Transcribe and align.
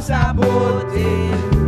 dans 0.00 0.06
sa 0.06 1.59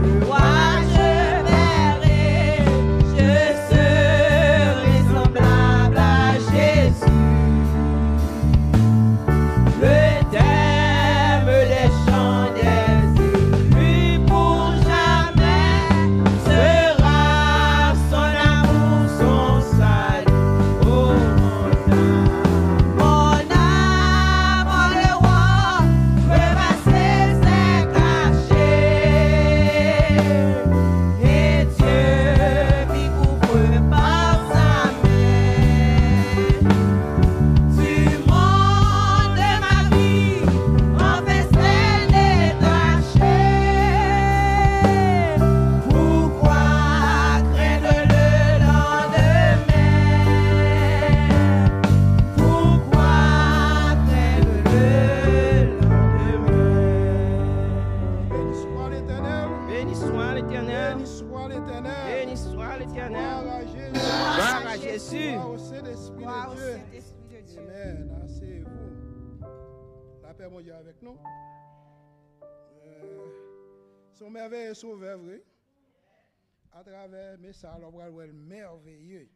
À 76.72 76.82
travers 76.82 77.38
mes 77.38 77.52
salles, 77.52 77.84
on 77.84 78.04
le 78.04 78.32
merveilleux. 78.32 79.28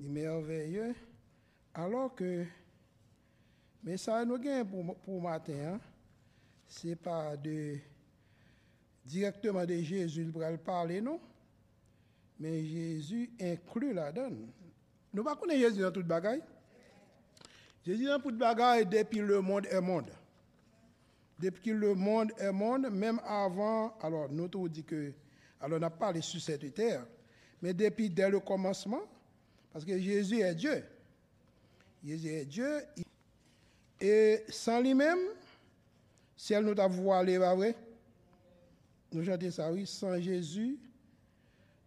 Il 0.00 0.10
merveilleux. 0.10 0.94
Alors 1.74 2.14
que, 2.14 2.44
mais 3.84 3.96
ça, 3.96 4.24
nous 4.24 4.38
gagnons 4.38 4.94
pour, 4.94 5.22
matin, 5.22 5.74
hein, 5.74 5.80
c'est 6.66 6.96
pas 6.96 7.36
de 7.36 7.78
directement 9.04 9.64
de 9.64 9.76
Jésus 9.76 10.24
pour 10.26 10.40
le 10.40 10.56
parler, 10.56 11.00
non? 11.00 11.20
Mais 12.40 12.64
Jésus 12.64 13.30
inclut 13.40 13.92
la 13.92 14.10
donne. 14.10 14.48
Nous 15.12 15.22
ne 15.22 15.34
connaissons 15.34 15.60
pas 15.62 15.68
Jésus 15.68 15.82
dans 15.82 15.92
toute 15.92 16.06
bagaille. 16.06 16.42
Jésus 17.86 18.06
dans 18.06 18.20
toute 18.20 18.36
bagaille 18.36 18.84
depuis 18.84 19.20
le 19.20 19.40
monde 19.40 19.66
est 19.66 19.80
monde. 19.80 20.10
Depuis 21.38 21.62
que 21.62 21.70
le 21.70 21.94
monde 21.94 22.32
est 22.38 22.50
monde, 22.50 22.90
même 22.90 23.20
avant, 23.24 23.96
alors 24.00 24.28
nous 24.30 24.48
tout 24.48 24.68
dit 24.68 24.82
que, 24.82 25.12
alors 25.60 25.76
on 25.76 25.80
n'a 25.80 25.90
pas 25.90 26.06
parlé 26.06 26.20
sur 26.20 26.40
cette 26.40 26.74
terre, 26.74 27.06
mais 27.62 27.72
depuis 27.72 28.10
dès 28.10 28.28
le 28.28 28.40
commencement, 28.40 29.02
parce 29.72 29.84
que 29.84 29.98
Jésus 29.98 30.40
est 30.40 30.54
Dieu. 30.54 30.84
Jésus 32.04 32.28
est 32.28 32.44
Dieu. 32.44 32.82
Et 34.00 34.44
sans 34.48 34.80
lui-même, 34.80 35.18
si 36.36 36.54
elle 36.54 36.64
nous 36.64 36.80
a 36.80 36.88
voilé, 36.88 37.38
pas 37.38 37.54
vrai? 37.54 37.74
Nous 39.12 39.24
chantons 39.24 39.50
ça, 39.50 39.72
oui, 39.72 39.86
sans 39.86 40.20
Jésus, 40.20 40.78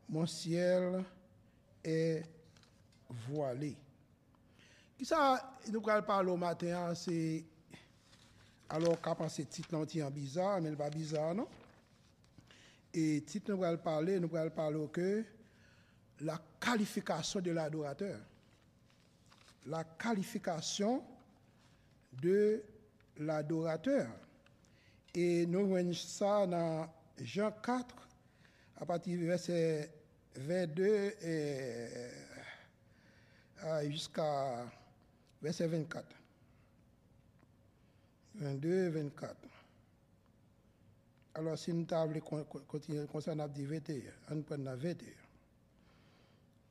mon 0.09 0.25
ciel 0.25 1.03
est 1.83 2.23
voilé. 3.29 3.77
Qui 4.97 5.05
ça, 5.05 5.57
nous 5.71 5.81
parler 5.81 6.31
au 6.31 6.37
matin, 6.37 6.87
hein, 6.89 6.95
c'est. 6.95 7.45
Alors, 8.73 9.01
qu'à 9.01 9.13
penser 9.13 9.43
titre 9.43 9.73
non, 9.73 9.83
bizarre, 10.09 10.61
mais 10.61 10.69
il 10.69 10.77
pas 10.77 10.89
bizarre, 10.89 11.35
non? 11.35 11.45
Et 12.93 13.21
titre, 13.21 13.51
nous 13.53 13.63
allons 13.65 13.77
parler, 13.77 14.17
nous 14.17 14.33
allons 14.33 14.49
parler 14.49 14.87
que 14.93 15.25
la 16.21 16.39
qualification 16.57 17.41
de 17.41 17.51
l'adorateur. 17.51 18.17
La 19.65 19.83
qualification 19.83 21.03
de 22.13 22.63
l'adorateur. 23.17 24.07
Et 25.13 25.45
nous 25.45 25.67
voyons 25.67 25.93
ça 25.93 26.47
dans 26.47 26.89
Jean 27.19 27.51
4, 27.51 27.93
à 28.79 28.85
partir 28.85 29.17
du 29.17 29.27
verset 29.27 29.91
22 30.35 30.85
et, 30.85 31.17
euh, 33.65 33.89
jusqu'à 33.89 34.65
verset 35.41 35.67
24. 35.67 36.20
22, 38.35 38.89
24. 38.89 39.35
Alors, 41.33 41.57
si 41.57 41.73
nous 41.73 41.85
avons 41.91 42.19
continuer 42.67 43.05
comme 43.11 43.21
ça, 43.21 43.33
on 43.33 43.39
a 43.39 43.47
dit 43.47 43.65
21. 43.65 44.01
On 44.31 44.41
prend 44.41 44.57
la 44.57 44.75
21. 44.75 45.07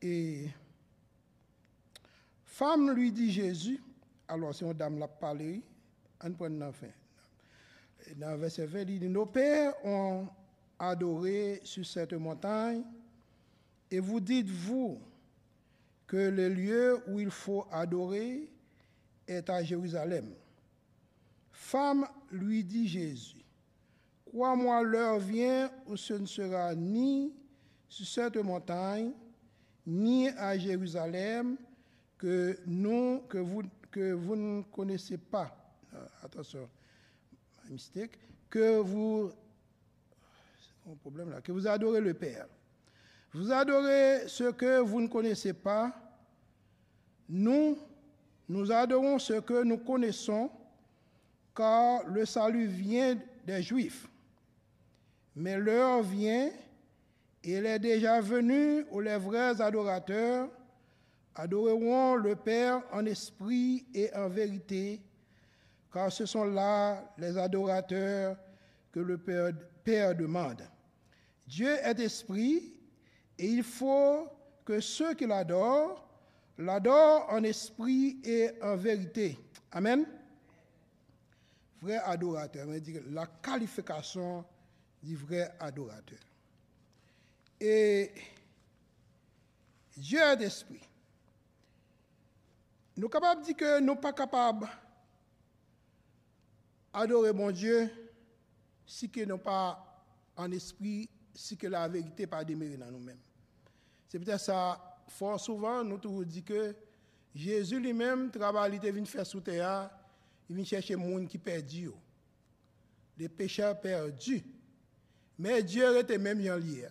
Et 0.03 0.49
femme 2.45 2.91
lui 2.93 3.13
dit 3.13 3.31
Jésus, 3.31 3.83
alors 4.29 4.55
si 4.55 4.65
on 4.65 4.73
dame 4.73 4.99
l'a 4.99 5.09
parlé, 5.09 5.63
on 6.23 6.33
prend 6.33 6.49
la 6.49 6.73
fin. 6.73 6.89
Dans 8.17 8.33
le 8.33 8.37
verset 8.39 8.67
20, 8.67 8.81
il 8.81 9.01
dit 9.01 9.09
Nos 9.09 9.27
pères 9.27 9.75
ont 9.85 10.27
adoré 10.79 11.61
sur 11.65 11.85
cette 11.85 12.15
montagne, 12.15 12.83
et 13.91 13.99
vous 13.99 14.21
dites-vous 14.21 15.01
que 16.07 16.17
le 16.17 16.49
lieu 16.49 17.03
où 17.09 17.21
il 17.21 17.31
faut 17.31 17.67
adorer 17.71 18.49
est 19.27 19.49
à 19.51 19.63
Jérusalem? 19.63 20.33
Femme, 21.61 22.09
lui 22.33 22.65
dit 22.65 22.89
Jésus, 22.89 23.45
crois-moi, 24.25 24.83
l'heure 24.83 25.19
vient 25.19 25.71
où 25.87 25.97
ce 25.97 26.15
ne 26.15 26.25
sera 26.27 26.75
ni 26.75 27.33
sur 27.87 28.07
cette 28.07 28.39
montagne, 28.39 29.13
ni 29.87 30.31
à 30.31 30.59
Jérusalem, 30.59 31.57
que, 32.17 32.59
nous, 32.67 33.21
que, 33.29 33.39
vous, 33.39 33.63
que 33.91 34.13
vous 34.13 34.37
ne 34.37 34.63
connaissez 34.63 35.19
pas. 35.19 35.55
Euh, 35.95 36.07
attention, 36.23 36.69
mistake, 37.69 38.19
que 38.49 38.79
vous, 38.79 39.31
problème 41.03 41.31
là, 41.31 41.41
que 41.43 41.53
vous 41.53 41.69
adorez 41.69 42.01
le 42.01 42.15
Père. 42.15 42.47
Vous 43.35 43.53
adorez 43.53 44.27
ce 44.27 44.51
que 44.51 44.81
vous 44.81 45.03
ne 45.03 45.09
connaissez 45.09 45.53
pas. 45.53 45.95
Nous, 47.29 47.79
nous 48.49 48.73
adorons 48.73 49.19
ce 49.19 49.35
que 49.35 49.63
nous 49.63 49.79
connaissons, 49.79 50.51
car 51.61 52.07
le 52.07 52.25
salut 52.25 52.69
vient 52.69 53.19
des 53.47 53.63
Juifs. 53.63 54.09
Mais 55.37 55.59
l'heure 55.59 56.03
vient, 56.03 56.49
et 57.45 57.53
elle 57.53 57.67
est 57.67 57.79
déjà 57.79 58.19
venue 58.23 58.87
où 58.91 59.01
les 59.01 59.19
vrais 59.19 59.61
adorateurs 59.61 60.49
adoreront 61.35 62.15
le 62.15 62.35
Père 62.35 62.83
en 62.93 63.05
esprit 63.05 63.85
et 63.93 64.11
en 64.15 64.31
vérité, 64.31 65.03
car 65.93 66.11
ce 66.11 66.25
sont 66.25 66.45
là 66.45 67.05
les 67.19 67.37
adorateurs 67.37 68.39
que 68.91 69.01
le 69.01 69.19
Père, 69.19 69.53
Père 69.85 70.15
demande. 70.15 70.63
Dieu 71.47 71.77
est 71.85 72.01
esprit, 72.01 72.73
et 73.39 73.47
il 73.49 73.63
faut 73.63 74.29
que 74.65 74.81
ceux 74.81 75.13
qui 75.13 75.27
l'adorent 75.27 76.09
l'adorent 76.57 77.27
en 77.29 77.43
esprit 77.43 78.19
et 78.25 78.51
en 78.63 78.77
vérité. 78.77 79.39
Amen. 79.73 80.07
Vrai 81.83 81.97
adorateur, 81.97 82.67
la 83.11 83.27
qualification 83.27 84.45
du 85.03 85.17
vrai 85.17 85.51
adorateur. 85.59 86.19
Et 87.59 88.13
Dieu 89.97 90.19
est 90.19 90.43
esprit. 90.43 90.81
Nous 92.97 93.03
sommes 93.03 93.11
capables 93.11 93.41
de 93.41 93.47
dire 93.47 93.57
que 93.57 93.81
nous 93.81 93.87
ne 93.87 93.93
sommes 93.93 94.01
pas 94.01 94.13
capables 94.13 94.69
d'adorer 96.93 97.33
mon 97.33 97.51
Dieu 97.51 97.91
si 98.87 99.09
que 99.09 99.25
nous 99.25 99.39
pas 99.39 99.87
en 100.37 100.51
esprit, 100.53 101.09
si 101.35 101.57
que 101.57 101.67
la 101.67 101.87
vérité 101.89 102.25
n'est 102.25 102.27
pas 102.27 102.45
demeurée 102.45 102.77
dans 102.77 102.91
nous-mêmes. 102.91 103.21
C'est 104.09 104.19
peut-être 104.19 104.41
ça, 104.41 104.99
fort 105.09 105.39
souvent, 105.39 105.85
nous 105.85 105.99
toujours 105.99 106.25
dit 106.25 106.43
que 106.43 106.75
Jésus 107.35 107.79
lui-même, 107.79 108.31
travail, 108.31 108.81
il 108.83 108.93
vient 108.93 109.05
faire 109.05 109.27
sous 109.27 109.41
il 110.51 110.57
vient 110.57 110.65
chercher 110.65 110.97
les 110.97 111.11
gens 111.13 111.27
qui 111.27 111.39
perdus, 111.39 111.93
les 113.17 113.29
pécheurs 113.29 113.81
perdus. 113.81 114.43
Mais 115.39 115.63
Dieu 115.63 115.97
était 115.97 116.19
même 116.19 116.43
Jean 116.43 116.59
hier. 116.59 116.91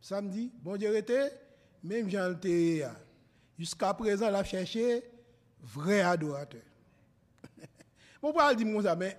Samedi, 0.00 0.50
bon 0.60 0.76
Dieu 0.76 0.94
était 0.96 1.30
même 1.82 2.10
Jean 2.10 2.32
était 2.32 2.84
Jusqu'à 3.56 3.94
présent, 3.94 4.28
il 4.28 4.34
a 4.34 4.42
cherché 4.42 5.04
vrai 5.60 6.00
adorateur. 6.00 6.62
Mon 8.22 8.32
pas 8.32 8.52
dire 8.52 8.82
ça, 8.82 8.96
mais 8.96 9.16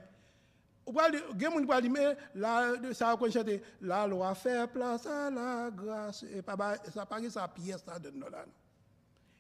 moun 0.86 1.62
qui 1.62 1.68
pral 1.68 1.82
di, 1.82 1.90
mais 1.90 2.18
la, 2.36 2.74
ça 2.94 3.16
qu'on 3.18 3.32
chante, 3.32 3.48
la 3.80 4.08
loi 4.08 4.36
fait 4.36 4.68
place 4.68 5.06
à 5.06 5.30
la 5.30 5.72
grâce. 5.72 6.24
Et 6.24 6.42
pas, 6.42 6.76
ça 6.94 7.06
que 7.06 7.30
ça 7.30 7.48
pièce 7.48 7.82
ça 7.86 7.98
donne 7.98 8.20
là. 8.20 8.46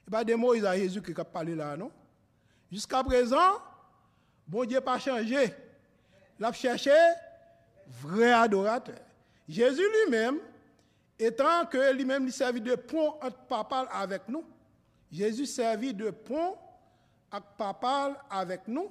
Et 0.07 0.11
pas 0.11 0.23
de 0.23 0.33
Moïse 0.35 0.63
à 0.63 0.77
Jésus 0.77 1.01
qui 1.01 1.19
a 1.19 1.25
parlé 1.25 1.55
là, 1.55 1.75
non? 1.75 1.91
Jusqu'à 2.71 3.03
présent, 3.03 3.57
bon 4.51 4.65
Dieu 4.65 4.81
pas 4.81 4.99
changé. 4.99 5.53
L'a 6.37 6.51
cherché 6.51 6.91
vrai 7.87 8.31
adorateur. 8.31 8.99
Jésus 9.47 9.83
lui-même, 10.05 10.39
étant 11.17 11.65
que 11.65 11.93
lui-même 11.93 12.25
il 12.25 12.33
servit 12.33 12.61
de 12.61 12.75
pont 12.75 13.15
entre 13.21 13.37
papa 13.47 13.87
avec 13.91 14.27
nous, 14.27 14.43
Jésus 15.11 15.45
servit 15.45 15.93
de 15.93 16.09
pont 16.09 16.55
avec 17.31 17.45
papa 17.57 18.25
avec 18.29 18.67
nous, 18.67 18.89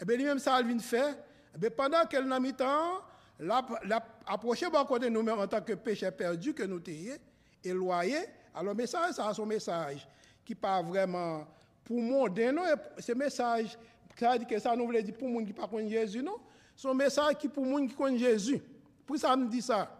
et 0.00 0.04
bien 0.04 0.16
lui-même 0.16 0.38
ça 0.38 0.62
vient 0.62 0.78
faire, 0.78 1.14
et 1.54 1.58
bien 1.58 1.70
pendant 1.70 2.06
qu'elle 2.06 2.26
n'a 2.26 2.40
mis 2.40 2.54
temps, 2.54 3.02
l'a, 3.38 3.62
l'a 3.84 4.02
approché 4.26 4.70
bon 4.70 4.84
côté 4.84 5.10
nous-mêmes 5.10 5.40
en 5.40 5.46
tant 5.46 5.60
que 5.60 5.74
péché 5.74 6.10
perdu 6.10 6.54
que 6.54 6.62
nous 6.62 6.80
étions, 6.86 7.18
loyer, 7.64 8.24
alors 8.54 8.74
message, 8.74 9.14
ça 9.14 9.28
a 9.28 9.34
son 9.34 9.46
message 9.46 10.08
qui 10.44 10.54
pas 10.54 10.80
vraiment 10.82 11.46
pour 11.84 12.00
mondain, 12.00 12.52
non, 12.52 12.64
et 12.64 13.02
ce 13.02 13.12
message, 13.12 13.76
ça 14.18 14.38
dit 14.38 14.46
que 14.46 14.58
ça 14.58 14.76
nous 14.76 14.86
voulait 14.86 15.02
dire 15.02 15.16
pour 15.16 15.28
monde 15.28 15.46
qui 15.46 15.52
pas 15.52 15.66
connaît 15.66 15.88
Jésus, 15.88 16.22
non, 16.22 16.38
son 16.76 16.94
message 16.94 17.36
qui 17.38 17.48
pour 17.48 17.64
monde 17.64 17.88
qui 17.88 17.94
connaît 17.94 18.18
Jésus. 18.18 18.60
Pour 19.06 19.18
ça, 19.18 19.36
me 19.36 19.48
dit 19.48 19.62
ça. 19.62 19.90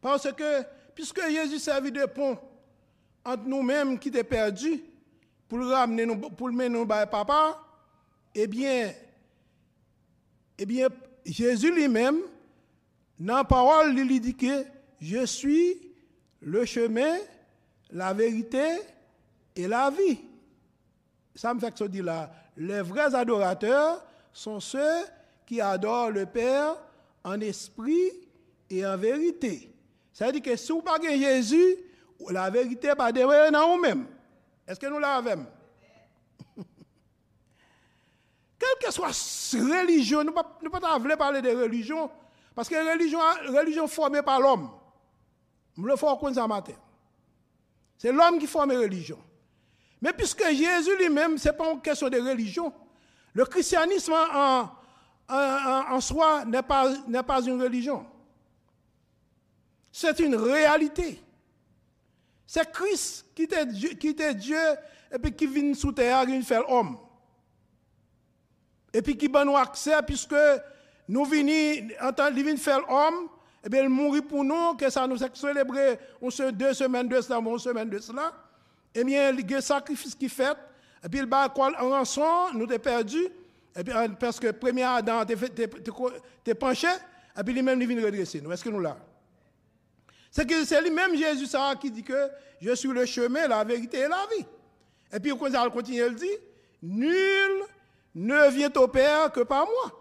Parce 0.00 0.30
que, 0.32 0.62
puisque 0.94 1.20
Jésus 1.28 1.58
servit 1.58 1.92
de 1.92 2.04
pont 2.06 2.38
entre 3.24 3.44
nous-mêmes 3.44 3.98
qui 3.98 4.08
étaient 4.08 4.24
perdus, 4.24 4.82
pour 5.48 5.58
le 5.58 5.66
ramener, 5.66 6.06
pour 6.36 6.48
le 6.48 6.54
mener 6.54 6.68
nous 6.68 6.86
par 6.86 7.08
papa, 7.08 7.60
eh 8.34 8.46
bien, 8.46 8.92
eh 10.58 10.66
bien, 10.66 10.88
Jésus 11.24 11.72
lui-même, 11.72 12.18
dans 13.18 13.36
la 13.36 13.44
parole, 13.44 13.96
il 13.96 14.20
dit 14.20 14.34
que 14.34 14.64
je 15.00 15.24
suis 15.24 15.92
le 16.40 16.64
chemin, 16.64 17.18
la 17.90 18.12
vérité 18.12 18.80
et 19.54 19.68
la 19.68 19.90
vie. 19.90 20.18
Ça 21.34 21.54
me 21.54 21.60
fait 21.60 21.70
que 21.70 21.78
ça 21.78 21.88
dit 21.88 22.02
là, 22.02 22.30
les 22.56 22.82
vrais 22.82 23.14
adorateurs 23.14 24.04
sont 24.32 24.60
ceux 24.60 25.04
qui 25.46 25.60
adorent 25.60 26.10
le 26.10 26.26
Père 26.26 26.76
en 27.22 27.40
esprit 27.40 28.10
et 28.70 28.86
en 28.86 28.96
vérité. 28.96 29.74
Ça 30.12 30.26
veut 30.26 30.32
dire 30.32 30.42
que 30.42 30.56
si 30.56 30.72
vous 30.72 30.82
pas 30.82 31.00
Jésus, 31.02 31.76
la 32.30 32.50
vérité 32.50 32.94
pas 32.94 33.12
demeurer 33.12 33.50
dans 33.50 33.68
vous-même. 33.68 34.06
Est-ce 34.66 34.78
que 34.80 34.86
nous 34.86 34.98
l'avons? 34.98 35.46
Quelle 38.58 38.78
que 38.80 38.92
soit 38.92 39.08
religion, 39.52 40.24
nous 40.24 40.32
ne 40.32 40.68
pouvons 40.68 40.80
pas 40.80 41.16
parler 41.16 41.42
de 41.42 41.50
religion, 41.50 42.10
parce 42.54 42.68
que 42.68 42.92
religion, 42.92 43.18
religion 43.48 43.88
formée 43.88 44.22
par 44.22 44.40
l'homme. 44.40 44.70
Je 45.76 45.82
le 45.82 45.96
comme 46.16 46.34
ça 46.34 46.46
matin. 46.46 46.74
C'est 47.98 48.12
l'homme 48.12 48.38
qui 48.38 48.46
forme 48.46 48.72
la 48.72 48.78
religion. 48.78 49.18
Mais 50.04 50.12
puisque 50.12 50.44
Jésus 50.50 50.94
lui-même, 50.98 51.38
ce 51.38 51.48
n'est 51.48 51.56
pas 51.56 51.72
une 51.72 51.80
question 51.80 52.10
de 52.10 52.20
religion, 52.20 52.70
le 53.32 53.46
christianisme 53.46 54.12
en, 54.12 56.00
soi 56.02 56.44
n'est 56.44 56.62
pas, 56.62 56.92
pas 57.26 57.40
une 57.40 57.62
religion. 57.62 58.04
C'est 59.90 60.18
une 60.18 60.34
réalité. 60.34 61.22
C'est 62.46 62.70
Christ 62.70 63.24
qui 63.34 63.44
était 63.44 63.64
Dieu, 63.64 63.88
qui 63.94 64.08
était 64.08 64.34
Dieu 64.34 64.58
et 65.10 65.18
puis 65.18 65.32
qui 65.32 65.46
vient 65.46 65.72
sous 65.72 65.92
terre, 65.92 66.26
qui 66.26 66.42
fait 66.42 66.60
l'homme. 66.68 66.98
Et 68.92 69.00
puis 69.00 69.16
qui 69.16 69.30
donne 69.30 69.48
nous 69.48 69.56
accès, 69.56 70.02
puisque 70.02 70.36
nous 71.08 71.24
venons, 71.24 71.88
en 72.02 72.12
tant 72.12 72.30
qu'il 72.30 72.58
faire 72.58 72.80
l'homme, 72.80 73.30
et 73.64 73.70
bien 73.70 73.84
il 73.84 73.88
mourit 73.88 74.20
pour 74.20 74.44
nous, 74.44 74.74
que 74.74 74.90
ça 74.90 75.06
nous 75.06 75.24
a 75.24 75.28
célébré 75.32 75.98
on 76.20 76.28
se 76.28 76.50
deux 76.50 76.74
semaines 76.74 77.08
de 77.08 77.18
cela, 77.22 77.38
une 77.38 77.58
semaine 77.58 77.88
de 77.88 77.98
cela. 77.98 78.43
Eh 78.94 79.04
bien, 79.04 79.30
il 79.30 79.50
y 79.50 79.54
a 79.54 79.58
un 79.58 79.60
sacrifice 79.60 80.14
qui 80.14 80.28
fait, 80.28 80.56
et 81.04 81.08
puis 81.08 81.18
il 81.20 81.26
bat 81.26 81.52
en 81.56 81.90
rançon, 81.90 82.52
nous 82.54 82.66
t'es 82.66 82.78
perdu, 82.78 83.18
et 83.76 83.90
euh, 83.90 84.08
parce 84.20 84.38
que 84.38 84.52
premier 84.52 84.84
Adam 84.84 85.24
t'es 85.24 85.36
fait- 85.36 86.54
penché, 86.54 86.86
et 87.36 87.42
puis 87.42 87.52
lui-même 87.54 87.80
il 87.82 87.88
vient 87.88 88.04
redresser 88.04 88.40
nous. 88.40 88.52
Est-ce 88.52 88.62
que 88.62 88.68
nous 88.70 88.80
là? 88.80 88.96
C'est 90.30 90.46
que 90.46 90.64
c'est 90.64 90.80
lui-même 90.80 91.16
Jésus 91.16 91.46
ça, 91.46 91.74
qui 91.80 91.90
dit 91.90 92.02
que 92.02 92.28
je 92.60 92.72
suis 92.74 92.88
le 92.88 93.04
chemin, 93.06 93.48
la 93.48 93.64
vérité 93.64 93.98
et 93.98 94.08
la 94.08 94.26
vie. 94.36 94.46
Et 95.12 95.20
puis 95.20 95.36
quand 95.36 95.46
il 95.46 95.70
continue, 95.70 96.02
il 96.06 96.14
dit, 96.14 96.36
nul 96.82 97.62
ne 98.14 98.50
vient 98.50 98.72
au 98.76 98.88
Père 98.88 99.30
que 99.32 99.40
par 99.40 99.64
moi. 99.66 100.00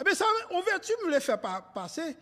Eh 0.00 0.04
bien, 0.04 0.14
ça, 0.14 0.24
en 0.50 0.60
vertu, 0.62 0.92
me 1.04 1.12
le 1.12 1.20
fait 1.20 1.36
pas 1.36 1.60
passer. 1.74 2.16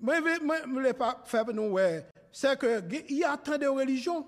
Moi, 0.00 0.20
me 0.20 0.80
le 0.80 0.92
faire 1.24 1.46
nous, 1.52 1.70
ouais. 1.70 2.06
C'est 2.32 2.58
que 2.58 2.82
il 3.08 3.18
y 3.18 3.24
a 3.24 3.36
tant 3.36 3.58
de 3.58 3.66
religions. 3.66 4.26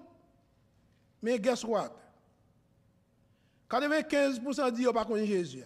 Mais 1.22 1.38
guess 1.38 1.64
what? 1.64 1.92
95% 3.70 4.72
disent 4.72 4.92
pas 4.92 5.04
connaître 5.04 5.28
Jésus. 5.28 5.64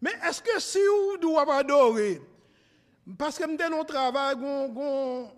Mais 0.00 0.10
est-ce 0.28 0.42
que 0.42 0.60
si 0.60 0.78
vous 0.78 1.16
doit 1.18 1.50
adorer, 1.54 2.20
parce 3.16 3.38
que 3.38 3.70
dans 3.70 3.84
travail, 3.84 4.36
gon, 4.36 4.68
gon, 4.68 5.30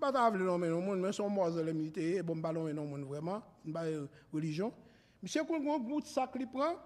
pas 0.00 0.10
non 0.30 0.58
mais 0.58 0.68
non 0.68 0.80
monde, 0.82 1.00
mais 1.00 1.12
son 1.12 1.30
morts 1.30 1.52
de 1.52 1.62
militaire, 1.70 2.24
bon 2.24 2.36
ballon 2.36 2.72
non 2.74 2.86
monde 2.86 3.04
vraiment, 3.04 3.40
pas 3.72 3.84
religion. 4.32 4.74
Monsieur 5.22 5.44
qu'on 5.44 5.60
gon 5.60 5.78
goût 5.78 6.00
sac 6.04 6.34
li 6.34 6.44
prend, 6.44 6.76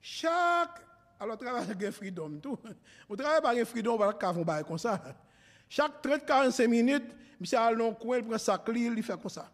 chaque 0.00 0.80
alors 1.20 1.36
travail 1.36 1.70
avec 1.70 1.90
freedom 1.90 2.38
tout. 2.40 2.58
On 3.08 3.14
travaille 3.14 3.42
pas 3.42 3.50
avec 3.50 3.64
freedom, 3.66 3.94
on 3.94 3.98
va 3.98 4.12
pas 4.14 4.62
comme 4.64 4.78
ça. 4.78 5.00
Chaque 5.68 6.00
30 6.00 6.24
45 6.24 6.66
minutes, 6.66 7.14
monsieur 7.38 7.58
a 7.58 7.74
non 7.74 7.92
coin, 7.94 8.18
il 8.18 8.24
prend 8.24 8.38
sac 8.38 8.66
li, 8.70 8.86
il 8.86 9.02
fait 9.02 9.20
comme 9.20 9.28
ça. 9.28 9.50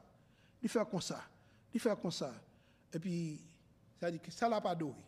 Il 0.65 0.71
fait 0.71 0.91
comme 0.91 1.03
ça. 1.03 1.23
Il 1.75 1.79
fait 1.79 1.95
comme 2.01 2.11
ça. 2.11 2.33
Et 2.93 2.99
puis 2.99 3.39
ça 4.01 4.11
dit 4.11 4.19
que 4.19 4.31
ça 4.31 4.49
l'a 4.49 4.63
pas 4.63 4.71
adoré. 4.71 5.05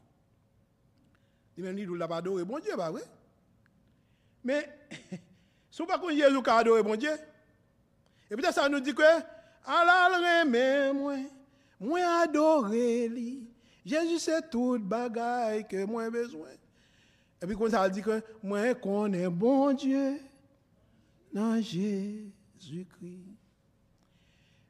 Il 1.56 1.64
même 1.64 1.74
dit 1.74 1.86
l'a 1.86 2.06
pas 2.06 2.18
adoré, 2.18 2.44
bon 2.44 2.58
Dieu 2.58 2.76
bah 2.76 2.90
oui. 2.92 3.00
Mais, 4.44 4.68
si 5.70 5.82
vous 5.82 5.88
ne 5.88 5.96
connaissez 5.96 6.20
pas 6.22 6.28
Jésus 6.28 6.42
qui 6.42 6.50
a 6.50 6.56
adoré 6.56 6.82
mon 6.82 6.94
Dieu, 6.94 7.10
et 8.30 8.36
peut-être 8.36 8.54
ça 8.54 8.68
nous 8.68 8.80
dit 8.80 8.94
que, 8.94 9.02
Allah 9.64 10.42
remet 10.42 10.92
moi, 10.92 11.16
moi 11.80 12.22
adoré 12.22 13.08
lui. 13.08 13.48
Jésus 13.84 14.18
c'est 14.18 14.50
toute 14.50 14.82
bagaille 14.82 15.66
que 15.66 15.84
moi 15.86 16.10
besoin. 16.10 16.50
Et 17.40 17.46
puis 17.46 17.56
quand 17.56 17.70
ça 17.70 17.88
dit 17.88 18.02
que, 18.02 18.22
moi 18.42 18.74
connais 18.74 19.28
bon 19.30 19.72
Dieu 19.72 20.20
dans 21.32 21.56
Jésus-Christ. 21.56 23.35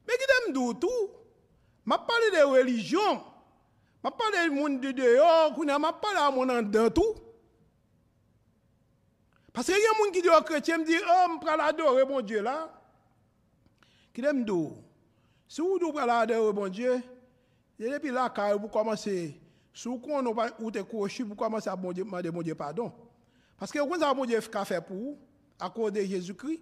Men 0.07 0.21
ki 0.23 0.31
dem 0.33 0.51
doutou, 0.55 1.11
ma 1.85 1.99
pale 1.99 2.33
de 2.35 2.43
religion, 2.55 3.23
ma 4.03 4.11
pale 4.15 4.47
de 4.47 4.55
moun 4.55 4.81
de 4.83 4.93
deyo, 4.95 5.31
kouna 5.57 5.79
ma 5.83 5.93
pale 5.93 6.23
a 6.23 6.31
moun 6.35 6.53
an 6.55 6.67
dantou. 6.71 7.27
Paske 9.57 9.73
yon 9.73 9.97
moun 9.97 10.13
ki 10.13 10.21
diyo 10.21 10.37
kretye, 10.45 10.77
m 10.77 10.83
di, 10.85 10.99
oh, 11.01 11.29
m 11.33 11.39
pral 11.41 11.63
adore 11.65 12.03
bon 12.05 12.21
Diyo 12.21 12.43
la. 12.45 12.67
Ki 14.13 14.21
dem 14.21 14.43
dou, 14.45 14.75
se 15.49 15.63
ou 15.65 15.79
dou 15.81 15.97
pral 15.97 16.13
adore 16.13 16.53
bon 16.53 16.69
Diyo, 16.69 16.99
ye 17.81 17.89
depi 17.89 18.13
la 18.13 18.27
ka 18.29 18.51
ou 18.53 18.61
pou 18.67 18.75
komanse, 18.75 19.15
sou 19.73 19.97
kon 20.03 20.21
nou 20.21 20.37
pa 20.37 20.51
ou 20.59 20.69
te 20.73 20.83
kouchi 20.85 21.25
pou 21.25 21.39
komanse 21.41 21.73
a 21.73 21.77
bon 21.81 21.97
Diyo, 21.97 22.05
mande 22.05 22.29
bon 22.29 22.45
Diyo 22.45 22.59
pardon. 22.59 22.93
Paske 23.57 23.81
yon 23.81 23.89
kon 23.89 24.05
sa 24.05 24.13
bon 24.13 24.29
Diyo 24.29 24.43
fka 24.45 24.67
fe 24.69 24.83
pou, 24.85 25.17
a 25.57 25.73
kou 25.73 25.89
de 25.89 26.05
Jezoukri, 26.05 26.59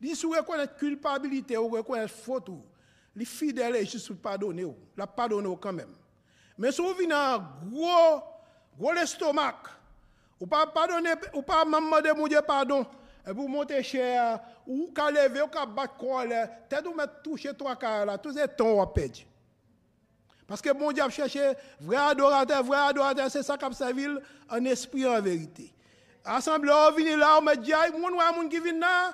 Il 0.00 0.14
si 0.14 0.26
vous 0.26 0.32
reconnaissez 0.32 0.70
culpabilité, 0.78 1.56
vous 1.56 1.68
reconnaissez 1.68 2.14
faute, 2.14 2.50
les 3.14 3.24
fidèles 3.24 3.76
et 3.76 3.86
juste 3.86 4.12
pardonner, 4.14 4.66
la 4.96 5.06
pardonner 5.06 5.56
quand 5.60 5.72
même. 5.72 5.94
Mais 6.56 6.70
si 6.72 6.80
vous 6.80 6.94
venez 6.94 7.14
en 7.14 7.38
gros, 7.68 8.22
gros 8.78 8.92
l'estomac, 8.92 9.56
ou 10.40 10.46
pas 10.46 10.66
pardonner, 10.66 11.14
ou 11.34 11.42
pas 11.42 11.64
demander 11.64 12.12
Dieu 12.28 12.40
pardon, 12.46 12.86
et 13.26 13.32
vous 13.32 13.48
montez 13.48 13.82
cher, 13.82 14.40
ou 14.66 14.92
qu'à 14.94 15.10
lever, 15.10 15.42
ou 15.42 15.48
qu'à 15.48 15.66
battre 15.66 15.96
quoi, 15.96 16.24
tête 16.68 16.86
ou 16.86 16.94
mettre 16.94 17.22
toucher 17.22 17.52
trois 17.54 17.76
quarts 17.76 18.06
là, 18.06 18.18
tous 18.18 18.32
ces 18.32 18.46
temps. 18.48 18.86
Parce 20.46 20.62
que 20.62 20.72
mon 20.72 20.92
Dieu 20.92 21.02
a 21.02 21.10
cherché 21.10 21.52
vrai 21.80 21.96
adorateur, 21.96 22.62
vrai 22.62 22.78
adorateur, 22.78 23.30
c'est 23.30 23.42
ça 23.42 23.58
qu'a 23.58 23.70
servi 23.72 24.06
en 24.48 24.64
esprit 24.64 25.06
en 25.06 25.20
vérité. 25.20 25.74
Assemblée, 26.24 26.72
on 26.72 26.92
vient 26.92 27.16
là, 27.16 27.38
on 27.38 27.42
me 27.42 27.54
dit, 27.56 27.72
mon 27.98 28.16
ouais, 28.16 28.24
mon 28.34 28.48
qui 28.48 28.58
vient 28.60 28.78
là, 28.78 29.12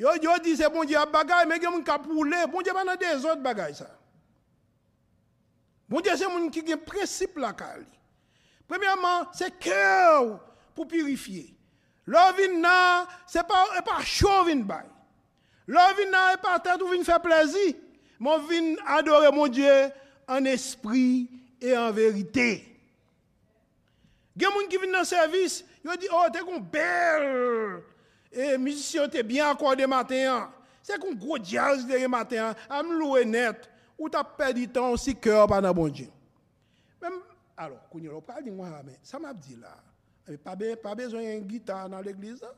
yo 0.00 0.08
yo 0.22 0.38
dit 0.42 0.56
c'est 0.56 0.70
bon 0.70 0.82
Dieu 0.84 0.96
a 0.96 1.04
bagaille, 1.04 1.46
mais 1.46 1.58
il 1.58 1.62
y 1.62 1.66
a 1.66 1.70
qui 1.70 2.08
bon 2.08 2.62
Dieu 2.62 2.72
pas 2.72 2.96
des 2.96 3.24
autres 3.26 3.42
bagailles 3.42 3.74
ça. 3.74 3.90
Bon 5.86 6.00
Dieu 6.00 6.12
c'est 6.16 6.26
mon 6.26 6.48
qui 6.48 6.60
a 6.72 6.74
un 6.74 6.78
principe 6.78 7.36
là. 7.36 7.54
Premièrement, 8.66 9.26
c'est 9.32 9.58
cœur 9.58 10.40
pour 10.74 10.88
purifier. 10.88 11.54
L'ovin 12.06 13.06
c'est 13.26 13.46
pas 13.46 13.66
c'est 13.74 13.84
pas 13.84 14.00
chaud 14.02 14.44
vin 14.46 14.60
bay. 14.60 14.86
L'ovin 15.66 16.32
est 16.32 16.40
pas 16.40 16.58
tête 16.60 16.80
ou 16.80 16.88
vin 16.88 17.04
faire 17.04 17.20
plaisir. 17.20 17.74
Mon 18.18 18.38
vin 18.38 18.76
adorer 18.86 19.30
mon 19.30 19.48
Dieu 19.48 19.90
en 20.26 20.42
esprit 20.46 21.28
et 21.60 21.76
en 21.76 21.92
vérité. 21.92 22.66
Il 24.34 24.42
y 24.42 24.46
a 24.46 24.48
des 24.48 24.54
gens 24.54 24.68
qui 24.68 24.78
viennent 24.78 24.92
dans 24.92 25.00
le 25.00 25.04
service, 25.04 25.64
ils 25.84 25.98
disent, 25.98 26.08
oh, 26.10 26.24
t'es 26.32 26.40
une 26.40 26.60
belle. 26.60 27.82
Et 28.32 28.56
musicien, 28.58 29.08
t'es 29.08 29.22
bien 29.22 29.50
accordé 29.50 29.86
matin. 29.86 30.52
C'est 30.82 30.98
qu'on 30.98 31.14
gros 31.14 31.38
jazz 31.42 31.86
de 31.86 32.06
matin, 32.06 32.54
à 32.68 32.82
me 32.82 32.98
louer 32.98 33.24
net. 33.24 33.68
Ou 33.98 34.08
t'as 34.08 34.24
perdu 34.24 34.68
temps 34.68 34.90
aussi 34.92 35.14
cœur 35.14 35.46
par 35.46 35.74
bon 35.74 35.88
Dieu. 35.88 36.08
Même, 37.02 37.20
alors, 37.56 37.82
quand 37.92 37.98
on 38.14 38.20
parle 38.22 38.44
de 38.44 38.50
moi, 38.50 38.68
mais 38.84 38.98
ça 39.02 39.18
m'a 39.18 39.34
dit 39.34 39.56
là. 39.56 39.76
Eh, 40.28 40.38
Pas, 40.38 40.56
pas 40.82 40.94
besoin 40.94 41.20
d'une 41.22 41.46
guitare 41.46 41.88
dans 41.88 42.00
l'église. 42.00 42.42
hein. 42.42 42.54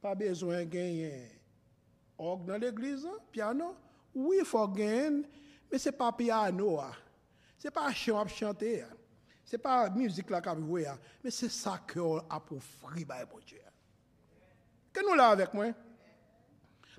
Pas 0.00 0.14
besoin 0.14 0.64
d'un 0.64 1.10
orgue 2.18 2.46
dans 2.46 2.56
l'église, 2.56 3.06
hein, 3.06 3.18
piano. 3.30 3.76
Oui, 4.14 4.38
il 4.40 4.44
faut 4.46 4.66
gagner, 4.66 5.22
mais 5.70 5.78
ce 5.78 5.88
n'est 5.90 5.96
pas 5.96 6.10
piano. 6.12 6.80
hein. 6.80 6.92
Ce 7.58 7.66
n'est 7.68 7.70
pas 7.70 7.92
chant 7.92 8.20
à 8.20 8.26
chanter. 8.26 8.82
hein. 8.82 8.88
Ce 9.44 9.54
n'est 9.54 9.62
pas 9.62 9.88
musique 9.90 10.30
là 10.30 10.40
qu'on 10.40 10.76
hein. 10.78 10.98
mais 11.22 11.30
c'est 11.30 11.48
ça 11.50 11.80
que 11.86 12.00
on 12.00 12.18
a 12.28 12.40
pour 12.40 12.60
free 12.60 13.04
bon 13.04 13.38
Dieu. 13.46 13.60
Ke 14.96 15.04
nou 15.04 15.18
la 15.18 15.34
avèk 15.36 15.52
mwen? 15.52 15.74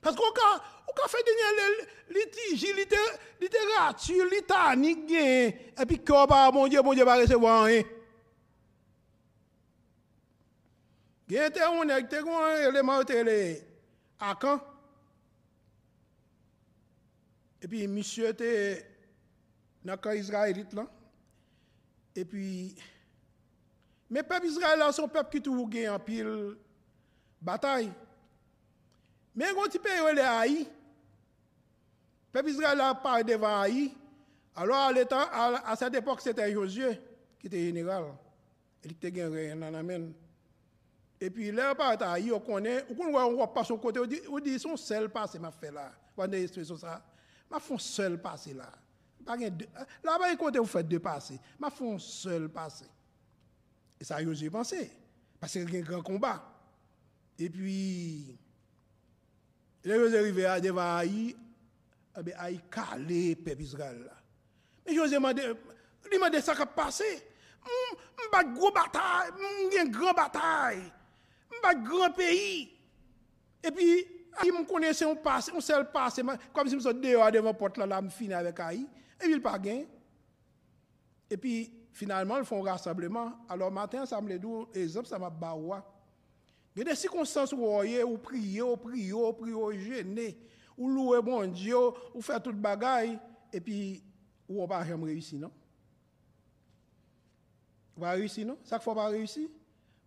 Paske 0.05 0.21
ou 0.21 0.35
ka, 0.37 0.49
ka 0.97 1.07
fè 1.11 1.21
denye 1.25 1.67
litiji, 2.15 2.73
literatu, 3.41 4.17
litanik 4.31 5.05
gen, 5.09 5.53
epi 5.77 5.99
kò 6.05 6.25
pa, 6.29 6.47
moun 6.53 6.71
diye, 6.71 6.83
moun 6.85 6.97
diye 6.97 7.05
pa 7.07 7.17
resevo 7.19 7.49
an 7.51 7.69
e. 7.75 7.83
Gen 11.27 11.53
te 11.53 11.63
ou 11.67 11.85
nek, 11.87 12.07
te 12.09 12.23
kon 12.25 12.67
eleman 12.69 13.05
te 13.07 13.21
le 13.27 13.39
akan, 14.29 14.61
epi 17.61 17.85
misye 17.91 18.31
te 18.37 18.51
naka 19.87 20.15
Israelit 20.17 20.71
lan, 20.77 20.87
epi, 22.17 22.45
me 24.09 24.23
pep 24.23 24.47
Israel 24.47 24.79
la 24.81 24.93
son 24.95 25.11
pep 25.11 25.29
ki 25.33 25.43
tou 25.43 25.67
gen 25.71 25.91
an 25.93 26.01
pil, 26.03 26.31
bataille. 27.41 27.91
Mais 29.35 29.53
quand 29.53 29.69
tu 29.69 29.79
peux 29.79 30.13
les 30.13 30.21
Haï, 30.21 30.67
peuple 32.31 32.49
Israël 32.49 32.79
a 32.81 32.95
pas 32.95 33.23
devant 33.23 33.61
Haï. 33.61 33.93
Alors 34.55 34.91
à, 35.11 35.71
à, 35.71 35.75
cette 35.75 35.93
époque 35.95 36.21
c'était 36.21 36.51
Josué 36.51 36.99
qui 37.39 37.47
était 37.47 37.65
général. 37.65 38.05
Il 38.83 38.91
était 38.91 39.11
gagné 39.11 39.53
la 39.55 39.83
main. 39.83 40.09
Et 41.19 41.29
puis, 41.29 41.51
là, 41.51 41.73
par 41.73 41.97
ta 41.97 42.15
on 42.19 42.39
connaît, 42.39 42.85
on 42.89 42.95
connaît, 42.95 43.17
on 43.17 43.37
va 43.37 43.47
passer 43.47 43.73
au 43.73 43.77
côté, 43.77 43.99
on 43.99 44.05
dit, 44.05 44.21
on 44.29 44.39
dit, 44.39 44.59
son 44.59 44.77
seul 44.77 45.09
passé 45.09 45.39
m'a 45.39 45.51
fait 45.51 45.71
là. 45.71 45.91
On 46.15 46.23
a 46.23 46.27
l'expression 46.27 46.77
ça. 46.77 47.03
M'a 47.49 47.59
fait 47.59 47.79
seul 47.79 48.21
passé 48.21 48.53
là. 48.53 48.71
Pas 49.25 49.37
gen 49.37 49.49
deux- 49.49 49.67
Là, 50.03 50.17
bas 50.17 50.35
côté, 50.35 50.59
vous 50.59 50.65
faites 50.65 50.87
deux 50.87 50.99
passés. 50.99 51.39
M'a 51.59 51.69
fait 51.69 51.97
seul 51.99 52.49
passé. 52.49 52.85
Et 53.99 54.03
ça, 54.03 54.17
j'ai 54.33 54.49
pensé. 54.49 54.91
Parce 55.39 55.53
que 55.53 55.67
c'est 55.67 55.77
un 55.77 55.81
grand 55.81 56.01
combat. 56.01 56.41
Et 57.39 57.49
puis, 57.49 58.37
vous 59.83 60.15
arrivez 60.15 60.45
à 60.45 60.59
devant 60.59 60.97
Haï, 60.97 61.35
eh 62.17 62.23
bien, 62.23 62.35
Haï 62.37 62.59
calé, 62.69 63.35
peuple 63.35 63.61
Israël. 63.61 64.11
Mais 64.85 64.95
José 64.95 65.19
m'a 65.19 65.33
demandé, 65.33 65.59
il 66.11 66.19
m'a 66.19 66.29
dit 66.29 66.41
ça 66.41 66.55
qui 66.55 66.61
a 66.61 66.65
passé. 66.65 67.23
Je 67.63 68.31
bats 68.31 68.43
gros 68.43 68.71
bataille, 68.71 69.29
je 69.71 69.85
une 69.85 69.91
grande 69.91 70.15
bataille. 70.15 70.91
Je 71.51 71.61
bats 71.61 71.75
grand 71.75 72.11
pays. 72.11 72.73
Et 73.63 73.71
puis, 73.71 74.07
il 74.45 74.53
me 74.53 74.65
connaissait 74.65 75.05
un 75.05 75.15
passé, 75.15 75.51
un 75.55 75.61
seul 75.61 75.91
passé, 75.91 76.21
comme 76.53 76.67
si 76.67 76.75
je 76.75 76.79
suis 76.79 76.93
dehors 76.93 77.31
devant 77.31 77.47
la 77.47 77.53
porte 77.53 77.77
là, 77.77 77.85
là, 77.85 78.01
je 78.03 78.09
finis 78.09 78.33
avec 78.33 78.59
Haï. 78.59 78.87
Et 79.19 79.23
puis, 79.23 79.33
il 79.33 79.41
pas 79.41 79.59
gagné. 79.59 79.87
Et 81.29 81.37
puis, 81.37 81.71
finalement, 81.91 82.37
ils 82.37 82.45
font 82.45 82.65
un 82.65 82.71
rassemblement. 82.71 83.33
Alors, 83.49 83.71
matin, 83.71 84.05
ça 84.05 84.21
me 84.21 84.37
dit, 84.37 84.79
exemple, 84.79 85.07
ça 85.07 85.19
m'a 85.19 85.29
baoua. 85.29 85.85
Il 86.77 86.81
y 86.81 86.83
a 86.83 86.91
des 86.91 86.95
circonstances 86.95 87.51
où 87.53 87.57
vous 87.57 87.71
voyez, 87.71 88.03
vous 88.03 88.19
priez, 88.19 88.61
vous 88.61 88.77
priez, 88.77 89.11
vous 89.11 89.33
priez, 89.33 89.53
vous 89.53 89.71
gênez, 89.71 90.37
vous 90.77 90.87
louez 90.87 91.23
bon 91.23 91.51
Dieu, 91.51 91.75
vous 92.13 92.21
faites 92.21 92.43
toute 92.43 92.61
bagaille, 92.61 93.17
et 93.51 93.59
puis, 93.59 94.03
vous 94.47 94.57
n'avez 94.57 94.67
pas 94.67 94.85
jamais 94.85 95.05
réussi, 95.05 95.39
non? 95.39 95.51
Vous 97.95 98.01
pas 98.03 98.11
réussi, 98.11 98.45
non? 98.45 98.59
Ça 98.63 98.75
ne 98.75 98.81
faut 98.81 98.93
pas 98.93 99.07
réussir. 99.07 99.49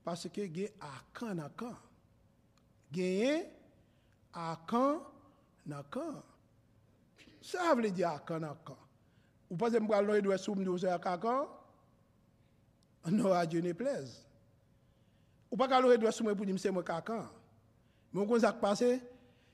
Parce 0.04 0.28
que 0.28 0.42
il 0.42 0.58
y 0.60 0.66
a 0.66 0.68
à 0.80 1.02
quand, 1.12 1.36
à 1.40 1.50
quand. 1.56 1.74
Gagner 2.92 3.46
à 4.32 4.60
quand, 4.64 5.02
à 5.72 5.84
quand. 5.90 6.22
Ça 7.42 7.74
veut 7.74 7.90
dire 7.90 8.10
à 8.10 8.20
quand, 8.20 8.44
à 8.44 8.56
quand. 8.64 8.78
Vous 9.50 9.56
pensez 9.56 9.80
que 9.80 9.84
je 9.84 10.12
vais 10.12 10.22
doit 10.22 10.38
soumettre 10.38 10.86
à 10.86 11.18
quand? 11.18 11.48
Non, 13.10 13.32
à 13.32 13.44
Dieu 13.44 13.60
ne 13.60 13.72
plaise. 13.72 14.24
Ou 15.50 15.56
pas 15.56 15.66
qu'à 15.66 15.80
doit 15.80 16.12
soumettre 16.12 16.36
pour 16.36 16.46
dire 16.46 16.58
c'est 16.58 16.70
moi 16.70 16.82
cacan. 16.82 17.26
Mais 18.12 18.20
on 18.20 18.38
ça 18.38 18.52
qui 18.52 18.58
passe. 18.60 18.84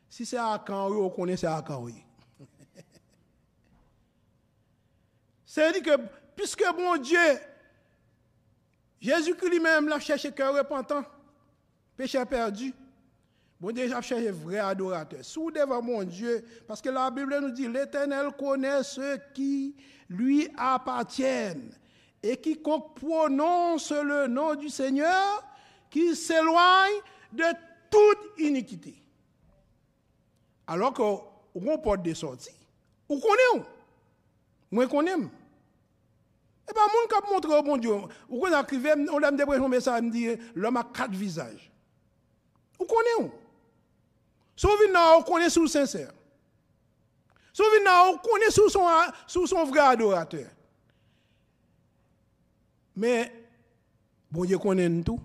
Si 0.09 0.26
c'est 0.26 0.37
à 0.37 0.62
quand, 0.65 0.91
oui, 0.91 0.99
on 1.00 1.11
connaît 1.11 1.37
c'est 1.37 1.47
à 1.47 1.62
quand, 1.67 1.83
oui. 1.83 1.95
C'est-à-dire 5.47 5.83
que, 5.83 6.03
puisque 6.35 6.65
mon 6.76 6.97
Dieu, 6.97 7.19
Jésus-Christ 9.00 9.50
lui-même 9.50 9.88
l'a 9.88 9.99
cherché 10.00 10.33
cœur 10.33 10.55
repentant, 10.55 11.05
péché 11.97 12.25
perdu. 12.25 12.75
Bon 13.59 13.73
Dieu 13.73 13.91
a 13.95 14.03
cherché 14.03 14.31
vrai 14.31 14.59
adorateur. 14.59 15.25
Sous 15.25 15.50
devant 15.50 15.81
mon 15.81 16.05
Dieu, 16.05 16.45
parce 16.67 16.83
que 16.83 16.91
la 16.91 17.11
Bible 17.11 17.38
nous 17.41 17.50
dit, 17.50 17.69
l'Éternel 17.69 18.29
connaît 18.38 18.83
ceux 18.83 19.19
qui 19.33 19.75
lui 20.09 20.49
appartiennent. 20.59 21.73
Et 22.23 22.37
quiconque 22.37 22.97
prononce 22.97 23.93
le 23.93 24.26
nom 24.26 24.55
du 24.55 24.69
Seigneur, 24.69 25.46
qui 25.90 26.14
s'éloigne 26.14 27.00
de 27.33 27.45
toute 27.90 28.38
iniquité. 28.38 28.95
Alors 30.66 30.93
que, 30.93 31.02
on 31.55 31.78
porte 31.78 32.02
des 32.02 32.14
sorties. 32.14 32.50
Vous 33.09 33.21
connaissez 33.21 33.69
Moi, 34.71 34.87
connais. 34.87 35.12
Et 35.12 36.73
pas 36.73 36.81
mon 36.81 37.09
qui 37.09 37.33
montre 37.33 37.59
au 37.59 37.62
bon 37.62 37.76
Dieu. 37.76 37.95
Vous 38.28 38.40
connaissez, 38.40 39.09
on 39.12 39.19
l'a 39.19 39.31
dépression, 39.31 39.69
mais 39.69 39.81
ça 39.81 40.00
me 40.00 40.11
dit, 40.11 40.28
l'homme 40.55 40.76
a 40.76 40.85
quatre 40.85 41.12
visages. 41.12 41.71
Vous 42.78 42.87
connaissez 42.87 43.33
Si 44.57 44.66
vous 44.66 44.73
venez 44.73 45.19
vous 45.19 45.25
connaissez 45.25 45.50
sous 45.50 45.69
sincère. 45.69 46.12
Si 47.52 47.62
venez 47.62 48.12
vous 48.12 48.19
connaissez 48.19 48.52
sous 48.52 48.69
son, 48.69 48.87
sous 49.26 49.47
son 49.47 49.64
vrai 49.64 49.81
adorateur. 49.81 50.49
Mais, 52.97 53.33
bon 54.31 54.45
Dieu 54.45 54.59
connaît 54.59 55.02
tout. 55.02 55.21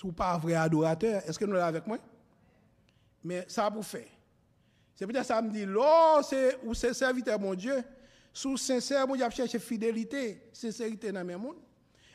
Si 0.00 0.10
pas 0.12 0.38
vrai 0.38 0.54
adorateur, 0.54 1.22
est-ce 1.26 1.38
que 1.38 1.44
nous 1.44 1.52
l'avons 1.52 1.66
avec 1.66 1.86
moi? 1.86 1.98
Mais 3.22 3.44
ça 3.48 3.70
pour 3.70 3.84
faire. 3.84 4.08
C'est 4.94 5.06
peut-être 5.06 5.26
ça 5.26 5.42
me 5.42 5.50
dit, 5.50 5.66
là, 5.66 6.22
c'est 6.22 6.58
ou 6.64 6.72
c'est 6.72 6.94
serviteur 6.94 7.38
mon 7.38 7.54
Dieu, 7.54 7.84
sous 8.32 8.56
sincère, 8.56 9.06
mon 9.06 9.14
Dieu 9.14 9.26
a 9.26 9.30
cherché 9.30 9.58
fidélité, 9.58 10.48
sincérité 10.54 11.12
dans 11.12 11.22
le 11.22 11.36
monde. 11.36 11.56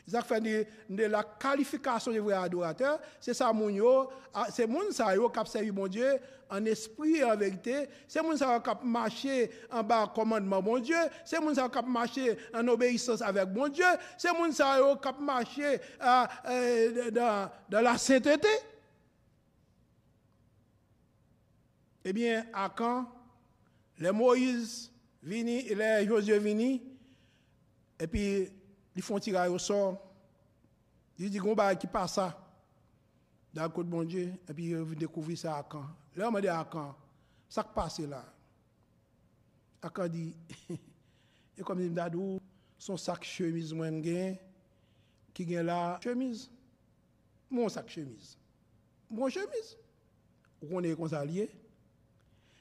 Ça 0.06 0.22
fait 0.22 0.40
de, 0.40 1.04
la 1.04 1.24
qualification 1.24 2.12
de 2.12 2.20
vrai 2.20 2.34
adorateur, 2.34 3.00
c'est 3.20 3.34
ça 3.34 3.52
mon 3.52 3.68
yo, 3.68 4.08
c'est 4.50 4.66
mon 4.66 4.90
ça 4.92 5.14
yo 5.16 5.28
qui 5.28 5.50
servi 5.50 5.72
mon 5.72 5.88
Dieu 5.88 6.18
en 6.48 6.64
esprit 6.64 7.16
et 7.16 7.24
en 7.24 7.36
vérité, 7.36 7.88
c'est 8.06 8.22
mon 8.22 8.36
ça 8.36 8.60
qui 8.60 8.86
marché 8.86 9.50
en 9.68 9.82
bas 9.82 10.12
commandement 10.14 10.62
mon 10.62 10.78
Dieu, 10.78 10.96
c'est 11.24 11.40
mon 11.40 11.52
ça 11.52 11.68
qui 11.68 11.90
marché 11.90 12.38
en 12.54 12.68
obéissance 12.68 13.20
avec 13.20 13.48
mon 13.48 13.66
Dieu, 13.66 13.84
c'est 14.16 14.32
mon 14.32 14.52
ça 14.52 14.78
yo 14.78 14.94
qui 14.96 15.22
marché 15.22 15.80
dans, 16.00 17.50
dans 17.68 17.80
la 17.80 17.98
sainteté. 17.98 18.48
Eh 22.08 22.12
bien, 22.12 22.46
à 22.54 22.68
quand 22.68 23.06
les 23.98 24.12
Moïse 24.12 24.92
vini, 25.20 25.62
les 25.62 26.06
Josué 26.06 26.38
vini, 26.38 26.80
et 27.98 28.06
puis 28.06 28.48
ils 28.96 29.02
font 29.02 29.18
tirer 29.18 29.46
au 29.48 29.58
sort. 29.58 30.02
Ils 31.18 31.30
disent 31.30 31.40
qu'on 31.40 31.54
qui 31.76 31.86
passe 31.86 32.14
ça 32.14 32.42
dans 33.52 33.62
le 33.64 33.82
bon 33.84 34.04
Dieu, 34.04 34.34
et 34.48 34.52
puis 34.52 34.70
ils 34.70 34.96
découvrir 34.96 35.38
ça 35.38 35.58
à 35.58 35.62
quand. 35.62 35.86
Là, 36.14 36.28
on 36.28 36.30
m'a 36.30 36.40
dit 36.40 36.48
à 36.48 36.66
quand. 36.70 36.94
Ça 37.48 37.62
qui 37.62 37.70
passe 37.74 37.98
là. 38.00 38.24
À 39.80 39.90
quand 39.90 40.08
dit, 40.08 40.34
et 41.56 41.62
comme 41.62 41.80
il 41.80 41.90
m'a 41.90 42.10
dit, 42.10 42.18
son 42.78 42.96
sac 42.96 43.24
chemise 43.24 43.72
gain, 44.00 44.34
qui 45.32 45.44
gagne 45.44 45.66
là, 45.66 45.98
chemise. 46.02 46.50
Mon 47.50 47.68
sac 47.68 47.88
chemise. 47.88 48.36
Mon 49.08 49.28
chemise. 49.28 49.76
Vous 50.60 50.74
connaissez 50.74 50.96
comme 50.96 51.08
ça 51.08 51.24
lié? 51.24 51.50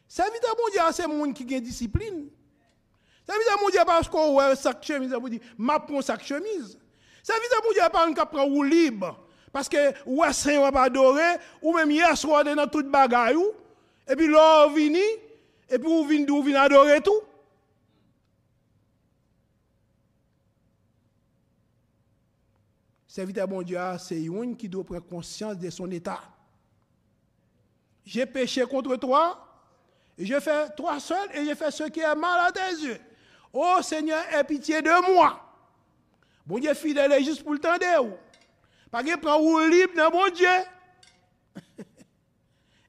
Serviteur 0.08 0.56
mon 0.58 0.72
Dieu, 0.72 0.82
c'est 0.94 1.08
monde 1.08 1.34
qui 1.34 1.56
a 1.56 1.60
discipline. 1.60 2.30
Serviteur 3.28 3.60
mon 3.62 3.70
Dieu, 3.70 3.80
parce 3.86 4.08
qu'on 4.08 4.40
a 4.40 4.52
un 4.52 4.56
sac 4.56 4.84
chemise, 4.84 5.14
vous 5.14 5.30
dit, 5.30 5.42
ma 5.58 5.80
prend 5.80 6.02
sac 6.02 6.24
chemise. 6.24 6.78
Serviteur 7.24 7.62
mon 7.64 7.72
Dieu, 7.72 7.82
pas 7.92 8.06
un 8.06 8.14
prend 8.14 8.46
ou 8.46 8.64
libre. 8.64 9.20
Parce 9.52 9.70
que 9.70 9.94
ou 10.06 10.24
est 10.24 10.34
saint 10.34 10.60
ou 10.60 10.78
adoré, 10.78 11.38
ou 11.62 11.74
même 11.74 11.90
hier 11.90 12.16
soir 12.18 12.44
dans 12.44 12.68
toute 12.68 12.90
bagaille 12.90 13.38
et 14.08 14.16
puis 14.16 14.28
là 14.28 14.68
vini, 14.68 15.00
et 15.70 15.80
puis 15.80 15.88
vous 15.88 16.04
venez 16.04 16.26
d'où 16.26 16.42
venez 16.42 16.56
adorer 16.56 17.02
tout. 17.02 17.22
Serviteur 23.08 23.48
bon 23.48 23.62
Dieu, 23.62 23.78
ah, 23.80 23.98
c'est 23.98 24.22
une 24.22 24.58
qui 24.58 24.68
doit 24.68 24.84
prendre 24.84 25.06
conscience 25.06 25.58
de 25.58 25.70
son 25.70 25.90
état. 25.90 26.22
J'ai 28.06 28.26
péché 28.26 28.64
contre 28.66 28.98
toi, 28.98 29.42
et 30.18 30.26
je 30.26 30.40
fais 30.40 30.70
toi 30.76 31.00
seul, 31.00 31.30
et 31.34 31.46
je 31.46 31.56
fais 31.56 31.72
ce 31.72 31.86
qui 31.86 32.02
est 32.02 32.16
mal 32.16 32.48
à 32.48 32.52
tes 32.52 32.84
yeux. 32.84 33.00
Oh 33.58 33.82
Seigneur, 33.82 34.22
aie 34.34 34.44
pitié 34.44 34.82
de 34.82 35.14
moi. 35.14 35.42
Bon 36.46 36.60
Dieu 36.60 36.74
fidèle 36.74 37.14
est 37.14 37.24
juste 37.24 37.42
pour 37.42 37.54
le 37.54 37.60
temps 37.60 37.78
de 37.78 38.04
vous. 38.04 38.18
Pas 38.92 39.02
que 39.02 39.18
prend 39.18 39.40
ou 39.40 39.58
libre 39.70 39.96
dans 39.96 40.12
bon 40.12 40.30
Dieu. 40.34 40.48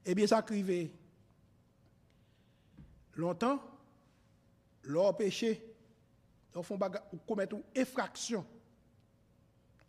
eh 0.05 0.13
bien, 0.13 0.27
ça 0.27 0.41
crivé. 0.41 0.93
Longtemps, 3.15 3.61
leur 4.83 5.15
péché, 5.15 5.73
ils 6.53 6.63
font 6.63 6.77
ou 7.13 7.17
commettre 7.25 7.55
une 7.55 7.81
infraction. 7.81 8.45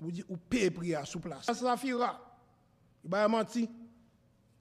Ou 0.01 0.12
dit 0.12 0.25
ou 0.29 0.37
payer 0.37 0.71
prix 0.71 0.95
à 0.95 1.05
sous 1.05 1.19
place. 1.19 1.45
Ça, 1.45 1.55
ça 1.55 1.77
fira. 1.77 2.38
Il 3.03 3.11
va 3.11 3.27
mentir. 3.27 3.69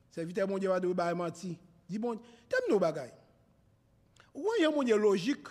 Serviteur 0.09 0.47
mon 0.47 0.57
Dieu 0.57 0.69
va 0.69 0.79
dire, 0.79 0.89
il 0.89 0.95
va 0.95 1.13
mentir. 1.13 1.55
Dis 1.87 1.99
bon, 1.99 2.19
t'aimes 2.49 2.71
nos 2.71 2.79
bagailles. 2.79 3.13
Ou 4.33 4.47
a 4.65 4.71
mon 4.71 4.81
Dieu 4.81 4.97
logique. 4.97 5.47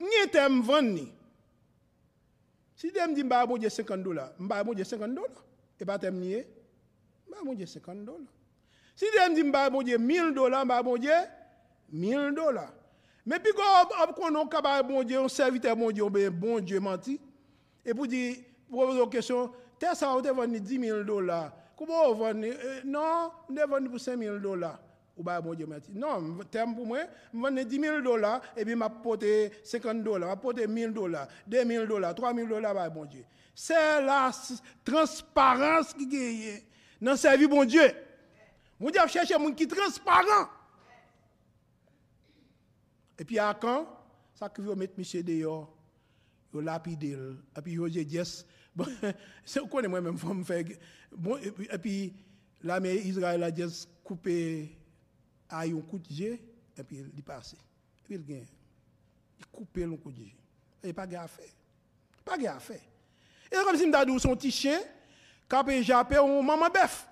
Nye 0.00 0.26
tem 0.32 0.62
vend 0.62 0.94
ni. 0.94 1.06
Si 2.74 2.90
dem 2.90 3.14
di 3.14 3.22
mba 3.24 3.40
abonje 3.40 3.70
50 3.70 4.02
dola, 4.02 4.32
mba 4.38 4.56
abonje 4.56 4.84
50 4.84 5.14
dola. 5.14 5.40
E 5.80 5.84
pa 5.84 5.98
tem 5.98 6.14
niye, 6.14 6.46
mba 7.28 7.40
abonje 7.40 7.66
50 7.66 8.04
dola. 8.04 8.26
Si 8.94 9.06
dem 9.10 9.34
di 9.34 9.42
mba 9.42 9.64
abonje 9.64 9.98
1000 9.98 10.34
dola, 10.34 10.64
mba 10.64 10.76
abonje 10.76 11.14
1000 11.92 12.34
dola. 12.34 12.66
Men 13.24 13.40
pi 13.40 13.54
kon 13.56 13.76
ap, 13.80 13.92
ap 14.02 14.16
konon 14.16 14.48
kaba 14.48 14.76
abonje, 14.82 15.16
on 15.18 15.28
servite 15.28 15.70
abonje, 15.70 16.02
on 16.02 16.10
beye 16.10 16.30
bon 16.30 16.60
dieu 16.60 16.80
manti. 16.80 17.20
E 17.84 17.94
pou 17.94 18.06
di, 18.10 18.42
pou 18.68 18.84
wè 18.84 18.98
zon 18.98 19.12
kesyon, 19.12 19.52
te 19.80 19.94
sa 19.96 20.10
ou 20.12 20.24
te 20.24 20.32
vend 20.34 20.52
ni 20.52 20.60
10 20.60 20.82
000 20.82 21.06
dola. 21.08 21.46
Kou 21.78 21.88
pou 21.88 22.10
ou 22.10 22.18
vend 22.20 22.42
ni? 22.42 22.50
Eh, 22.50 22.82
non, 22.84 23.30
ne 23.48 23.64
vend 23.64 23.86
ni 23.86 23.92
pou 23.92 24.02
5 24.02 24.18
000 24.20 24.42
dola. 24.44 24.74
Ou 25.16 25.22
bah 25.22 25.40
bon 25.40 25.54
Dieu 25.54 25.66
menti. 25.66 25.92
Non, 25.92 26.38
thème 26.50 26.74
pour 26.74 26.86
moi, 26.86 27.00
je 27.32 27.38
vends 27.38 27.50
10 27.50 27.80
000 27.80 28.00
dollars 28.00 28.40
et 28.56 28.64
puis 28.64 28.74
m'a 28.74 28.90
porté 28.90 29.52
50 29.62 30.02
dollars, 30.02 30.28
m'a 30.28 30.36
porté 30.36 30.66
1000 30.66 30.92
dollars, 30.92 31.28
2000 31.46 31.86
dollars, 31.86 32.14
3000 32.14 32.48
dollars, 32.48 32.74
bah 32.74 32.90
bon 32.90 33.04
Dieu. 33.04 33.24
C'est 33.54 34.02
la 34.02 34.32
transparence 34.84 35.94
qui 35.94 36.06
gagne 36.08 36.62
dans 37.00 37.12
le 37.12 37.16
service 37.16 37.48
bon 37.48 37.64
Dieu. 37.64 37.92
Mon 38.80 38.90
Dieu 38.90 39.00
a 39.00 39.06
cherché 39.06 39.34
un 39.34 39.38
monde 39.38 39.54
qui 39.54 39.62
est 39.62 39.68
transparent. 39.68 40.48
Et 43.16 43.24
puis 43.24 43.38
à 43.38 43.54
quand? 43.54 43.86
Ça 44.34 44.48
que 44.48 44.60
vous 44.60 44.74
mettre 44.74 44.94
monsieur 44.98 45.22
dehors, 45.22 45.72
vous 46.52 46.60
lapidez, 46.60 47.16
et 47.56 47.60
puis 47.62 47.76
vous 47.76 47.88
dites 47.88 48.12
yes. 48.12 48.44
Bon, 48.76 48.86
c'est 49.44 49.60
quoi 49.68 49.86
moi 49.86 50.00
même 50.00 50.18
faut 50.18 50.34
me 50.34 50.42
faire 50.42 50.64
bon 51.16 51.36
et 51.36 51.52
puis, 51.52 51.68
et 51.70 51.78
puis 51.78 52.12
l'armée 52.60 52.96
Israël 52.96 53.44
a 53.44 53.54
juste 53.54 53.88
coupé 54.02 54.76
a 55.54 55.66
yon 55.66 55.80
coup 55.80 55.98
de 55.98 56.12
jeu, 56.12 56.38
et 56.76 56.82
puis 56.82 57.04
il 57.14 57.22
passe. 57.22 57.54
Et 57.54 58.02
puis 58.02 58.14
il 58.14 58.24
gagne. 58.24 58.46
Il 59.38 59.46
coupe 59.46 59.76
le 59.76 59.96
coup 59.96 60.12
de 60.12 60.24
jeu. 60.24 60.36
Il 60.82 60.90
a 60.90 60.94
pas 60.94 61.06
de 61.06 61.16
à 61.16 61.26
faire. 61.26 61.52
Pas 62.24 62.36
de 62.36 62.46
à 62.46 62.58
faire. 62.58 62.80
Et 63.50 63.54
comme 63.54 63.76
si 63.76 63.86
m'dadou 63.86 64.18
son 64.18 64.34
petit 64.36 64.50
chien, 64.50 64.80
quand 65.48 65.66
il 65.68 65.82
jappe, 65.82 66.14
on 66.20 66.42
maman 66.42 66.68
bœuf. 66.68 67.08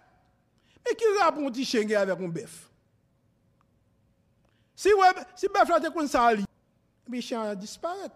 Mais 0.85 0.95
qui 0.97 1.05
rappe 1.21 1.39
un 1.39 1.51
petit 1.51 1.65
chien 1.65 1.89
avec 1.97 2.21
un 2.21 2.29
bœuf? 2.29 2.69
Si 4.75 4.89
bœuf 4.89 5.27
si 5.37 5.47
là 5.55 5.81
te 5.81 5.89
kon 5.93 6.07
sa 6.09 6.35
li, 6.35 6.45
le 7.09 7.21
chien 7.21 7.55
disparaît. 7.55 8.11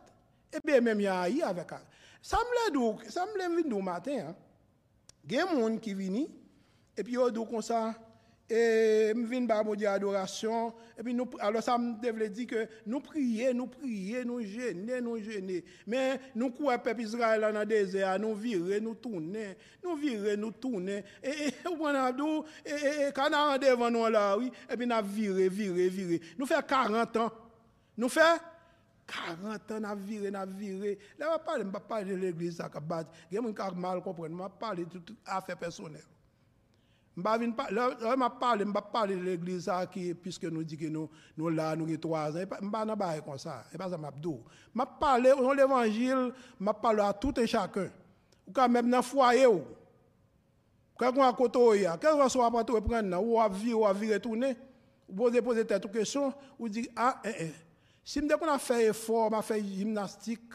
Et 0.52 0.58
bien 0.64 0.80
même 0.80 1.00
il 1.00 1.06
a 1.06 1.28
eu 1.28 1.42
avec 1.42 1.66
elle. 1.70 1.78
Ça 2.20 2.38
me 2.38 2.74
lève, 2.74 3.10
ça 3.10 3.24
me 3.26 3.38
lève 3.38 3.82
matin. 3.82 4.34
Il 5.24 5.32
y 5.32 5.38
a 5.38 5.46
des 5.46 5.60
gens 5.60 5.78
qui 5.78 5.94
viennent, 5.94 6.28
et 6.96 7.04
puis 7.04 7.14
ils 7.14 7.32
disent 7.32 7.48
comme 7.48 7.62
ça, 7.62 7.94
et 8.48 9.12
me 9.14 9.26
viennent 9.26 9.46
par 9.46 9.64
mon 9.64 9.74
adoration 9.74 10.72
et 10.96 11.02
puis 11.02 11.12
nous 11.14 11.28
alors 11.40 11.62
ça 11.62 11.76
me 11.76 12.00
devait 12.00 12.28
dire 12.28 12.46
que 12.46 12.68
nous 12.86 13.00
prions, 13.00 13.52
nous 13.54 13.66
prions, 13.66 14.24
nous 14.24 14.40
gêner, 14.40 15.00
nous 15.00 15.18
gêner. 15.18 15.64
Mais 15.86 16.20
nous 16.34 16.50
courons 16.50 16.78
peuple 16.78 17.02
Israël 17.02 17.40
dans 17.40 17.58
le 17.58 17.66
désert, 17.66 18.18
nous 18.18 18.34
virer, 18.34 18.80
nous 18.80 18.94
tourner, 18.94 19.56
nous 19.82 19.96
virer, 19.96 20.36
nous 20.36 20.52
tourner 20.52 21.04
et 21.22 21.48
et 21.48 21.52
on 21.78 21.86
a 21.86 22.12
dit 22.12 22.22
et 22.64 23.12
on 23.16 23.58
devant 23.58 23.90
nous 23.90 24.06
là 24.06 24.36
oui 24.38 24.52
et 24.70 24.76
puis 24.76 24.86
nous 24.86 25.02
virer, 25.02 25.48
virer, 25.48 25.88
virer. 25.88 26.20
Nous 26.38 26.46
fait 26.46 26.64
40 26.64 27.16
ans. 27.16 27.32
Nous 27.96 28.08
fait 28.08 28.40
40 29.06 29.70
ans, 29.70 29.80
n'a 29.80 29.94
viré, 29.94 30.30
n'a 30.30 30.44
viré. 30.44 30.98
Là, 31.18 31.38
je 31.38 31.44
parle, 31.44 31.64
je 31.64 31.78
parle 31.78 32.04
de 32.06 32.14
l'église, 32.14 32.56
des 32.56 33.36
gens 33.36 33.52
qui 33.52 33.76
mal 33.76 34.02
comprendre. 34.02 34.50
Je 34.52 34.58
parle 34.58 34.78
de 34.78 34.84
toute 34.84 35.16
affaire 35.24 35.56
personnelle. 35.56 36.02
Je 37.16 37.22
parle, 37.22 38.60
je 38.60 38.90
parle 38.92 39.08
de 39.08 39.14
l'église, 39.14 39.70
puisque 40.22 40.44
nous 40.44 40.62
disons 40.62 40.80
que 40.82 40.88
nous, 40.88 41.10
nous 41.38 41.48
là, 41.48 41.74
nous 41.74 41.86
avons 41.86 41.96
trois 41.96 42.36
ans. 42.36 42.40
Je 42.60 42.64
ne 42.64 42.70
parle 42.70 42.96
pas 42.96 43.18
comme 43.20 43.38
ça. 43.38 43.64
N'est 43.72 43.78
pas 43.78 43.88
ça, 43.88 43.96
je. 43.96 44.30
Je 44.74 44.82
parle 45.00 45.22
de 45.22 45.56
l'évangile, 45.56 46.32
je 46.60 46.70
parle 46.72 47.00
à 47.00 47.14
tout 47.14 47.38
et 47.40 47.46
chacun. 47.46 47.88
Ou 48.46 48.52
quand 48.52 48.68
même 48.68 48.90
dans 48.90 48.98
le 48.98 49.02
foyer. 49.02 49.46
Quand 50.98 51.12
on 51.16 51.22
a 51.22 51.32
côté, 51.32 51.86
quand 52.00 52.18
on 52.18 52.28
soit 52.28 52.64
tout 52.64 52.80
prendre, 52.82 53.22
ou 53.22 53.40
à 53.40 53.48
vivre, 53.48 53.80
ou 53.80 53.86
à 53.86 53.92
vivre 53.94 54.14
retourner, 54.14 54.56
ou 55.08 55.14
poser, 55.14 55.40
poser 55.40 55.64
tête 55.64 55.90
question, 55.90 56.32
ou 56.58 56.68
dire, 56.68 56.86
ah, 56.96 57.20
eh, 57.24 57.32
eh. 57.40 57.52
Si 58.04 58.20
je 58.20 58.48
a 58.48 58.58
fait 58.58 58.86
effort, 58.86 59.30
je 59.34 59.42
fait 59.42 59.64
gymnastique, 59.64 60.52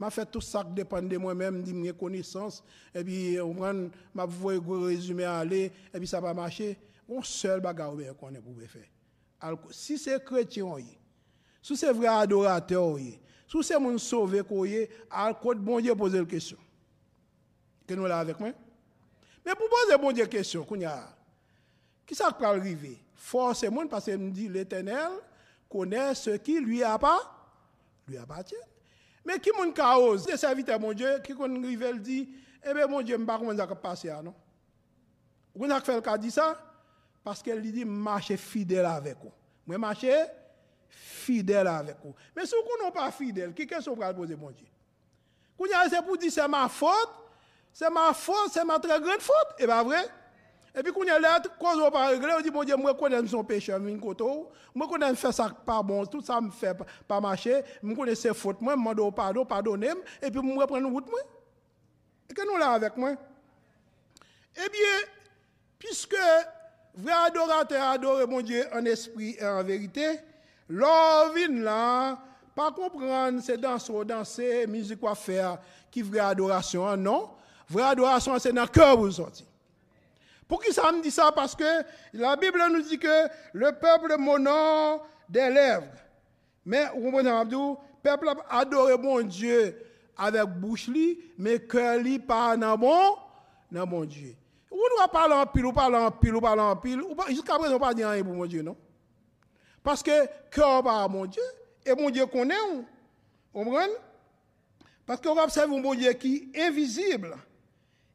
je 0.00 0.10
fait 0.10 0.26
tout 0.26 0.40
ça 0.40 0.62
qui 0.62 0.72
dépend 0.72 1.00
de 1.00 1.16
moi-même, 1.16 1.62
de 1.62 1.72
mes 1.72 1.92
connaissances, 1.92 2.62
et 2.94 3.02
puis 3.02 3.40
on 3.40 3.54
prend, 3.54 3.72
je 3.72 4.22
vois 4.22 4.54
un 4.54 4.86
résumé 4.86 5.24
aller, 5.24 5.72
et 5.92 5.98
puis 5.98 6.06
ça 6.06 6.20
va 6.20 6.34
marcher. 6.34 6.78
Un 7.08 7.22
seul 7.22 7.60
bagage 7.60 8.12
qu'on 8.18 8.34
est 8.34 8.40
pour 8.40 8.54
faire. 8.68 9.56
Si 9.70 9.96
c'est 9.96 10.24
chrétien, 10.24 10.74
si 11.62 11.76
c'est 11.76 11.92
vrai 11.92 12.08
adorateur, 12.08 12.98
si 12.98 13.62
c'est 13.62 13.78
mon 13.78 13.96
sauvé, 13.96 14.42
alors 15.10 15.38
côté 15.38 15.60
bon 15.60 15.80
Dieu 15.80 15.94
poser 15.94 16.18
la 16.18 16.24
question. 16.24 16.58
Que 17.86 17.94
nous 17.94 18.06
là 18.06 18.18
avec 18.18 18.40
moi? 18.40 18.50
Mais 19.44 19.54
pour 19.54 19.68
poser 19.68 19.96
bon 19.96 20.10
Dieu 20.10 20.24
la 20.24 20.28
question, 20.28 20.66
qui 22.04 22.14
ça 22.14 22.32
peut 22.32 22.44
arriver? 22.44 22.98
Forcément, 23.14 23.86
parce 23.86 24.06
que 24.06 24.16
me 24.16 24.30
dit 24.30 24.48
l'éternel, 24.48 25.10
connaît 25.68 26.14
ce 26.14 26.30
qui 26.30 26.60
lui 26.60 26.82
a 26.82 26.98
pas 26.98 27.18
lui 28.08 28.16
appartient. 28.18 28.54
Mais 29.26 29.40
qui 29.40 29.50
mon 29.58 29.72
chaos, 29.72 30.18
c'est 30.18 30.36
serviteur 30.36 30.78
mon 30.78 30.92
Dieu 30.92 31.18
qui 31.22 31.34
qu'on 31.34 31.60
rivel 31.60 32.00
dit 32.00 32.28
eh 32.64 32.72
bien 32.72 32.86
mon 32.86 33.02
Dieu 33.02 33.18
m'pas 33.18 33.38
comment 33.38 33.56
ça 33.56 33.66
passer 33.66 34.12
non? 34.22 34.32
Vous 35.52 35.66
n'a 35.66 35.80
fait 35.80 36.00
le 36.00 36.18
dit 36.18 36.30
ça? 36.30 36.56
Parce 37.24 37.42
qu'elle 37.42 37.60
dit 37.60 37.84
marcher 37.84 38.36
fidèle 38.36 38.86
avec 38.86 39.16
vous. 39.20 39.32
Moi 39.66 39.78
marcher 39.78 40.14
fidèle 40.88 41.66
avec 41.66 41.96
vous. 42.04 42.14
Mais 42.36 42.46
si 42.46 42.54
vous 42.54 42.84
n'êtes 42.84 42.94
pas 42.94 43.10
fidèle, 43.10 43.52
qui 43.52 43.66
question 43.66 43.96
pour 43.96 44.14
poser 44.14 44.36
mon 44.36 44.50
Dieu? 44.50 44.66
Quand 45.58 45.66
c'est 45.90 46.02
pour 46.02 46.16
dire 46.16 46.30
c'est 46.30 46.46
ma 46.46 46.68
faute, 46.68 47.10
c'est 47.72 47.90
ma 47.90 48.12
faute, 48.14 48.50
c'est 48.52 48.64
ma 48.64 48.78
très 48.78 49.00
grande 49.00 49.20
faute, 49.20 49.54
et 49.58 49.66
pas 49.66 49.82
vrai 49.82 50.06
et 50.78 50.82
puis, 50.82 50.92
quand 50.92 51.02
il 51.04 51.08
y 51.08 51.10
a 51.10 51.18
là, 51.18 51.40
cause 51.58 51.80
on 51.80 51.90
pas 51.90 52.08
régler, 52.08 52.34
on 52.36 52.42
dit, 52.42 52.50
mon 52.50 52.62
Dieu, 52.62 52.76
moi, 52.76 52.92
connais 52.92 53.26
son 53.26 53.42
péché, 53.42 53.72
je 53.72 53.78
connais 53.78 54.34
moi, 54.74 54.86
connais 54.86 55.14
faire 55.14 55.32
ça 55.32 55.48
pas 55.64 55.82
bon, 55.82 56.04
tout 56.04 56.20
ça 56.20 56.38
me 56.38 56.50
fait 56.50 56.76
pas 57.08 57.18
marcher, 57.18 57.62
je 57.82 57.94
connais 57.94 58.14
ses 58.14 58.34
fautes, 58.34 58.60
moi, 58.60 58.74
je 58.74 58.78
demande 58.78 59.14
pardon, 59.14 59.46
pardonnez 59.46 59.92
et 60.20 60.30
puis, 60.30 60.40
je 60.44 60.58
reprends 60.58 60.76
une 60.76 60.92
route, 60.92 61.08
moi. 61.08 61.20
Et 62.28 62.34
que 62.34 62.46
nous 62.46 62.58
là 62.58 62.72
avec 62.72 62.94
moi? 62.96 63.14
Eh 64.54 64.68
bien, 64.68 65.12
puisque 65.78 66.16
vrai 66.94 67.12
adorateur 67.26 67.82
adore 67.82 68.28
mon 68.28 68.42
Dieu 68.42 68.66
en 68.74 68.84
esprit 68.84 69.34
et 69.38 69.46
en 69.46 69.64
vérité, 69.64 70.20
l'orvin 70.68 71.62
là, 71.62 72.18
pas 72.54 72.70
comprendre, 72.70 73.40
c'est 73.42 73.56
danser, 73.56 74.04
danser, 74.04 74.66
musique 74.66 75.00
quoi 75.00 75.14
faire, 75.14 75.58
qui 75.90 76.02
vraie 76.02 76.20
adoration, 76.20 76.96
non? 76.98 77.30
Vraie 77.66 77.84
adoration, 77.84 78.38
c'est 78.38 78.52
dans 78.52 78.62
le 78.62 78.68
cœur 78.68 78.98
vous 78.98 79.10
sortir. 79.10 79.46
Pour 80.48 80.62
qui 80.62 80.72
ça 80.72 80.92
me 80.92 81.02
dit 81.02 81.10
ça? 81.10 81.32
Parce 81.32 81.54
que 81.54 81.64
la 82.12 82.36
Bible 82.36 82.62
nous 82.70 82.82
dit 82.82 82.98
que 82.98 83.28
le 83.52 83.72
peuple 83.72 84.16
m'honore 84.18 85.06
des 85.28 85.50
lèvres. 85.50 85.86
Mais, 86.64 86.86
vous 86.94 87.02
comprenez, 87.02 87.30
Abdou, 87.30 87.78
le 88.04 88.10
peuple 88.10 88.30
adore 88.48 88.98
mon 88.98 89.22
Dieu 89.22 89.76
avec 90.16 90.44
bouche 90.44 90.88
li, 90.88 91.18
mais 91.36 91.58
cœur 91.60 91.98
li 91.98 92.18
pas 92.18 92.56
dans 92.56 92.76
bon, 92.76 93.16
dans 93.70 93.86
mon 93.86 94.04
Dieu. 94.04 94.34
Ou 94.70 94.76
nous 94.76 95.08
parler 95.08 95.34
en 95.34 95.46
pile, 95.46 95.66
ou 95.66 95.72
parler 95.72 95.96
en 95.96 96.10
pile, 96.10 96.34
ou 96.34 96.40
parler 96.40 96.62
en 96.62 96.76
pile, 96.76 97.02
jusqu'à 97.28 97.58
présent, 97.58 97.76
on 97.76 97.78
pas 97.78 97.94
dire 97.94 98.08
rien 98.08 98.22
pour 98.22 98.34
mon 98.34 98.46
Dieu, 98.46 98.62
non? 98.62 98.76
Parce 99.82 100.02
que 100.02 100.26
cœur 100.50 100.82
pas 100.82 101.06
mon 101.08 101.26
Dieu, 101.26 101.42
et 101.84 101.94
mon 101.94 102.10
Dieu 102.10 102.26
connaît, 102.26 102.54
vous 102.72 102.84
comprenez? 103.64 103.92
Parce 105.04 105.20
qu'on 105.20 105.40
observe 105.40 105.72
un 105.72 105.80
bon 105.80 105.94
Dieu 105.94 106.12
qui 106.14 106.50
est 106.52 106.64
invisible. 106.64 107.36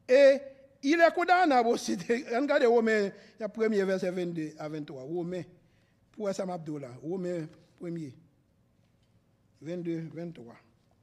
Et 0.09 0.41
il 0.83 0.99
est 0.99 1.13
condamnable 1.13 1.69
aussi. 1.69 1.95
Regardez 1.95 2.65
Romain, 2.65 3.11
le 3.39 3.47
premier 3.47 3.83
verset 3.83 4.11
22 4.11 4.53
à 4.57 4.67
23. 4.69 5.03
Romain, 5.03 5.43
pour 6.11 6.33
ça 6.33 6.45
m'abdou 6.45 6.77
là. 6.77 6.89
Romain, 7.03 7.47
premier. 7.79 8.13
22, 9.61 10.09
23. 10.13 10.55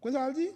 Qu'est-ce 0.03 0.13
que 0.15 0.19
ça 0.19 0.33
dit? 0.33 0.51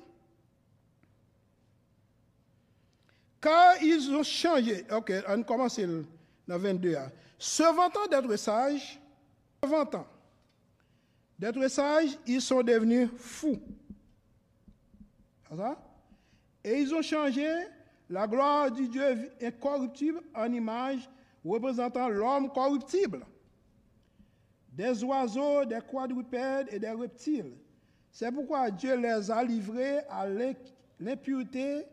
Car 3.41 3.83
ils 3.83 4.11
ont 4.13 4.23
changé. 4.23 4.85
Ok, 4.91 5.13
on 5.29 5.43
commence 5.43 5.81
dans 6.47 6.59
22. 6.59 6.97
hein. 6.97 7.11
Se 7.39 7.63
vantant 7.63 8.07
d'être 8.09 8.37
sages, 8.37 9.01
se 9.63 9.69
vantant 9.69 10.07
d'être 11.39 11.67
sages, 11.69 12.17
ils 12.27 12.41
sont 12.41 12.63
devenus 12.63 13.09
fous. 13.17 13.61
Ça? 15.57 15.77
Et 16.65 16.81
ils 16.81 16.95
ont 16.95 17.03
changé 17.03 17.47
la 18.13 18.27
gloire 18.27 18.71
du 18.71 18.89
Dieu 18.89 19.33
incorruptible 19.41 20.21
en 20.35 20.53
image 20.53 21.09
représentant 21.43 22.09
l'homme 22.11 22.53
corruptible, 22.53 23.25
des 24.71 25.03
oiseaux, 25.03 25.65
des 25.65 25.81
quadrupèdes 25.81 26.69
et 26.71 26.79
des 26.79 26.91
reptiles. 26.91 27.55
C'est 28.11 28.31
pourquoi 28.31 28.71
Dieu 28.71 28.97
les 28.97 29.31
a 29.31 29.43
livrés 29.43 30.01
à 30.11 30.27
l'imp- 30.27 30.59
l'impureté 31.01 31.87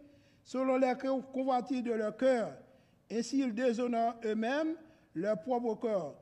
selon 0.43 0.77
les 0.77 0.93
convoitises 1.31 1.83
de 1.83 1.93
leur 1.93 2.17
cœur. 2.17 2.51
Ainsi, 3.09 3.39
ils 3.39 3.53
déshonorent 3.55 4.17
eux-mêmes 4.25 4.75
leur 5.15 5.39
propre 5.41 5.75
corps. 5.75 6.15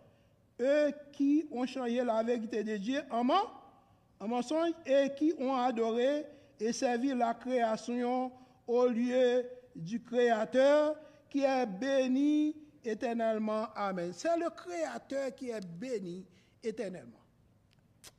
Eux 0.62 0.92
qui 1.12 1.48
ont 1.52 1.66
changé 1.66 2.04
la 2.04 2.22
vérité 2.22 2.64
de 2.64 2.78
Dieu 2.78 3.02
en 3.10 3.24
mensonge 4.28 4.74
et 4.86 5.10
qui 5.16 5.34
ont 5.40 5.56
adoré 5.56 6.24
et 6.60 6.72
servi 6.72 7.16
la 7.16 7.34
création 7.34 8.32
au 8.68 8.86
lieu 8.86 9.44
du 9.78 10.04
Créateur 10.04 10.96
qui 11.30 11.44
est 11.44 11.66
béni 11.66 12.56
éternellement. 12.84 13.68
Amen. 13.76 14.12
C'est 14.14 14.38
le 14.38 14.50
Créateur 14.50 15.34
qui 15.36 15.50
est 15.50 15.66
béni 15.66 16.26
éternellement. 16.64 17.20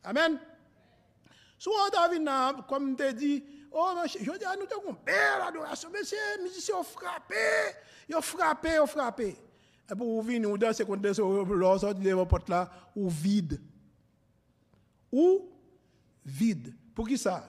Amen. 0.05 0.39
Souvent, 1.59 1.89
David, 1.93 2.23
nan, 2.23 2.63
comme 2.69 2.95
te 2.95 3.11
dit, 3.13 3.45
oh, 3.73 3.93
je 4.07 4.19
dis 4.19 4.27
nous, 4.27 4.33
avons 4.33 4.91
une 4.91 4.97
belle 5.05 5.43
adoration, 5.47 5.89
mais 5.93 6.05
ces 6.05 6.17
musiciens 6.41 6.77
ont 6.77 6.85
frappé, 6.85 7.35
ils 8.09 8.15
ont 8.15 8.21
frappé, 8.21 8.75
ils 8.75 8.81
ont 8.81 8.87
frappé. 8.87 9.37
Et 9.91 9.95
pour 9.95 10.07
vous 10.07 10.23
venir, 10.23 10.49
vous 10.49 10.59
dansez 10.59 10.85
contre 10.85 11.13
ce 11.13 11.55
leur 11.55 11.81
sorte 11.81 11.99
de 11.99 12.11
votre 12.11 12.29
porte 12.29 12.49
là, 12.49 12.71
ou 12.95 13.09
vide. 13.09 13.61
Ou 15.11 15.51
vide. 16.25 16.75
Pour 16.95 17.09
qui 17.09 17.19
ça? 17.19 17.45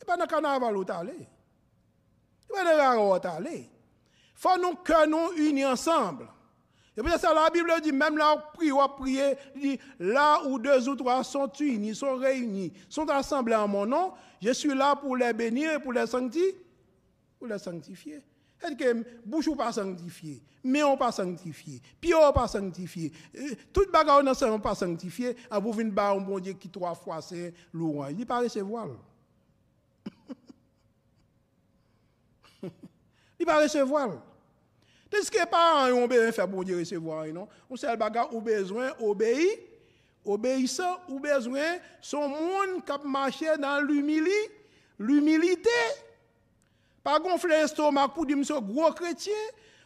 Et 0.00 0.04
pas 0.04 0.16
dans 0.16 0.24
le 0.24 0.28
carnaval 0.28 0.76
où 0.76 0.84
allé. 0.88 1.28
Où 2.56 3.14
allé. 3.14 3.68
Faut 4.34 4.58
nous 4.60 4.74
que 4.76 5.06
nous 5.06 5.32
unis 5.36 5.64
ensemble. 5.64 6.28
Et 6.98 7.02
la 7.02 7.50
Bible 7.50 7.70
dit, 7.82 7.92
même 7.92 8.16
là, 8.16 8.34
on 8.36 8.56
prie, 8.56 8.72
on 8.72 8.88
prie, 8.88 9.18
il 9.54 9.60
dit, 9.60 9.78
là 9.98 10.40
où 10.46 10.58
deux 10.58 10.88
ou 10.88 10.96
trois 10.96 11.22
sont 11.22 11.50
unis, 11.60 11.94
sont 11.94 12.16
réunis, 12.16 12.72
sont 12.88 13.08
assemblés 13.10 13.54
en 13.54 13.68
mon 13.68 13.84
nom, 13.84 14.12
je 14.40 14.50
suis 14.52 14.74
là 14.74 14.96
pour 14.96 15.14
les 15.14 15.32
bénir 15.34 15.72
et 15.72 15.78
pour 15.78 15.92
les 15.92 16.06
sanctifier. 16.06 16.56
Pour 17.38 17.48
les 17.48 17.58
sanctifier. 17.58 18.22
C'est-à-dire 18.58 18.78
que 18.78 19.04
bouche 19.26 19.48
ou 19.48 19.54
pas 19.54 19.72
sanctifié, 19.72 20.42
mais 20.64 20.82
on 20.82 20.96
pas 20.96 21.12
sanctifié, 21.12 21.82
pied 22.00 22.14
ou 22.14 22.32
pas 22.32 22.48
sanctifié, 22.48 23.12
toute 23.72 23.92
bagarre 23.92 24.24
dans 24.24 24.32
ça 24.32 24.50
on 24.50 24.58
pas 24.58 24.74
sanctifié, 24.74 25.36
à 25.50 25.58
vous 25.58 25.72
venir 25.72 25.92
un 26.02 26.16
bon 26.16 26.38
Dieu 26.38 26.54
qui 26.54 26.70
trois 26.70 26.94
fois 26.94 27.20
c'est 27.20 27.52
louange. 27.74 28.14
Il 28.18 28.24
pas 28.24 28.40
recevoir. 28.40 28.88
li 33.38 33.46
pa 33.46 33.58
resevwal. 33.60 34.16
Tandis 35.10 35.30
que 35.30 35.44
parents 35.46 35.92
ont 35.92 36.08
besoin 36.08 36.32
faire 36.32 36.48
bon 36.48 36.62
Dieu 36.62 36.78
recevoir 36.78 37.26
non 37.26 37.48
on 37.70 37.76
seul 37.76 37.96
bagage 37.96 38.26
ou 38.32 38.40
besoin 38.40 38.92
obéir 39.00 39.58
obéissant 40.24 40.98
ou 41.08 41.20
besoin 41.20 41.78
son 42.00 42.28
monde 42.28 42.84
cap 42.84 43.04
marcher 43.04 43.56
dans 43.58 43.80
l'humilité 43.80 44.50
l'humilité 44.98 45.70
pas 47.04 47.20
gonfler 47.20 47.60
l'estomac 47.60 48.08
pour 48.08 48.26
dire 48.26 48.36
monsieur 48.36 48.60
gros 48.60 48.92
chrétien 48.92 49.32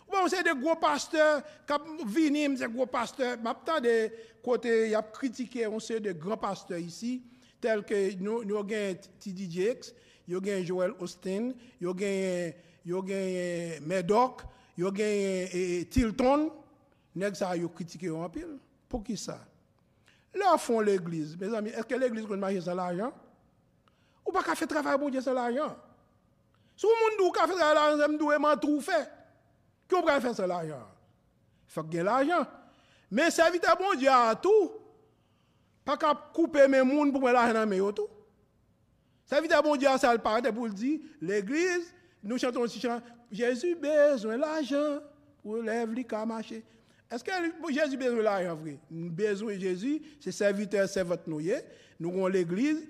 ou 0.08 0.16
on 0.16 0.26
c'est 0.28 0.42
des 0.42 0.58
gros 0.58 0.76
pasteurs 0.76 1.42
cap 1.66 1.82
venir 2.06 2.48
monsieur 2.48 2.68
gros 2.68 2.86
pasteur 2.86 3.36
m'attend 3.42 3.78
de 3.78 4.10
côté 4.42 4.88
y 4.88 4.94
a 4.94 5.02
critiqué 5.02 5.66
on 5.66 5.78
c'est 5.78 6.00
des 6.00 6.14
grands 6.14 6.38
pasteurs 6.38 6.78
ici 6.78 7.22
tels 7.60 7.84
que 7.84 8.14
nous 8.16 8.44
nous 8.44 8.64
gagne 8.64 8.96
TDJX, 9.18 9.92
nous 10.28 10.40
gagne 10.40 10.64
Joel 10.64 10.92
Austin, 10.98 11.52
nous 11.80 11.94
gagne 11.94 12.54
nous 12.84 12.98
avons 12.98 13.86
Medoc, 13.86 14.42
nous 14.76 14.86
avons 14.86 14.96
eh, 14.98 15.86
Tilton, 15.90 16.50
nèg 17.14 17.34
ça 17.34 17.56
yo 17.56 17.68
critiqué 17.68 18.10
en 18.10 18.28
pile. 18.28 18.58
Pour 18.88 19.04
qui 19.04 19.16
ça? 19.16 19.38
Là 20.34 20.56
font 20.58 20.80
l'église. 20.80 21.36
Mes 21.38 21.54
amis, 21.54 21.70
est-ce 21.70 21.84
que 21.84 21.94
l'église 21.94 22.26
peut 22.26 22.36
marcher 22.36 22.60
sans 22.60 22.74
l'argent? 22.74 23.12
Ou 24.26 24.32
pas 24.32 24.42
qu'à 24.42 24.54
faire 24.54 24.68
travail 24.68 24.98
pour 24.98 25.10
Dieu 25.10 25.20
sans 25.20 25.32
l'argent? 25.32 25.76
Si 26.76 26.86
vous 26.86 26.92
monde 26.92 27.28
ou 27.28 27.32
qu'à 27.32 27.46
faire 27.46 27.56
travail 27.56 27.74
l'argent, 27.98 28.16
doit 28.18 28.38
m'en 28.38 28.56
tout 28.56 28.80
fait. 28.80 29.08
Qui 29.88 29.94
on 29.94 30.02
peut 30.02 30.20
faire 30.20 30.34
sans 30.34 30.46
l'argent? 30.46 30.86
Faut 31.68 31.82
gagner 31.84 32.02
l'argent. 32.04 32.46
Mais 33.10 33.30
serviteur 33.30 33.76
bon 33.76 33.94
Dieu 33.96 34.08
a 34.08 34.34
tout. 34.34 34.72
Pas 35.84 35.96
qu'à 35.96 36.14
couper 36.32 36.66
mes 36.68 36.82
moun 36.82 37.12
pour 37.12 37.20
mettre 37.20 37.34
l'argent 37.34 37.54
dans 37.54 37.66
mes 37.66 37.78
tout. 37.92 38.08
Serviteur 39.26 39.62
bon 39.62 39.76
Dieu 39.76 39.88
ça 39.98 40.12
le 40.12 40.18
paraît 40.18 40.52
pour 40.52 40.66
le 40.66 40.72
dire, 40.72 40.98
l'église, 41.20 41.94
nous 42.22 42.38
chantons 42.38 42.60
aussi 42.60 42.80
chant, 42.80 43.00
Jésus 43.30 43.74
besoin 43.74 44.36
l'argent 44.36 45.00
pour 45.42 45.56
lèvres 45.56 46.02
qu'à 46.02 46.24
marcher. 46.26 46.62
Est-ce 47.10 47.24
que 47.24 47.32
Jésus 47.72 47.96
besoin 47.96 48.22
l'argent 48.22 48.54
vrai? 48.56 48.78
Besoin 48.90 49.58
Jésus, 49.58 50.00
c'est 50.20 50.32
serviteur, 50.32 50.88
c'est 50.88 51.02
votre 51.02 51.28
nouille. 51.28 51.54
Nous 51.98 52.10
avons 52.10 52.26
l'église. 52.26 52.86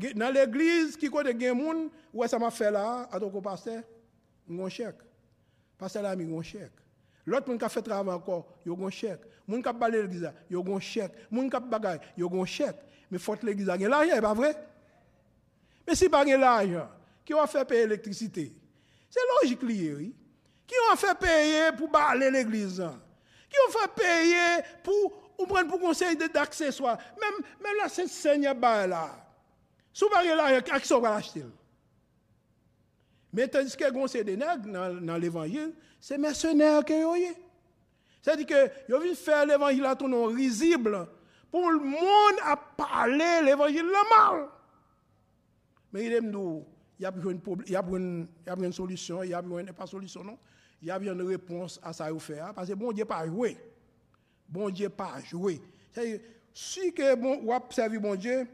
Que 0.00 0.12
dans 0.12 0.32
l'église, 0.32 0.96
qui 0.96 1.10
côté 1.10 1.36
gen 1.38 1.56
moun, 1.56 1.90
ouais 2.14 2.28
ça 2.28 2.38
m'a 2.38 2.50
fait 2.50 2.70
là, 2.70 3.08
à 3.10 3.18
ton 3.18 3.28
pasteur, 3.40 3.82
nous 4.46 4.60
avons 4.60 4.68
chèque. 4.68 4.94
Pasteur 5.76 6.04
là, 6.04 6.14
nous 6.14 6.24
avons 6.24 6.42
chèque. 6.42 6.70
L'autre 7.26 7.48
monde 7.48 7.58
qui 7.58 7.64
a 7.64 7.68
fait 7.68 7.82
travail 7.82 8.14
encore, 8.14 8.46
il 8.64 8.70
a 8.70 8.74
un 8.86 8.90
chèque. 8.90 9.20
Moun 9.46 9.60
qui 9.60 9.68
a 9.68 9.72
balé 9.72 10.02
l'église, 10.02 10.30
il 10.48 10.56
a 10.56 10.60
un 10.60 10.80
chèque. 10.80 11.12
Moun 11.30 11.50
qui 11.50 11.56
a 11.56 11.60
bagay, 11.60 11.98
il 12.16 12.22
a 12.22 12.26
un 12.26 12.44
chèque. 12.44 12.76
Mais 13.10 13.18
faut 13.18 13.34
que 13.34 13.44
l'église 13.44 13.68
ait 13.68 13.88
l'argent, 13.88 14.20
pas 14.20 14.34
vrai? 14.34 14.56
Mais 15.86 15.96
si 15.96 16.08
pas 16.08 16.24
l'argent, 16.24 16.88
qui 17.28 17.34
va 17.34 17.46
faire 17.46 17.66
payer 17.66 17.82
l'électricité? 17.82 18.50
C'est 19.10 19.20
logique 19.42 19.60
oui. 19.62 20.14
Qui 20.66 20.74
va 20.88 20.96
faire 20.96 21.18
payer 21.18 21.72
pour 21.76 21.90
balayer 21.90 22.30
l'église? 22.30 22.82
Qui 23.50 23.56
va 23.66 23.80
faire 23.80 23.88
payer 23.90 24.64
pour 24.82 25.34
ou 25.36 25.44
prendre 25.44 25.68
pour 25.68 25.78
conseil 25.78 26.16
d'accessoires? 26.16 26.96
Même, 27.20 27.46
même 27.62 27.76
là, 27.76 27.90
c'est 27.90 28.08
Seigneur 28.08 28.54
là. 28.58 29.10
Vous 30.00 30.08
parlez 30.08 30.34
là, 30.34 30.58
sont 30.84 31.00
va 31.00 31.16
l'acheter? 31.16 31.44
Mais 33.30 33.46
tandis 33.46 33.76
que 33.76 33.92
conseil 33.92 34.24
des 34.24 34.38
nègres 34.38 34.66
dans, 35.02 35.18
l'évangile, 35.18 35.74
c'est 36.00 36.16
mercenaires 36.16 36.82
que 36.82 36.94
vous. 37.04 37.34
C'est-à-dire 38.22 38.46
que 38.46 38.90
vous 38.90 39.00
venez 39.00 39.14
faire 39.14 39.44
l'évangile 39.44 39.84
à 39.84 39.94
ton 39.94 40.08
nom 40.08 40.24
risible 40.24 41.06
pour 41.50 41.70
le 41.70 41.78
monde 41.78 42.38
à 42.42 42.56
parler 42.56 43.42
l'évangile 43.44 43.84
le 43.84 44.16
mal. 44.16 44.48
Mais 45.92 46.06
il 46.06 46.12
aime 46.14 46.30
nous, 46.30 46.64
il 46.98 47.02
y 47.02 47.06
a 47.06 47.12
une, 47.12 48.72
solution, 48.72 49.22
il 49.22 49.30
y 49.30 49.34
a 49.34 49.40
une, 49.40 49.72
pas 49.72 49.86
solution 49.86 50.24
non, 50.24 50.38
il 50.82 50.88
y 50.88 50.90
a 50.90 50.98
une 50.98 51.22
réponse 51.22 51.78
à 51.82 51.92
ça 51.92 52.08
faire 52.18 52.52
parce 52.54 52.68
que 52.68 52.74
bon 52.74 52.92
Dieu 52.92 53.04
pas 53.04 53.26
joué. 53.26 53.56
Bon 54.48 54.68
Dieu 54.70 54.88
pas 54.88 55.20
joué. 55.24 55.60
Si 56.52 56.92
que 56.92 57.14
bon 57.14 57.40
ou 57.44 57.52
servi 57.70 57.98
bon 57.98 58.16
Dieu 58.16 58.46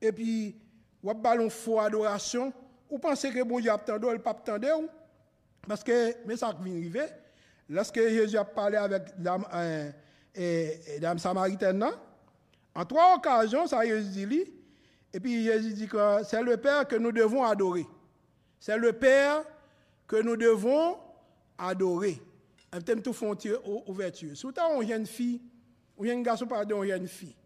et 0.00 0.12
puis 0.12 0.56
ou 1.02 1.12
ballon 1.12 1.50
faux 1.50 1.80
adoration, 1.80 2.52
ou 2.88 2.98
pensez 2.98 3.30
que 3.30 3.42
bon 3.42 3.60
Dieu 3.60 3.70
attendait 3.70 4.14
ou 4.14 4.18
pas 4.18 4.30
attendait 4.30 4.70
parce 5.66 5.84
que 5.84 6.26
mais 6.26 6.36
ça 6.36 6.56
vient 6.62 6.74
arriver 6.74 7.06
lorsque 7.68 8.00
Jésus 8.00 8.36
a 8.36 8.44
parlé 8.44 8.76
avec 8.76 9.20
dame 9.20 9.44
euh, 9.52 9.90
et, 10.34 10.80
samaritaine 11.18 11.84
en 12.74 12.84
trois 12.84 13.16
occasions 13.16 13.66
ça 13.66 13.84
Jésus 13.84 14.26
dit 14.26 14.52
et 15.12 15.20
puis 15.20 15.44
Jésus 15.44 15.74
dit 15.74 15.86
que 15.86 16.22
c'est 16.24 16.42
le 16.42 16.56
Père 16.56 16.86
que 16.88 16.96
nous 16.96 17.12
devons 17.12 17.44
adorer. 17.44 17.86
C'est 18.58 18.78
le 18.78 18.92
Père 18.92 19.44
que 20.06 20.16
nous 20.22 20.36
devons 20.36 20.96
adorer. 21.58 22.20
Un 22.72 22.80
thème 22.80 23.02
tout 23.02 23.12
frontière 23.12 23.58
ouverture. 23.88 24.36
Si 24.36 24.46
vous 24.46 24.52
avez 24.56 24.92
une 24.94 25.06
fille, 25.06 25.42
ou 25.96 26.04
un 26.04 26.22
garçon, 26.22 26.46
pardon, 26.46 26.82
une 26.82 26.88
jeune 26.88 27.06
fille. 27.06 27.36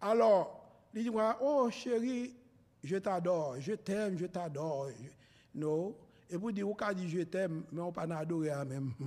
Alors, 0.00 0.62
il 0.92 1.04
dit, 1.04 1.10
oh 1.40 1.70
chérie, 1.70 2.34
je 2.84 2.96
t'adore, 2.96 3.58
je 3.58 3.72
t'aime, 3.72 4.18
je 4.18 4.26
t'adore. 4.26 4.88
Non. 5.54 5.96
Et 6.28 6.36
vous 6.36 6.52
dites, 6.52 6.64
vous 6.64 6.76
dit 6.94 7.08
je 7.08 7.22
t'aime, 7.22 7.64
mais 7.72 7.80
on 7.80 7.92
pas 7.92 8.02
adorer 8.02 8.50
à 8.50 8.64
même. 8.64 8.92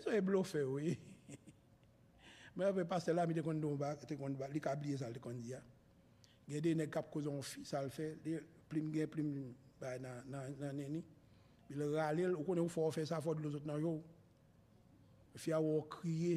Ça, 0.00 0.14
est 0.14 0.62
oui. 0.62 0.98
Mwen 2.54 2.70
apè 2.70 2.84
pastè 2.86 3.14
la 3.14 3.26
mi 3.26 3.34
te 3.34 3.42
kondi 3.42 3.66
li 4.52 4.60
kabliye 4.62 4.98
sal 4.98 5.14
te 5.14 5.20
kondi 5.20 5.50
ya. 5.50 5.60
Gen 6.48 6.62
de 6.62 6.74
ne 6.74 6.86
kap 6.92 7.10
kozon 7.10 7.42
fi 7.42 7.64
sal 7.66 7.90
fe, 7.90 8.12
plim 8.68 8.92
gen 8.92 9.10
plim 9.10 9.30
bay 9.80 9.98
nan 9.98 10.76
neni. 10.76 11.02
Bi 11.68 11.78
le 11.80 11.88
ralil, 11.94 12.34
ou 12.36 12.44
konen 12.44 12.66
ou 12.66 12.72
fò 12.72 12.90
fè 12.92 13.06
sa 13.08 13.22
fò 13.24 13.34
di 13.34 13.42
lòzot 13.44 13.64
nan 13.66 13.80
yo. 13.80 13.94
Fia 15.40 15.58
wò 15.58 15.80
kriye, 15.90 16.36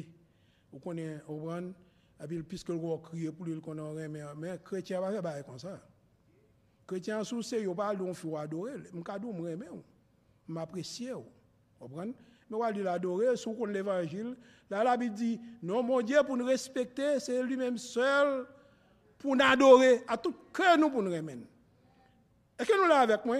ou 0.72 0.80
konen 0.82 1.20
ou 1.28 1.44
bran, 1.44 1.70
apil 2.18 2.42
piske 2.48 2.74
wò 2.74 2.96
kriye 3.04 3.30
pou 3.30 3.46
li 3.46 3.54
l 3.54 3.62
konon 3.62 3.94
reme. 3.98 4.24
Men 4.40 4.58
kretien 4.64 5.04
wè 5.04 5.22
bay 5.22 5.44
kon 5.46 5.60
sa. 5.62 5.76
Kretien 6.88 7.24
sou 7.28 7.44
se 7.44 7.60
yo 7.60 7.76
pa 7.76 7.92
loun 7.92 8.16
fi 8.16 8.26
wò 8.32 8.40
adorel, 8.40 8.86
mkado 8.96 9.30
mreme 9.36 9.68
ou, 9.74 9.84
m 10.48 10.62
apresye 10.64 11.12
ou. 11.14 11.28
Obran, 11.84 12.10
va 12.56 12.72
dire 12.72 12.84
l'adorer, 12.84 13.36
sous 13.36 13.52
qu'on 13.52 13.66
l'évangile. 13.66 14.34
Là, 14.70 14.82
la 14.82 14.96
Bible 14.96 15.14
dit, 15.14 15.40
non, 15.62 15.82
mon 15.82 16.00
Dieu, 16.00 16.18
pour 16.24 16.36
nous 16.36 16.46
respecter, 16.46 17.20
c'est 17.20 17.42
lui-même 17.42 17.76
seul 17.76 18.46
pour 19.18 19.36
nous 19.36 19.44
adorer, 19.44 20.02
à 20.08 20.16
tout 20.16 20.34
cœur 20.54 20.78
nous 20.78 20.88
pour 20.88 21.02
nous 21.02 21.12
remettre. 21.12 21.42
Est-ce 22.58 22.68
que 22.68 22.82
nous 22.82 22.88
là 22.88 23.00
avec 23.00 23.24
moi? 23.24 23.36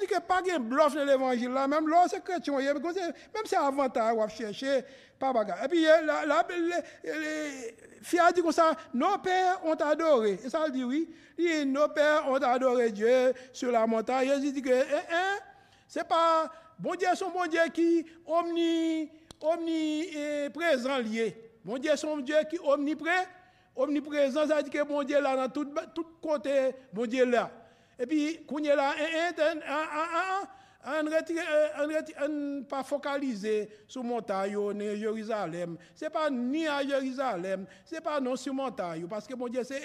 Dit 0.00 0.06
que 0.06 0.18
pas 0.18 0.40
de 0.40 0.58
bluff 0.58 0.94
dans 0.94 1.04
l'évangile 1.04 1.50
là, 1.50 1.68
même 1.68 1.86
là, 1.88 2.06
c'est 2.08 2.24
chrétien, 2.24 2.54
même 2.56 3.44
c'est 3.44 3.56
avantage, 3.56 4.14
on 4.16 4.20
va 4.20 4.28
chercher, 4.28 4.82
pas 5.18 5.30
bagarre. 5.30 5.62
Et 5.62 5.68
puis, 5.68 5.82
la, 5.82 6.24
la, 6.24 6.46
les, 6.48 7.10
les 7.12 7.74
filles 8.00 8.20
a 8.20 8.32
dit 8.32 8.40
comme 8.40 8.50
ça, 8.50 8.74
nos 8.94 9.18
pères 9.18 9.60
ont 9.62 9.74
adoré. 9.74 10.40
Et 10.42 10.48
ça, 10.48 10.62
elle 10.64 10.72
dit 10.72 10.84
oui. 10.84 11.14
Il 11.36 11.46
dit, 11.46 11.66
nos 11.66 11.88
pères 11.88 12.26
ont 12.30 12.36
adoré 12.36 12.92
Dieu 12.92 13.34
sur 13.52 13.70
la 13.70 13.86
montagne. 13.86 14.30
Il 14.42 14.52
dit 14.54 14.62
que, 14.62 14.70
eh, 14.70 14.84
eh, 14.90 15.40
c'est 15.86 16.08
pas, 16.08 16.50
bon 16.78 16.94
Dieu, 16.94 17.08
son 17.14 17.30
bon 17.30 17.46
Dieu 17.46 17.60
qui 17.72 18.04
omni, 18.26 19.10
omniprésent 19.40 20.98
lié. 20.98 21.36
Bon 21.64 21.78
Dieu, 21.78 21.96
son 21.96 22.18
Dieu 22.18 22.36
qui 22.50 22.58
omnipré, 22.62 23.10
omniprésent, 23.74 24.46
ça 24.46 24.56
veut 24.56 24.62
dire 24.62 24.72
que 24.72 24.86
bon 24.88 25.02
Dieu 25.02 25.20
là, 25.20 25.36
dans 25.36 25.48
tout, 25.48 25.68
tout 25.94 26.06
côté, 26.22 26.74
bon 26.92 27.06
Dieu 27.06 27.24
là. 27.24 27.50
Et 27.98 28.06
puis, 28.06 28.44
quand 28.48 28.58
il 28.58 28.66
est 28.68 28.76
là, 28.76 28.92
retire- 31.08 32.22
un 32.22 32.62
pas 32.64 32.82
focalisé 32.82 33.70
sur 33.88 34.04
montagne 34.04 34.58
ni 34.74 34.96
Jérusalem. 34.96 35.78
Ce 35.94 36.04
n'est 36.04 36.10
pas 36.10 36.28
ni 36.28 36.66
à 36.66 36.82
Jérusalem, 36.86 37.66
ce 37.84 37.94
n'est 37.94 38.00
pas 38.00 38.20
non 38.20 38.36
sur 38.36 38.52
montagne. 38.52 39.06
Parce 39.08 39.26
que 39.26 39.34
mon 39.34 39.48
Dieu, 39.48 39.62
c'est 39.64 39.82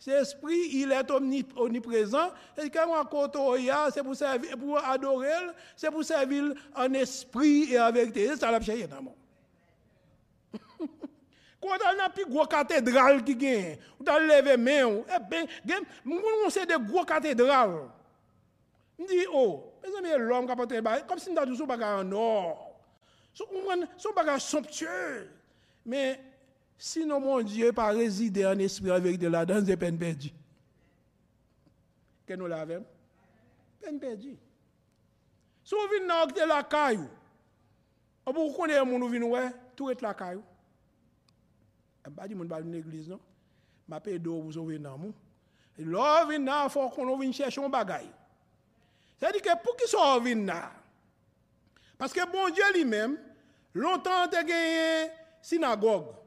c'est 0.00 0.12
esprit, 0.12 0.68
il 0.72 0.90
est 0.92 1.10
omni- 1.10 1.44
omniprésent. 1.54 2.30
Et 2.56 2.70
quand 2.70 2.88
on 2.88 2.94
c'est 3.92 4.02
pour, 4.02 4.14
servir- 4.16 4.56
pour 4.56 4.78
adorer, 4.82 5.28
c'est 5.76 5.90
pour 5.90 6.02
servir 6.02 6.54
en 6.74 6.92
esprit 6.94 7.70
et 7.74 7.78
en 7.78 7.92
vérité. 7.92 8.28
C'est 8.28 8.36
ça 8.38 8.50
la 8.50 8.60
chercher 8.62 8.86
dans. 8.86 8.96
Quand 11.62 11.76
on 11.94 12.02
a 12.02 12.08
plus 12.08 12.24
gros 12.24 12.46
cathédrale 12.46 13.22
qui 13.22 13.36
gagne, 13.36 13.76
on 14.00 14.04
a 14.10 14.18
levé 14.18 14.56
main, 14.56 15.02
eh 15.06 15.68
gen- 15.68 15.84
on 16.06 16.48
c'est 16.48 16.64
des 16.64 16.78
gros 16.82 17.04
cathédrales. 17.04 17.82
On 18.98 19.04
dit, 19.04 19.26
oh, 19.30 19.64
mes 19.82 19.94
amis, 19.98 20.24
l'homme 20.24 20.46
qui 20.46 20.52
a 20.52 20.56
porté 20.56 20.80
comme 21.06 21.18
si 21.18 21.28
on 21.30 21.36
a 21.36 21.44
dit 21.44 21.54
son 21.54 21.66
bagage 21.66 22.06
en 22.06 22.12
or. 22.12 22.80
Son 23.34 24.12
bagage 24.16 24.40
somptueux. 24.40 25.28
Mais 25.84 26.18
sinon, 26.80 27.20
mon 27.20 27.42
Dieu, 27.42 27.72
pas 27.72 27.90
résider 27.90 28.46
en 28.46 28.58
esprit 28.58 28.90
en 28.90 28.98
vérité 28.98 29.28
là-dedans, 29.28 29.62
c'est 29.64 29.76
peine 29.76 29.98
perdue. 29.98 30.32
Que 32.26 32.34
nous 32.34 32.46
l'avons? 32.46 32.84
Peine 33.80 34.00
perdue. 34.00 34.36
Si 35.62 35.74
on 35.74 35.88
vient 35.88 36.26
dans 36.34 36.46
la 36.46 36.62
caillou, 36.62 37.08
on 38.26 38.32
peut 38.32 38.56
connaître 38.56 38.84
mon 38.86 39.06
vient 39.08 39.22
ouais, 39.22 39.50
tout 39.76 39.90
est 39.90 40.00
la 40.00 40.14
caillou. 40.14 40.42
Je 42.04 42.10
pas 42.10 42.26
dit 42.26 42.34
mon 42.34 42.46
pas 42.46 42.60
l'église 42.60 43.08
non? 43.08 43.20
M'a 43.86 44.00
paye 44.00 44.18
d'eau 44.18 44.40
pour 44.40 44.52
sauver 44.52 44.78
dans 44.78 44.96
mon. 44.96 45.12
Et 45.78 45.84
là 45.84 46.24
vient 46.26 46.38
là 46.38 46.68
faut 46.68 46.88
qu'on 46.88 47.18
vienne 47.18 47.32
chercher 47.32 47.62
un 47.62 47.68
bagaille. 47.68 48.10
C'est-à-dire 49.18 49.42
que 49.42 49.62
pour 49.62 49.76
qui 49.76 49.86
soit 49.86 50.18
vient 50.20 50.44
là 50.46 50.72
Parce 51.98 52.12
que 52.12 52.24
bon 52.30 52.48
Dieu 52.54 52.64
lui-même 52.72 53.18
longtemps 53.74 54.28
te 54.28 54.42
gagné 54.44 55.12
synagogue. 55.42 56.19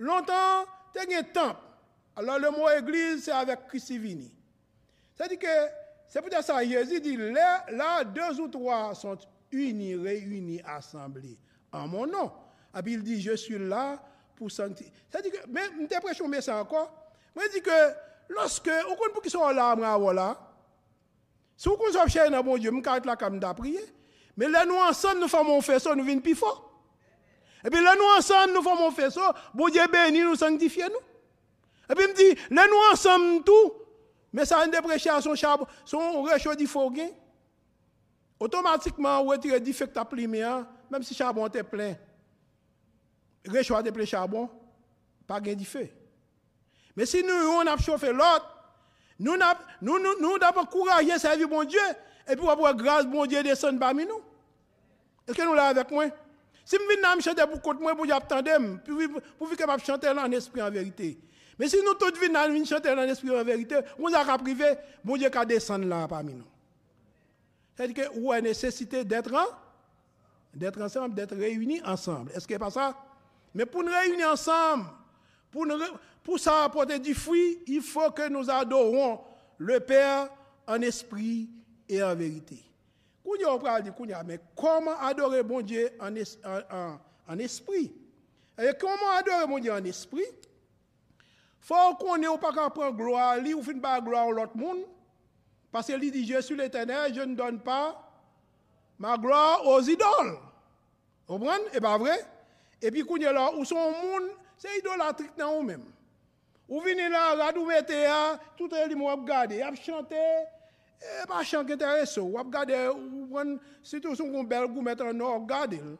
Longtemps 0.00 0.64
te 0.92 0.98
gagné 0.98 1.22
temple. 1.24 1.60
Alors 2.16 2.38
le 2.38 2.50
mot 2.50 2.68
église 2.70 3.24
c'est 3.24 3.32
avec 3.32 3.66
Christ 3.68 3.92
vini. 3.92 4.34
C'est-à-dire 5.14 5.38
que 5.38 5.72
c'est 6.08 6.22
peut-être 6.22 6.44
ça, 6.44 6.64
Jésus 6.64 7.00
dit, 7.00 7.16
là, 7.16 8.02
deux 8.02 8.40
ou 8.40 8.48
trois 8.48 8.94
sont 8.94 9.16
unis, 9.52 9.94
réunis, 9.94 10.60
assemblés 10.66 11.38
en 11.70 11.86
mon 11.86 12.06
nom. 12.06 12.32
Et 12.76 12.82
puis 12.82 12.94
il 12.94 13.02
dit, 13.02 13.20
je 13.20 13.36
suis 13.36 13.58
là 13.58 14.02
pour 14.34 14.50
sanctifier. 14.50 14.92
C'est-à-dire 15.08 15.32
que, 15.32 15.48
mais, 15.48 15.62
je 15.90 16.00
prêché 16.00 16.26
mais 16.26 16.40
ça 16.40 16.56
encore. 16.56 17.12
Moi, 17.36 17.44
je 17.46 17.58
dis 17.58 17.62
que, 17.62 17.70
lorsque, 18.28 18.70
au 18.90 18.96
compte 18.96 19.12
pour 19.12 19.22
qu'ils 19.22 19.30
sont 19.30 19.48
là, 19.50 19.74
voilà, 19.98 20.36
si 21.56 21.68
vous 21.68 21.76
connaissez 21.76 21.98
chercher 22.08 22.30
dans 22.30 22.42
bon 22.42 22.56
Dieu, 22.56 22.72
je 22.74 22.90
vais 22.90 23.06
là 23.06 23.16
comme 23.16 23.38
prier. 23.54 23.84
Mais 24.36 24.48
là, 24.48 24.64
nous 24.64 24.76
ensemble, 24.76 25.20
nous 25.20 25.28
faisons 25.28 25.58
un 25.58 25.60
faisceau, 25.60 25.94
nous 25.94 26.04
venons 26.04 26.20
plus 26.20 26.34
fort. 26.34 26.69
Et 27.64 27.70
puis 27.70 27.82
là, 27.82 27.94
nous 27.94 28.18
ensemble, 28.18 28.52
nous 28.54 28.86
un 28.86 28.90
faisceau, 28.90 29.20
bon 29.52 29.68
Dieu 29.68 29.82
béni, 29.90 30.20
nous 30.20 30.36
sanctifier 30.36 30.84
nous. 30.84 31.90
Et 31.90 31.94
puis 31.94 32.04
il 32.04 32.10
me 32.10 32.14
dit, 32.14 32.40
là, 32.50 32.66
nous 32.66 32.92
ensemble 32.92 33.42
tout, 33.44 33.72
mais 34.32 34.44
ça 34.44 34.58
a 34.58 34.64
une 34.64 34.70
dépréciation 34.70 35.20
son 35.30 35.34
charbon, 35.34 35.66
son 35.84 36.22
réchaud 36.22 36.54
du 36.54 36.66
foguin. 36.66 37.08
Automatiquement, 38.38 39.20
on 39.20 39.26
retire 39.26 39.60
du 39.60 39.72
fait 39.72 39.88
que 39.88 39.98
tu 39.98 40.06
plumé, 40.06 40.40
même 40.90 41.02
si 41.02 41.12
le 41.12 41.18
charbon 41.18 41.46
était 41.46 41.62
plein. 41.62 41.94
Réchaud 43.46 43.74
a 43.74 43.82
plein 43.82 44.04
charbon, 44.04 44.48
pas 45.26 45.40
gain 45.40 45.54
du 45.54 45.64
feu. 45.64 45.88
Mais 46.96 47.06
si 47.06 47.22
nous, 47.22 47.30
on 47.30 47.66
a 47.66 47.76
chauffé 47.76 48.12
l'autre, 48.12 48.46
nous 49.18 49.36
n'avons 49.36 49.60
nous, 49.82 49.98
nous, 49.98 50.18
nous, 50.20 50.38
d'abord 50.38 50.68
courageux 50.68 51.18
servir 51.18 51.48
bon 51.48 51.64
Dieu, 51.64 51.80
et 52.26 52.36
puis 52.36 52.48
après 52.48 52.74
grâce, 52.74 53.06
bon 53.06 53.26
Dieu 53.26 53.42
descend 53.42 53.78
parmi 53.78 54.06
nous. 54.06 54.20
Est-ce 55.26 55.36
que 55.36 55.42
nous 55.42 55.54
là 55.54 55.66
avec 55.66 55.90
moi? 55.90 56.06
Si 56.64 56.76
je 56.76 57.00
viens 57.00 57.16
me 57.16 57.20
chanter 57.20 57.42
pour 57.46 57.60
côté 57.60 57.82
moi, 57.82 57.94
pour 57.94 58.12
attendre, 58.12 58.78
pour 59.38 59.50
que 59.50 59.56
je 59.56 59.84
chanter 59.84 60.08
en 60.08 60.30
esprit 60.32 60.62
en 60.62 60.70
vérité. 60.70 61.18
Mais 61.60 61.68
si 61.68 61.76
nous 61.84 61.92
tous 61.92 62.18
venons 62.18 62.64
chanter 62.64 62.96
dans 62.96 63.02
l'esprit 63.02 63.30
en 63.30 63.44
vérité, 63.44 63.80
on 63.98 64.10
a 64.14 64.38
priver, 64.38 64.76
bon 65.04 65.18
Dieu 65.18 65.28
qu'à 65.28 65.44
descendre 65.44 65.84
là 65.84 66.08
parmi 66.08 66.32
nous. 66.32 66.46
C'est-à-dire 67.76 68.10
que 68.10 68.18
où 68.18 68.32
est 68.32 68.40
nécessité 68.40 69.04
d'être 69.04 69.34
en, 69.34 69.44
d'être 70.54 70.80
ensemble, 70.80 71.14
d'être 71.14 71.36
réunis 71.36 71.82
ensemble. 71.84 72.30
Est-ce 72.30 72.46
que 72.46 72.54
c'est 72.54 72.58
pas 72.58 72.70
ça? 72.70 72.96
Mais 73.54 73.66
pour 73.66 73.82
nous 73.82 73.92
réunir 73.92 74.30
ensemble, 74.30 74.86
pour, 75.50 75.66
nous, 75.66 75.76
pour 76.22 76.38
ça 76.38 76.64
apporter 76.64 76.98
du 76.98 77.14
fruit, 77.14 77.58
il 77.66 77.82
faut 77.82 78.10
que 78.10 78.26
nous 78.30 78.50
adorons 78.50 79.20
le 79.58 79.80
Père 79.80 80.30
en 80.66 80.80
esprit 80.80 81.50
et 81.86 82.02
en 82.02 82.14
vérité. 82.14 82.69
Mais 83.24 84.40
comment 84.56 84.98
adorer 85.00 85.42
bon 85.42 85.60
Dieu 85.60 85.90
en, 86.00 86.14
es, 86.14 86.24
en, 86.44 86.60
en, 86.70 87.00
en 87.28 87.38
esprit? 87.38 87.92
Et 88.58 88.70
comment 88.78 89.10
adorer 89.16 89.46
bon 89.46 89.58
Dieu 89.58 89.72
en 89.72 89.84
esprit? 89.84 90.24
faut 91.60 91.94
qu'on 91.96 92.16
ait 92.16 92.38
pas 92.38 92.52
qu'à 92.52 92.70
prendre 92.70 92.96
gloire, 92.96 93.36
lui 93.36 93.54
ou 93.54 93.62
fin 93.62 93.78
pas 93.78 94.00
gloire 94.00 94.28
à 94.28 94.30
l'autre 94.30 94.56
monde. 94.56 94.84
Parce 95.70 95.86
qu'il 95.86 96.10
dit, 96.10 96.26
je 96.26 96.40
suis 96.40 96.56
l'éternel, 96.56 97.14
je 97.14 97.20
ne 97.20 97.34
donne 97.34 97.60
pas 97.60 98.02
ma 98.98 99.16
gloire 99.16 99.64
aux 99.66 99.80
idoles. 99.80 100.38
Vous 101.28 101.38
comprenez? 101.38 101.62
Et 101.72 101.80
pas 101.80 101.96
vrai? 101.96 102.26
Et 102.82 102.90
puis, 102.90 103.06
quand 103.06 103.18
là, 103.18 103.52
où 103.54 103.64
sont 103.64 103.76
monde, 103.76 104.30
c'est 104.56 104.78
idolâtrique 104.78 105.36
dans 105.36 105.54
vous-même. 105.54 105.84
Vous 106.68 106.80
venez 106.80 107.08
là, 107.08 107.32
regardez, 107.32 107.60
vous 107.60 107.66
mettez 107.66 108.02
là, 108.02 108.38
tout 108.56 108.68
le 108.68 108.94
monde 108.94 109.20
regardez, 109.20 109.62
vous 109.62 109.76
chantez, 109.76 110.16
E 111.00 111.24
pa 111.28 111.40
chan 111.48 111.64
ki 111.64 111.78
enterese 111.78 112.20
ou, 112.20 112.34
wap 112.36 112.50
gade, 112.52 112.76
wan, 113.32 113.56
sitou 113.80 114.12
sou 114.18 114.28
kon 114.32 114.48
bel 114.48 114.68
gou 114.68 114.84
metre 114.84 115.14
nou, 115.16 115.32
wap 115.32 115.48
gade 115.48 115.80
l. 115.80 115.94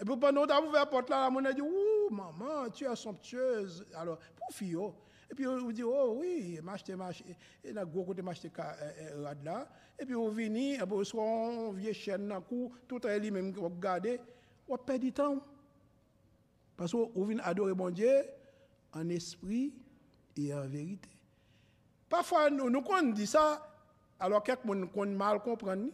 E 0.00 0.02
pou 0.02 0.18
panon 0.18 0.48
ta 0.48 0.58
pou 0.62 0.72
ver 0.72 0.86
pot 0.90 1.10
la, 1.12 1.26
la 1.26 1.30
moun 1.30 1.46
e 1.46 1.52
di, 1.54 1.62
ou, 1.62 2.08
maman, 2.10 2.70
tu 2.74 2.88
es 2.88 3.02
somptueuse. 3.04 3.84
Alors, 3.94 4.18
pou 4.40 4.56
fiyo. 4.56 4.92
E 5.28 5.36
pi 5.36 5.46
ou 5.48 5.72
di, 5.72 5.84
oh, 5.86 6.16
oui, 6.18 6.58
m'achete, 6.64 6.96
m'achete, 6.98 7.36
la 7.76 7.84
gwo 7.84 8.04
kote 8.08 8.24
m'achete 8.24 8.50
e, 8.50 8.88
e, 9.04 9.10
rad 9.22 9.44
la. 9.46 9.58
E 9.98 10.06
pi 10.08 10.16
ou 10.16 10.32
vini, 10.34 10.74
e 10.80 10.86
pou 10.88 11.04
son 11.06 11.72
vie 11.76 11.94
chen 11.96 12.26
nan 12.32 12.44
kou, 12.48 12.72
tout 12.90 13.04
re 13.06 13.18
li 13.22 13.30
menm 13.34 13.52
wap 13.60 13.76
gade, 13.82 14.16
wap 14.68 14.84
pedi 14.88 15.12
tan. 15.14 15.38
Paso 16.78 17.06
ou 17.12 17.28
vini 17.28 17.44
adore 17.46 17.76
bon 17.78 17.94
Dje, 17.94 18.16
an 18.98 19.12
espri 19.14 19.68
e 20.38 20.50
an 20.54 20.66
verite. 20.70 21.12
Pafwa 22.10 22.48
nou 22.52 22.82
kon 22.86 23.12
di 23.14 23.26
sa, 23.30 23.46
alo 24.22 24.40
kek 24.44 24.64
moun 24.66 24.86
kon 24.94 25.14
mal 25.18 25.40
kompren 25.44 25.86
ni, 25.86 25.92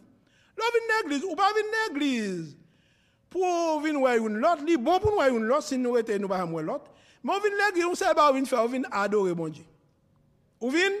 lò 0.57 0.71
vin 0.75 0.89
negliz, 0.95 1.25
ou 1.27 1.37
pa 1.39 1.49
vin 1.55 1.71
negliz, 1.75 2.53
pou 3.31 3.79
vin 3.83 3.99
wè 4.03 4.17
yon 4.19 4.39
lot, 4.43 4.63
li 4.67 4.77
bon 4.77 5.01
pou 5.01 5.13
nou 5.13 5.23
wè 5.23 5.31
yon 5.31 5.47
lot, 5.49 5.65
sin 5.65 5.83
nou 5.83 5.97
rete 5.99 6.19
nou 6.19 6.31
ba 6.31 6.41
ham 6.43 6.55
wè 6.57 6.65
lot, 6.67 6.89
moun 7.23 7.43
vin 7.43 7.57
negliz, 7.63 7.87
ou 7.89 7.99
se 7.99 8.09
ba 8.11 8.27
bon 8.27 8.35
ou 8.35 8.39
vin 8.39 8.49
fè, 8.49 8.59
ou 8.61 8.73
vin 8.73 8.87
adore 8.91 9.35
bon 9.37 9.53
di. 9.53 9.65
Ou 10.61 10.73
vin 10.73 10.99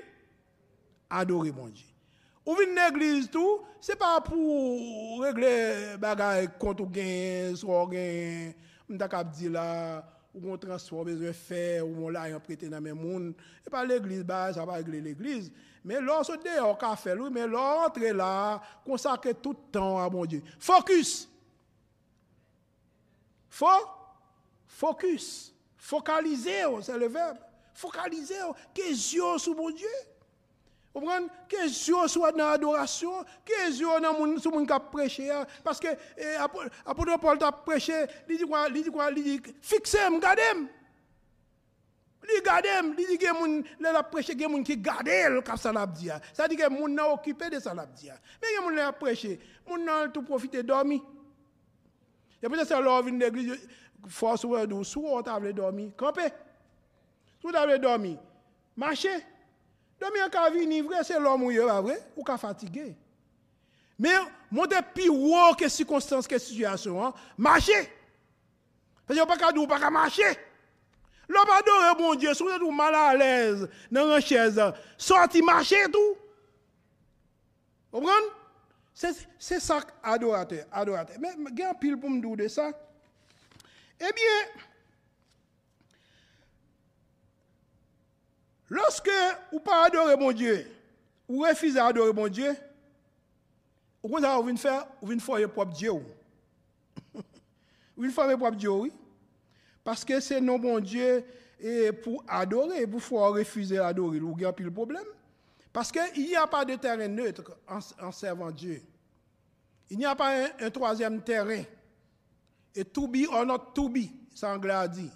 adore 1.21 1.53
bon 1.55 1.69
di. 1.73 1.85
Ou 2.41 2.57
vin 2.57 2.73
negliz 2.73 3.27
tou, 3.29 3.61
se 3.83 3.93
pa 3.99 4.15
pou 4.25 5.21
regle 5.21 5.51
bagay 6.01 6.47
kontou 6.61 6.89
gen, 6.93 7.53
sro 7.59 7.83
gen, 7.91 8.55
mta 8.89 9.09
kap 9.11 9.29
di 9.37 9.51
la, 9.51 10.01
ou 10.33 10.41
kon 10.45 10.61
transforme 10.61 11.13
zwe 11.19 11.35
fè, 11.37 11.65
ou 11.83 11.93
kon 11.99 12.15
la 12.15 12.29
yon 12.31 12.41
prete 12.43 12.69
nan 12.71 12.81
men 12.85 12.97
moun, 12.97 13.29
e 13.61 13.73
pa 13.73 13.83
l'egliz 13.85 14.23
ba, 14.25 14.47
sa 14.55 14.65
pa 14.65 14.79
regle 14.79 15.03
l'egliz, 15.05 15.51
Mais 15.83 15.99
lorsque 15.99 16.41
dehors, 16.43 16.77
qu'a 16.77 16.95
fait, 16.95 17.13
oui, 17.13 17.29
mais 17.31 17.47
l'entrée 17.47 18.13
là, 18.13 18.61
consacrer 18.85 19.33
tout 19.33 19.51
le 19.53 19.71
temps 19.71 19.99
à 19.99 20.09
mon 20.09 20.25
Dieu. 20.25 20.43
Focus. 20.59 21.27
Faut 23.49 23.65
focus. 24.67 25.53
Focaliser, 25.77 26.63
c'est 26.81 26.97
le 26.97 27.07
verbe. 27.07 27.37
Focaliser, 27.73 28.35
question 28.73 29.37
sur 29.37 29.55
mon 29.55 29.71
Dieu. 29.71 29.87
Vous 30.93 30.99
comprenez? 30.99 31.27
Que 31.47 31.67
yeux 31.67 32.07
soit 32.07 32.31
dans 32.33 32.49
l'adoration, 32.49 33.23
que 33.45 33.71
yeux 33.71 34.01
dans 34.01 34.13
moun, 34.13 34.37
sur 34.39 34.51
moun 34.51 34.67
qui 34.67 34.73
prêché. 34.91 35.31
hein. 35.31 35.45
Parce 35.63 35.79
que 35.79 35.87
eh, 36.17 36.35
apôtre 36.85 37.17
Paul 37.19 37.37
t'a 37.37 37.51
prêché, 37.51 38.05
il 38.29 38.37
dit 38.37 38.43
quoi? 38.43 38.67
Il 38.67 38.83
dit 38.83 38.89
quoi? 38.91 39.09
Il 39.11 39.23
dit, 39.23 39.41
fixez-moi, 39.61 40.19
gardez-moi. 40.19 40.67
Li 42.21 42.37
gade 42.45 42.69
m, 42.83 42.91
li 42.93 43.05
di 43.09 43.17
gen 43.17 43.33
moun, 43.39 43.61
le 43.81 43.93
la 43.93 44.03
preche 44.05 44.35
gen 44.37 44.51
moun 44.53 44.65
ki 44.65 44.75
gade 44.77 45.13
el 45.25 45.39
kap 45.45 45.57
sa 45.57 45.71
lap 45.73 45.95
di 45.97 46.11
ya. 46.11 46.19
Sa 46.37 46.47
di 46.47 46.57
gen 46.59 46.73
moun 46.73 46.93
nan 46.93 47.15
okipe 47.15 47.49
de 47.49 47.59
sa 47.59 47.73
lap 47.73 47.95
di 47.97 48.11
ya. 48.11 48.17
Men 48.41 48.53
gen 48.53 48.65
moun 48.65 48.77
le 48.77 48.83
la 48.83 48.93
preche, 48.93 49.39
moun 49.67 49.85
nan 49.85 50.11
tout 50.13 50.21
profite 50.27 50.61
dormi. 50.61 51.01
Ya 52.41 52.49
pwede 52.49 52.65
se 52.65 52.77
l'eglise, 52.77 53.57
fos 54.09 54.45
wè 54.45 54.67
dou, 54.67 54.83
sou 54.83 55.21
dormi. 55.21 55.91
Sou 57.41 57.51
dormi, 57.51 58.17
mache. 58.75 59.13
Dormi 59.99 60.21
an 60.21 60.29
ka 60.29 60.49
vini 60.49 60.81
vre, 60.81 61.03
se 61.03 61.17
lor 61.19 61.37
mou 61.37 61.51
yo 61.51 61.67
va 61.67 61.81
vre, 61.81 61.97
ou 62.15 62.23
ka 62.23 62.37
fatige. 62.37 62.95
Men, 63.97 64.29
moun 64.49 64.69
de 64.69 64.81
pi 64.93 65.09
wò 65.09 65.55
ke 65.57 65.69
sikonsans 65.69 66.29
ke 66.29 66.37
situasyon, 66.41 67.13
mache. 67.37 67.81
Fè 69.09 69.17
yo 69.17 69.25
pa 69.29 69.37
ka 69.37 69.51
dou, 69.53 69.65
pa. 69.69 69.77
L'homme 71.31 71.49
adore 71.49 71.95
bon 71.97 72.15
Dieu, 72.15 72.33
si 72.33 72.43
vous 72.43 72.71
mal 72.71 72.93
à 72.93 73.15
l'aise 73.15 73.69
dans 73.89 74.15
une 74.15 74.21
chaise, 74.21 74.61
sorti 74.97 75.41
marcher 75.41 75.85
tout. 75.85 76.17
Vous 77.91 77.99
comprenez? 78.01 78.27
C'est 79.39 79.59
ça 79.61 79.79
adorateur, 80.03 80.65
adorateur. 80.71 81.15
Mais 81.21 81.29
il 81.37 81.79
pile 81.79 81.97
pour 81.97 82.09
me 82.09 82.19
dire 82.19 82.35
de 82.35 82.47
ça. 82.49 82.71
Eh 83.97 84.11
bien, 84.13 84.63
lorsque 88.69 89.09
vous 89.53 89.61
pas 89.61 89.85
adorer 89.85 90.17
mon 90.17 90.33
Dieu, 90.33 90.69
ou 91.29 91.43
refusez 91.43 91.75
d'adorer 91.75 92.11
mon 92.11 92.27
Dieu, 92.27 92.53
vous 94.03 94.09
venez 94.09 94.57
faire, 94.57 94.85
vous 95.01 95.07
venez 95.07 95.21
faire 95.21 95.49
propre 95.49 95.71
Dieu. 95.71 95.91
Vous 97.13 98.03
venez 98.03 98.11
faire 98.11 98.37
propre 98.37 98.57
Dieu, 98.57 98.69
oui. 98.71 98.91
Parce 99.83 100.05
que 100.05 100.19
c'est 100.19 100.41
non 100.41 100.59
bon 100.59 100.79
Dieu 100.79 101.23
et 101.59 101.91
pour 101.91 102.23
adorer, 102.27 102.87
pour 102.87 103.01
refuser 103.33 103.77
d'adorer, 103.77 104.17
il 104.17 104.41
y 104.41 104.45
a 104.45 104.53
problème. 104.53 105.05
Parce 105.71 105.91
qu'il 105.91 106.25
n'y 106.25 106.35
a 106.35 106.47
pas 106.47 106.65
de 106.65 106.75
terrain 106.75 107.07
neutre 107.07 107.57
en, 107.67 108.11
servant 108.11 108.51
Dieu. 108.51 108.81
Il 109.89 109.97
n'y 109.97 110.05
a 110.05 110.15
pas 110.15 110.47
un, 110.59 110.69
troisième 110.69 111.21
terrain. 111.21 111.63
Et 112.75 112.83
to 112.85 113.07
be 113.07 113.27
or 113.31 113.45
not 113.45 113.73
to 113.73 113.89
be, 113.89 114.09
ça 114.33 114.53
anglais 114.53 114.87
dit. 114.89 115.11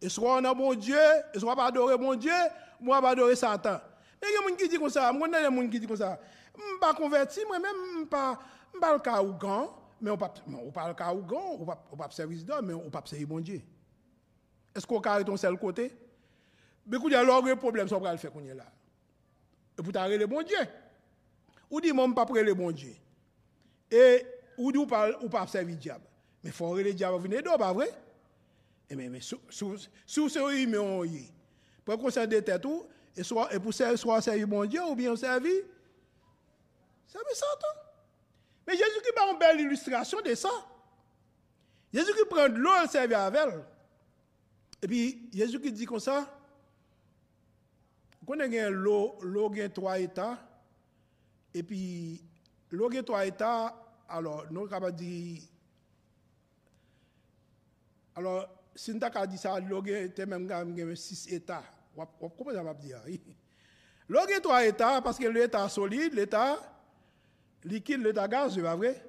Et 0.00 0.08
soit 0.08 0.38
on 0.38 0.44
a 0.44 0.54
bon 0.54 0.74
Dieu, 0.74 0.96
et 1.34 1.38
soit 1.38 1.54
pas 1.54 1.66
adorer 1.66 1.96
bon 1.96 2.14
Dieu, 2.14 2.32
moi 2.80 3.00
pas 3.00 3.10
adorer 3.10 3.36
Satan. 3.36 3.80
Mais 4.20 4.28
il 4.28 4.34
y 4.34 4.36
a 4.36 4.40
des 4.40 4.48
gens 4.48 4.56
qui 4.56 4.68
disent 4.68 4.78
comme 4.78 4.90
ça, 4.90 5.12
il 5.12 5.20
y 5.20 5.34
a 5.34 5.50
des 5.50 5.56
gens 5.56 5.62
qui 5.68 5.78
disent 5.78 5.88
comme 5.88 5.96
ça. 5.96 6.18
Je 6.56 6.60
ne 6.60 6.66
suis 6.68 6.78
pas 6.80 6.94
converti, 6.94 7.40
moi-même, 7.46 7.72
je 7.74 7.94
ne 7.94 7.98
suis 7.98 8.06
pas 8.06 8.38
le 8.92 8.98
cas 8.98 9.22
ou 9.22 9.32
grand, 9.32 9.76
mais 10.00 10.10
on 10.10 10.14
ne 10.14 10.70
pas 10.70 10.88
le 10.88 10.94
cas 10.94 11.12
ou 11.12 11.22
grand, 11.22 11.56
on 11.58 11.60
ne 11.60 11.96
pas 11.96 12.10
servir 12.10 12.44
d'homme, 12.44 12.66
mais 12.66 12.74
on 12.74 12.84
ne 12.84 12.90
pas 12.90 13.02
servir 13.04 13.26
bon 13.28 13.40
Dieu. 13.40 13.62
Est-ce 14.74 14.86
qu'on 14.86 15.00
carré 15.00 15.24
ton 15.24 15.36
seul 15.36 15.58
côté? 15.58 15.94
Mais 16.86 16.96
quand 16.96 17.06
il 17.06 17.12
y 17.12 17.14
a 17.14 17.22
l'autre 17.22 17.54
problème, 17.54 17.88
ça 17.88 17.98
va 17.98 18.12
le 18.12 18.18
faire 18.18 18.32
qu'on 18.32 18.44
est 18.44 18.54
là. 18.54 18.66
Et 19.78 19.82
pour 19.82 19.92
t'arrêter 19.92 20.18
le 20.18 20.26
bon 20.26 20.42
Dieu. 20.42 20.58
Ou 21.70 21.80
dit, 21.80 21.92
moi, 21.92 22.06
pas 22.14 22.26
prêter 22.26 22.44
le 22.44 22.54
bon 22.54 22.70
Dieu. 22.70 22.94
Et 23.90 24.26
ou 24.58 24.72
dit, 24.72 24.78
ou 24.78 24.86
pas, 24.86 25.10
ou 25.20 25.30
servir 25.46 25.74
le 25.74 25.80
diable. 25.80 26.04
Mais 26.42 26.50
il 26.50 26.52
faut 26.52 26.66
arrêter 26.66 26.90
le 26.90 26.94
diable 26.94 27.18
venir 27.18 27.42
d'eau, 27.42 27.56
pas 27.56 27.72
vrai? 27.72 27.90
Et 28.90 28.96
mais, 28.96 29.08
mais 29.08 29.20
sous 29.20 29.38
sous 29.48 30.28
ce 30.28 30.54
humain, 30.54 30.80
on 30.80 31.04
y 31.04 31.16
est. 31.16 31.32
Pour 31.84 31.98
qu'on 31.98 32.10
s'en 32.10 32.26
détête 32.26 32.60
tout, 32.60 32.86
et, 33.16 33.22
soit, 33.22 33.52
et 33.54 33.58
pour 33.58 33.72
servir, 33.72 33.98
soit 33.98 34.20
servir 34.20 34.46
bon 34.46 34.64
Dieu, 34.64 34.82
ou 34.84 34.94
bien 34.94 35.14
servir, 35.16 35.64
servir 37.06 37.34
Satan. 37.34 37.80
Mais 38.66 38.74
Jésus-Christ 38.74 39.18
a 39.18 39.32
une 39.32 39.38
belle 39.38 39.60
illustration 39.60 40.20
de 40.20 40.34
ça. 40.34 40.50
Jésus-Christ 41.92 42.26
prend 42.28 42.48
de 42.48 42.56
l'eau 42.56 42.70
et 42.84 42.88
servir 42.88 43.20
avec 43.20 43.40
elle. 43.42 43.64
Et 44.82 44.88
puis, 44.88 45.28
Jésus 45.32 45.60
qui 45.60 45.72
dit 45.72 45.86
comme 45.86 46.00
ça, 46.00 46.26
vous 48.20 48.26
connaissez 48.26 48.68
l'eau, 48.70 49.16
l'eau 49.22 49.52
a 49.52 49.68
trois 49.68 49.98
états, 49.98 50.38
et 51.54 51.62
puis 51.62 52.20
l'eau 52.70 52.90
a 52.90 53.02
trois 53.02 53.26
états, 53.26 53.74
alors 54.08 54.44
nous 54.50 54.72
avons 54.72 54.90
dit, 54.90 55.48
alors 58.16 58.48
si 58.74 58.92
nous 58.92 59.04
avons 59.04 59.26
dit 59.26 59.38
ça, 59.38 59.60
l'eau 59.60 59.82
a 59.82 60.26
même 60.26 60.96
six 60.96 61.32
états. 61.32 61.62
Vous 61.94 62.04
comprenez 62.28 62.58
ce 62.58 62.62
que 62.62 62.68
je 62.68 62.86
dire? 62.86 63.00
L'eau 64.08 64.20
a 64.20 64.40
trois 64.40 64.64
états, 64.64 65.00
parce 65.00 65.18
que 65.18 65.26
l'état 65.28 65.68
solide, 65.68 66.14
l'état 66.14 66.58
liquide, 67.64 68.00
l'état 68.00 68.26
gaz, 68.26 68.54
c'est 68.54 68.60
vrai? 68.60 69.04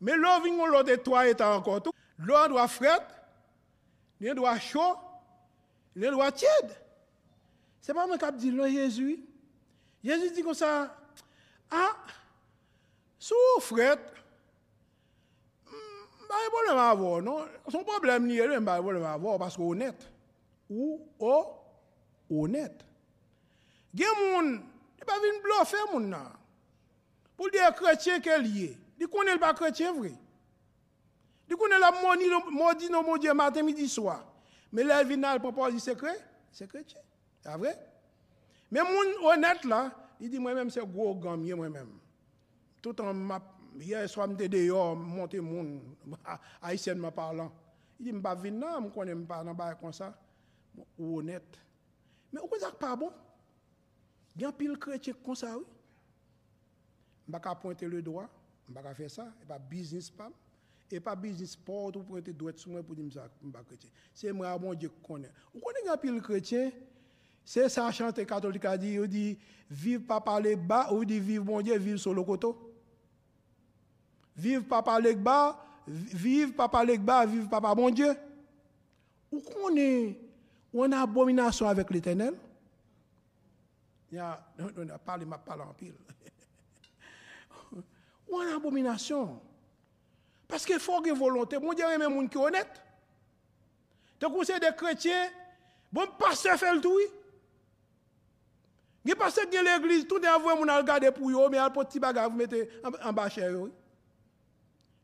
Mais 0.00 0.16
l'eau 0.16 0.42
vient 0.44 0.66
l'autre 0.66 0.94
trois 1.02 1.26
états 1.26 1.56
encore. 1.56 1.82
L'eau 2.18 2.48
doit 2.48 2.68
frette, 4.22 4.30
il 4.30 4.34
doit 4.34 4.58
chaud, 4.58 4.96
il 5.96 6.02
doit 6.02 6.32
tiède. 6.32 6.76
C'est 7.80 7.94
pas 7.94 8.06
moi 8.06 8.16
qui 8.18 8.32
dit 8.34 8.50
le 8.50 8.68
Jésus. 8.68 9.24
Jésus 10.04 10.30
dit 10.30 10.42
comme 10.42 10.54
ça, 10.54 10.96
ah, 11.70 11.96
sous 13.18 13.34
fret, 13.60 13.98
pas 16.32 16.44
de 16.44 16.50
problème 16.50 16.76
à 16.76 16.90
avoir, 16.90 17.22
non? 17.22 17.46
Son 17.68 17.84
problème 17.84 18.26
n'y 18.26 18.38
est 18.38 18.60
pas 18.60 18.76
de 18.76 18.82
problème 18.82 19.04
à 19.04 19.12
avoir 19.12 19.38
parce 19.38 19.56
qu'on 19.56 19.70
honnête. 19.70 20.08
Ou, 20.70 21.06
oh, 21.18 21.46
honnête. 22.30 22.84
Il 23.92 24.00
y 24.00 24.04
a 24.04 24.08
des 24.08 24.32
gens, 24.32 24.62
il 24.98 25.04
pas 25.04 25.18
venir 25.18 25.42
bluffer 25.42 25.76
moun. 25.92 26.16
Pour 27.36 27.50
dire 27.50 27.74
chrétien 27.74 28.20
qu'elle 28.20 28.46
y 28.46 28.64
est. 28.64 28.78
Il 28.98 29.08
connaît 29.08 29.36
pas 29.36 29.52
chrétien 29.52 29.92
vrai. 29.92 30.12
Il 31.52 31.56
connaît 31.58 31.78
la 31.78 31.90
maudit, 31.90 32.30
maudit 32.50 32.88
non 32.88 33.02
mon 33.02 33.18
Dieu 33.18 33.34
matin, 33.34 33.62
midi, 33.62 33.86
soir. 33.86 34.24
Mais 34.72 34.82
là, 34.84 35.02
il 35.02 35.18
vient 35.18 35.38
propose 35.38 35.76
secret, 35.82 36.16
c'est 36.50 36.66
chrétien. 36.66 37.02
C'est 37.42 37.54
vrai? 37.58 37.78
Mais 38.70 38.80
mon 38.80 39.28
honnête 39.28 39.62
là, 39.66 39.92
il 40.18 40.30
dit 40.30 40.38
moi-même 40.38 40.70
c'est 40.70 40.80
gros 40.80 41.14
gamier 41.14 41.52
moi-même. 41.52 41.90
Tout 42.80 42.98
en 43.02 43.12
m'a 43.12 43.38
hier 43.78 44.08
soir 44.08 44.28
m'étais 44.28 44.48
dehors 44.48 44.96
monter 44.96 45.42
mon 45.42 45.82
haïtiennement 46.62 47.12
parlant. 47.12 47.52
Il 48.00 48.06
dit 48.06 48.12
m'pas 48.12 48.34
venir 48.34 48.66
là, 48.66 48.80
me 48.80 48.88
connais 48.88 49.14
pas 49.14 49.44
dans 49.44 49.52
bail 49.52 49.76
comme 49.78 49.92
ça. 49.92 50.18
Ou 50.98 51.18
honnête. 51.18 51.58
Mais 52.32 52.40
où 52.40 52.48
ça 52.58 52.70
pas 52.70 52.96
bon? 52.96 53.12
Il 54.36 54.40
y 54.40 54.44
a 54.46 54.52
pile 54.52 54.78
chrétien 54.78 55.12
comme 55.22 55.34
ça 55.34 55.54
oui. 55.58 55.66
M'pas 57.28 57.40
pas 57.40 57.54
pointer 57.56 57.86
le 57.88 58.00
doigt, 58.00 58.30
m'pas 58.70 58.80
pas 58.80 58.94
faire 58.94 59.10
ça, 59.10 59.26
pas 59.46 59.58
business 59.58 60.08
pas 60.08 60.30
et 60.92 61.00
pas 61.00 61.16
business 61.16 61.52
sport 61.52 61.96
ou 61.96 62.02
pointer 62.02 62.32
doigt 62.32 62.52
sur 62.54 62.70
moi 62.70 62.82
pour 62.82 62.94
dire 62.94 63.10
ça 63.12 63.28
m'pas 63.42 63.62
chrétien. 63.62 63.90
C'est 64.12 64.30
moi 64.32 64.56
mon 64.58 64.74
Dieu 64.74 64.90
qui 64.90 65.00
connaît. 65.06 65.30
Vous 65.54 65.60
connaissez 65.60 65.88
un 65.88 65.96
pile 65.96 66.20
chrétien? 66.20 66.70
C'est 67.44 67.68
ça 67.68 67.90
chanter 67.90 68.26
catholique 68.26 68.64
a 68.66 68.76
dit, 68.76 68.92
il 68.92 69.08
dit 69.08 69.38
vive 69.70 70.02
pas 70.02 70.20
parler 70.20 70.54
bas 70.54 70.92
ou 70.92 71.04
dit 71.04 71.18
vive 71.18 71.44
mon 71.44 71.62
Dieu, 71.62 71.76
vive 71.78 71.96
sur 71.96 72.12
le 72.12 72.22
coteau. 72.22 72.74
Vive 74.36 74.64
pas 74.64 74.82
parler 74.82 75.14
bas, 75.14 75.58
vive 75.86 76.52
pas 76.52 76.68
parler 76.68 76.98
bas, 76.98 77.24
vive 77.24 77.48
pas 77.48 77.60
mon 77.74 77.90
Dieu. 77.90 78.14
Où 79.30 79.40
qu'on 79.40 79.74
est 79.76 80.20
on 80.74 80.92
a 80.92 81.00
abomination 81.00 81.66
avec 81.68 81.90
l'Éternel? 81.90 82.34
Il 84.10 84.16
y 84.16 84.18
a 84.18 84.44
on 84.76 84.88
a 84.90 84.98
parlé 84.98 85.24
m'a 85.24 85.38
parlé 85.38 85.62
en 85.62 85.72
pile. 85.72 85.94
On 88.30 88.40
a 88.40 88.56
abomination. 88.56 89.40
Paske 90.52 90.76
fò 90.82 91.00
gen 91.00 91.16
volonté, 91.16 91.56
moun 91.56 91.76
diye 91.76 91.88
remè 91.88 92.08
moun 92.12 92.28
ki 92.28 92.36
honèt. 92.36 92.80
Te 94.20 94.28
kousè 94.28 94.58
de 94.60 94.68
kretien, 94.76 95.30
bon 95.92 96.10
pasè 96.20 96.58
fèl 96.60 96.82
toui. 96.84 97.06
Gen 99.08 99.16
pasè 99.18 99.46
gen 99.50 99.64
l'eglise, 99.64 100.04
tout 100.06 100.20
de 100.20 100.28
avouè 100.28 100.58
moun 100.58 100.70
al 100.70 100.84
gade 100.84 101.08
pou 101.16 101.32
yo, 101.32 101.46
mè 101.48 101.60
al 101.62 101.72
poti 101.72 102.02
baga 102.02 102.26
vou 102.28 102.36
mette 102.36 102.66
an 102.84 103.16
bachè 103.16 103.48
yo. 103.48 103.70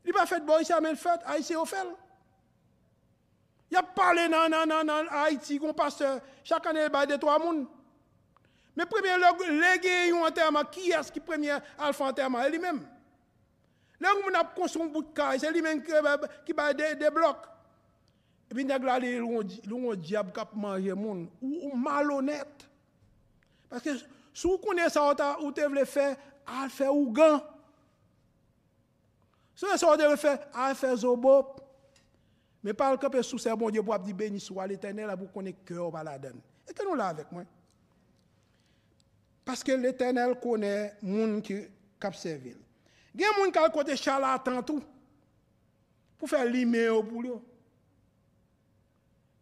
Li 0.05 0.13
pa 0.13 0.27
fèt 0.29 0.45
bon, 0.45 0.61
isè 0.61 0.77
amèl 0.77 0.99
fèt, 1.01 1.25
a 1.25 1.39
isè 1.41 1.57
yo 1.57 1.65
fèl. 1.67 1.89
Ya 3.73 3.81
pale 3.81 4.29
nan 4.29 4.53
nan 4.53 4.69
nan 4.69 4.85
nan 4.85 5.09
Haiti 5.13 5.57
kon 5.61 5.73
pasteur, 5.73 6.21
chak 6.43 6.69
ane 6.69 6.87
bay 6.93 7.09
de 7.09 7.17
to 7.17 7.29
a 7.29 7.39
moun. 7.41 7.65
Me 8.77 8.85
premye 8.85 9.17
lege 9.17 9.97
yon 10.13 10.29
anterman, 10.29 10.69
ki 10.69 10.91
yas 10.93 11.09
ki 11.09 11.25
premye 11.25 11.57
alfa 11.77 12.13
anterman, 12.13 12.45
el 12.45 12.53
li 12.53 12.61
menm. 12.61 12.85
Lè 13.99 14.11
ou 14.13 14.23
moun 14.23 14.37
ap 14.39 14.53
konson 14.55 14.91
bout 14.93 15.11
kaj, 15.15 15.41
se 15.43 15.51
li 15.51 15.63
men 15.63 15.81
ki 15.83 16.55
bay 16.55 16.75
de, 16.77 16.93
de 16.99 17.11
blok. 17.13 17.45
E 18.49 18.55
pi 18.57 18.65
neg 18.65 18.85
la 18.87 18.97
li 19.01 19.17
loun 19.19 19.99
diab 19.99 20.31
kap 20.35 20.55
manje 20.57 20.95
moun, 20.97 21.27
ou, 21.41 21.69
ou 21.69 21.77
malonet. 21.77 22.65
Paske 23.69 23.97
sou 24.33 24.57
konen 24.63 24.89
sa 24.89 25.05
ota, 25.11 25.33
ou 25.43 25.53
te 25.55 25.67
vle 25.69 25.85
fe, 25.89 26.07
al 26.49 26.71
fe 26.73 26.87
ou 26.89 27.11
gan. 27.13 27.37
Sou 29.59 29.69
sa 29.75 29.91
ou 29.91 29.99
te 29.99 30.07
vle 30.07 30.17
fe, 30.19 30.33
al 30.55 30.77
fe 30.79 30.95
zobop. 31.03 31.59
Me 32.65 32.73
pal 32.75 32.97
kap 32.99 33.13
e 33.15 33.21
sou 33.23 33.39
se 33.39 33.53
bon 33.55 33.71
diyo 33.71 33.85
pou 33.85 33.95
ap 33.95 34.07
di 34.07 34.15
beni 34.15 34.41
sou 34.43 34.63
al 34.63 34.73
etenel, 34.75 35.11
ap 35.13 35.21
pou 35.21 35.39
konen 35.39 35.55
kè 35.67 35.77
ou 35.77 35.93
pa 35.93 36.03
la 36.07 36.17
den. 36.19 36.39
E 36.65 36.73
ke 36.73 36.87
nou 36.87 36.97
la 36.97 37.11
avek 37.13 37.31
mwen? 37.35 37.47
Paske 39.49 39.73
l'Etenel 39.73 40.35
konè 40.43 40.73
moun 41.01 41.39
ki 41.41 41.63
kapsevil. 42.01 42.57
Gen 43.15 43.35
moun 43.37 43.53
kal 43.53 43.69
kote 43.73 43.97
charlatan 43.97 44.61
tou 44.65 44.83
pou 46.19 46.29
fè 46.29 46.43
lime 46.45 46.83
yo 46.83 46.99
pou 47.05 47.23
yo. 47.25 47.39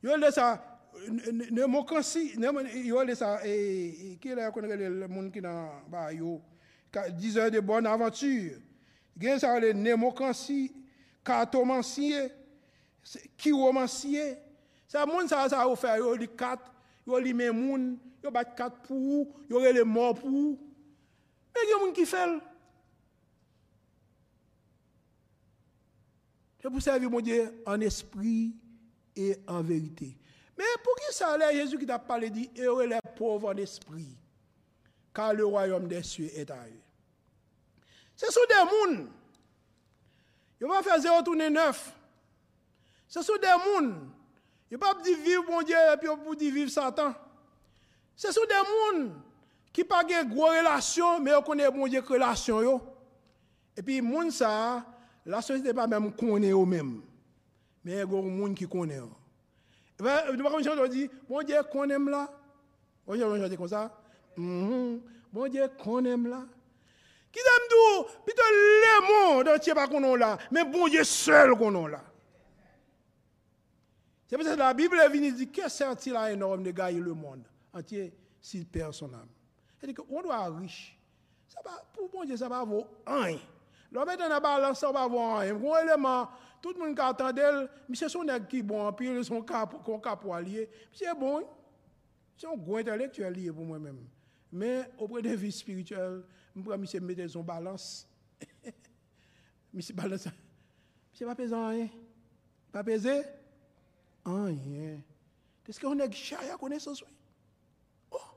Yo 0.04 0.16
le 0.16 0.30
sa 0.32 0.56
ne 1.10 1.66
mokansi, 1.70 2.38
yo 2.86 3.04
le 3.04 3.16
sa 3.18 3.38
e, 3.46 3.54
e 3.54 4.16
ki 4.22 4.38
la 4.38 4.52
konre 4.54 4.78
le 4.78 5.08
moun 5.10 5.32
ki 5.34 5.42
nan 5.44 5.84
ba 5.92 6.10
yo 6.14 6.38
10 6.94 7.38
heures 7.38 7.52
de 7.52 7.60
bonne 7.60 7.88
aventure. 7.88 8.58
Gen 9.18 9.40
sa 9.40 9.60
le 9.60 9.74
ne 9.74 9.96
mokansi, 9.98 10.72
katomansiye, 11.26 12.30
kiwomansiye. 13.38 14.38
Sa 14.88 15.06
moun 15.06 15.28
sa 15.28 15.48
sa 15.50 15.66
ou 15.68 15.76
fè 15.76 15.98
yo 16.00 16.14
li 16.16 16.30
kat, 16.40 16.62
yo 17.06 17.20
li 17.20 17.34
men 17.36 17.56
moun, 17.58 17.90
yo 18.24 18.32
bat 18.32 18.54
kat 18.56 18.78
pou, 18.86 19.26
yo 19.50 19.60
re 19.64 19.74
le 19.76 19.84
mor 19.84 20.16
pou. 20.22 20.54
Men 21.52 21.68
gen 21.68 21.82
moun 21.82 21.98
ki 21.98 22.06
fèl. 22.08 22.38
C'est 26.68 26.72
pour 26.72 26.82
servir 26.82 27.10
mon 27.10 27.22
Dieu 27.22 27.64
en 27.66 27.80
esprit 27.80 28.54
et 29.16 29.38
en 29.48 29.62
vérité. 29.62 30.18
Mais 30.58 30.66
pour 30.84 30.96
qui 30.98 31.16
ça 31.16 31.38
là, 31.38 31.54
Jésus 31.54 31.78
qui 31.78 31.86
t'a 31.86 31.98
parlé 31.98 32.30
dit, 32.30 32.52
heureux 32.60 32.86
les 32.86 33.00
pauvres 33.16 33.54
en 33.54 33.56
esprit, 33.56 34.18
car 35.14 35.34
le 35.34 35.46
royaume 35.46 35.88
des 35.88 36.04
cieux 36.04 36.30
est 36.36 36.52
à 36.52 36.58
eux. 36.68 36.82
Ce 38.18 38.30
sont 38.30 38.42
des 38.50 38.96
mouns. 38.96 39.08
Ils 40.60 40.68
vont 40.68 40.84
faire 40.84 41.00
0 41.00 41.22
tourner 41.22 41.50
9. 41.50 41.96
Ce 43.08 43.22
sont 43.22 43.38
des 43.38 43.48
mouns. 43.48 43.96
Ils 44.70 44.74
ne 44.74 44.78
pas 44.78 44.94
dire 44.96 45.18
vivre 45.20 45.46
mon 45.50 45.62
Dieu 45.62 45.74
et 45.74 45.96
puis 45.96 46.10
pour 46.22 46.36
dire 46.36 46.54
vivre 46.54 46.70
Satan. 46.70 47.16
Ce 48.14 48.30
sont 48.30 48.42
des 48.42 49.00
mouns 49.00 49.14
qui 49.72 49.84
n'ont 49.84 49.88
pas 49.88 50.04
de 50.04 50.30
gros 50.30 50.48
relations, 50.48 51.22
mais 51.22 51.32
ils 51.32 51.44
connaissent 51.46 51.72
mon 51.74 51.88
Dieu 51.88 52.02
relation. 52.02 52.82
Et 53.78 53.82
puis, 53.82 54.02
moun 54.02 54.30
ça, 54.32 54.86
la 55.28 55.42
société 55.42 55.74
pas 55.74 55.88
même 55.88 56.14
connaît 56.14 56.52
eux-mêmes. 56.52 57.02
Mais 57.84 57.92
il 57.92 57.98
y 57.98 58.02
a 58.02 58.06
des 58.06 58.40
gens 58.40 58.54
qui 58.54 58.68
connaissent. 58.68 59.04
Et 60.00 60.04
bien, 60.04 60.16
allons 60.16 60.88
dire, 60.88 61.10
mon 61.30 61.42
Dieu 61.42 61.58
connaît 61.72 62.00
là. 62.00 62.32
On 63.06 63.16
va 63.16 63.40
chanter 63.40 63.58
comme 63.58 63.68
ça. 63.68 63.92
Mhm. 64.38 65.02
Mon 65.34 65.48
Dieu 65.48 65.68
connaît 65.84 66.16
là. 66.18 66.46
Qui 67.32 67.40
t'aime 67.44 67.68
tout, 67.70 68.08
plutôt 68.26 68.42
le 68.52 69.36
monde 69.36 69.48
entier 69.50 69.74
pas 69.74 69.88
qu'on 69.88 70.16
là, 70.16 70.38
mais 70.50 70.64
bon 70.64 70.88
Dieu 70.88 71.04
seul 71.04 71.56
qu'on 71.56 71.88
là. 71.88 72.02
C'est 74.28 74.42
ça 74.42 74.54
que 74.54 74.60
la 74.60 74.74
Bible 74.74 74.98
est 74.98 75.10
venue 75.10 75.32
dire 75.32 75.52
que 75.52 75.70
sert-il 75.70 76.16
à 76.16 76.24
un 76.24 76.42
homme 76.42 76.64
de 76.64 76.72
gagner 76.72 77.00
le 77.00 77.14
monde 77.14 77.44
entier 77.74 78.14
s'il 78.42 78.66
perd 78.66 78.94
son 78.94 79.14
âme? 79.14 79.28
C'est-à-dire 79.78 80.04
qu'on 80.04 80.22
doit 80.22 80.48
être 80.48 80.56
riche. 80.56 80.98
Ça 81.48 81.60
va, 81.64 81.84
pour 81.94 82.10
bon 82.10 82.24
Dieu, 82.24 82.38
ça 82.38 82.50
va 82.50 82.64
vaut 82.64 82.88
rien. 83.06 83.38
Lò 83.92 84.04
mette 84.06 84.28
nan 84.28 84.42
balans, 84.44 84.80
sa 84.80 84.90
wap 84.92 85.00
avon 85.06 85.38
an. 85.38 85.54
Mwen 85.62 85.86
eleman, 85.86 86.28
tout 86.64 86.76
moun 86.80 86.96
ka 86.98 87.12
atandel, 87.14 87.66
misye 87.88 88.10
son 88.12 88.34
ek 88.34 88.50
ki 88.52 88.62
bon, 88.68 88.90
pi 88.92 89.08
e 89.08 89.14
bon, 89.14 89.22
yon 89.22 89.28
son 89.28 89.46
kap 90.04 90.26
walye. 90.28 90.68
Misye 90.92 91.14
bon, 91.20 91.46
misye 92.34 92.50
yon 92.50 92.60
gwen 92.66 92.84
intelektuel 92.84 93.38
liye 93.38 93.56
pou 93.56 93.68
mwen 93.68 93.86
men. 93.88 94.02
Men, 94.52 94.92
opre 95.00 95.24
de 95.24 95.36
vi 95.40 95.54
spirituel, 95.56 96.20
mwen 96.56 96.68
pre 96.68 96.82
misye 96.82 97.02
mette 97.04 97.30
son 97.32 97.48
balans. 97.48 98.06
misye 99.76 99.96
balans, 99.96 100.28
misye 101.14 101.30
pa 101.30 101.38
peze 101.40 101.56
an 101.56 101.80
yon. 101.80 101.92
Pa 102.76 102.84
peze 102.88 103.22
an 104.28 104.52
yon. 104.52 105.00
Deske 105.68 105.88
yon 105.88 106.04
ek 106.04 106.16
chaya 106.16 106.60
konesos 106.60 107.06
wè. 107.06 107.12
Oh, 108.16 108.32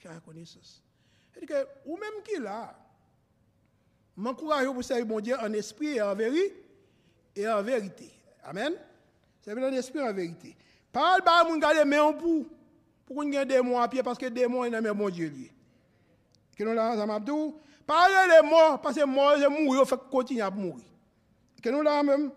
chaya 0.00 0.20
konesos. 0.24 0.78
E 1.36 1.44
dike, 1.44 1.66
ou 1.84 2.00
menm 2.00 2.24
ki 2.24 2.40
la, 2.40 2.62
m'encourage 4.18 4.66
pour 4.66 4.84
servir 4.84 5.06
mon 5.06 5.20
Dieu 5.20 5.36
en 5.40 5.52
esprit 5.52 5.96
et 5.96 6.02
en 6.02 6.14
vérité. 6.14 6.54
Et 7.36 7.48
en 7.48 7.62
vérité. 7.62 8.10
Amen? 8.44 8.74
Servir 9.40 9.68
en 9.68 9.72
esprit 9.72 9.98
et 9.98 10.02
en 10.02 10.12
vérité. 10.12 10.56
Parle 10.92 11.22
pas 11.22 11.44
mon 11.44 11.56
gars 11.58 11.84
mais 11.84 12.00
on 12.00 12.12
pour. 12.12 12.46
Pour 13.06 13.16
qu'on 13.16 13.32
ait 13.32 13.46
des 13.46 13.54
démons 13.54 13.78
à 13.78 13.88
pied 13.88 14.02
parce 14.02 14.18
que 14.18 14.26
des 14.26 14.42
ils 14.42 14.70
n'aiment 14.70 14.92
mon 14.92 15.08
Dieu. 15.08 15.32
Que 16.58 16.64
nous 16.64 16.74
là, 16.74 16.96
Zamabdou, 16.96 17.58
parlez 17.86 18.34
les 18.34 18.46
morts, 18.46 18.80
parce 18.80 18.96
que 18.96 19.04
mort, 19.04 19.36
je 19.38 19.46
mourir, 19.46 19.82
il 19.84 19.88
faut 19.88 19.96
continuer 19.96 20.42
à 20.42 20.50
mourir. 20.50 20.84
Que 21.62 21.70
nous 21.70 21.82
là 21.82 22.02
même. 22.02 22.32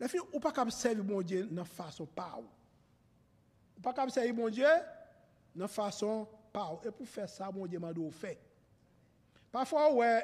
La 0.00 0.08
fille, 0.08 0.20
ou 0.32 0.40
pas 0.40 0.50
capable 0.50 0.72
servir 0.72 1.04
mon 1.04 1.22
Dieu 1.22 1.44
de 1.44 1.62
façon 1.62 2.04
pas. 2.04 2.38
Ou 3.78 3.80
pas 3.80 3.90
capable 3.92 4.10
servir 4.10 4.34
mon 4.34 4.48
Dieu 4.48 4.66
de 5.54 5.66
façon 5.66 6.26
pas. 6.52 6.78
Et 6.84 6.90
pour 6.90 7.06
faire 7.06 7.28
ça, 7.28 7.50
mon 7.54 7.66
Dieu 7.66 7.78
m'a 7.78 7.92
fait. 8.10 8.38
Parfois, 9.56 9.90
ouais, 9.90 10.22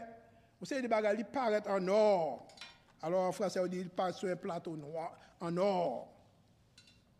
vous 0.61 0.67
savez, 0.67 0.83
des 0.83 0.89
bagages, 0.89 1.17
ils 1.19 1.25
paraissent 1.25 1.67
en 1.67 1.89
or. 1.89 2.47
Alors 3.01 3.23
en 3.23 3.33
français, 3.33 3.61
on 3.61 3.67
dit, 3.67 3.79
ils 3.79 3.89
paraissent 3.89 4.19
sur 4.19 4.29
un 4.29 4.37
plateau 4.37 4.77
noir, 4.77 5.19
en 5.41 5.57
or. 5.57 6.13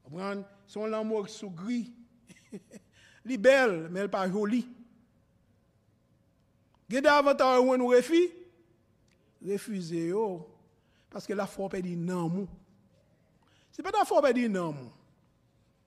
Vous 0.05 0.11
comprenez? 0.11 0.43
Son 0.67 0.85
l'amour 0.85 1.27
sous 1.31 1.49
gris. 1.49 1.91
Est 3.27 3.39
belle, 3.39 3.89
mais 3.91 4.01
elle 4.01 4.11
pas 4.11 4.31
jolie. 4.31 4.69
Avez 6.91 7.09
avantage 7.09 7.61
où 7.61 7.75
nous 7.79 7.87
refusons? 7.87 8.35
Refusez, 9.43 10.09
yo. 10.09 10.47
Parce 11.09 11.27
que 11.27 11.33
la 11.33 11.47
foi 11.47 11.71
peut 11.71 11.81
dire 11.81 11.97
non. 11.97 12.47
Ce 13.71 13.81
n'est 13.81 13.91
pas 13.91 13.99
la 13.99 14.05
foi 14.05 14.21
peut 14.21 14.35
dire 14.35 14.51
non. 14.51 14.75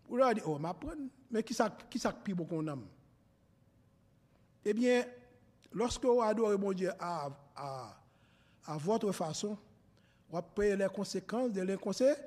Vous 0.09 0.17
leur 0.17 0.33
dites, 0.33 0.43
oh, 0.47 0.57
m'apprends. 0.57 0.89
Mais 1.29 1.43
qui 1.43 1.53
ça 1.53 1.69
qui 1.87 1.99
ça 1.99 2.11
beaucoup 2.29 2.55
qu'on 2.55 2.67
aime? 2.67 2.87
Eh 4.65 4.73
bien, 4.73 5.05
lorsque 5.75 6.03
vous 6.03 6.21
adorez 6.21 6.57
mon 6.57 6.71
Dieu 6.71 6.91
à, 6.99 7.29
à, 7.55 8.77
votre 8.77 9.11
façon, 9.11 9.57
vous 10.29 10.41
payez 10.41 10.75
les 10.75 10.87
conséquences 10.87 11.51
de 11.51 11.61
l'inconséquence. 11.61 12.17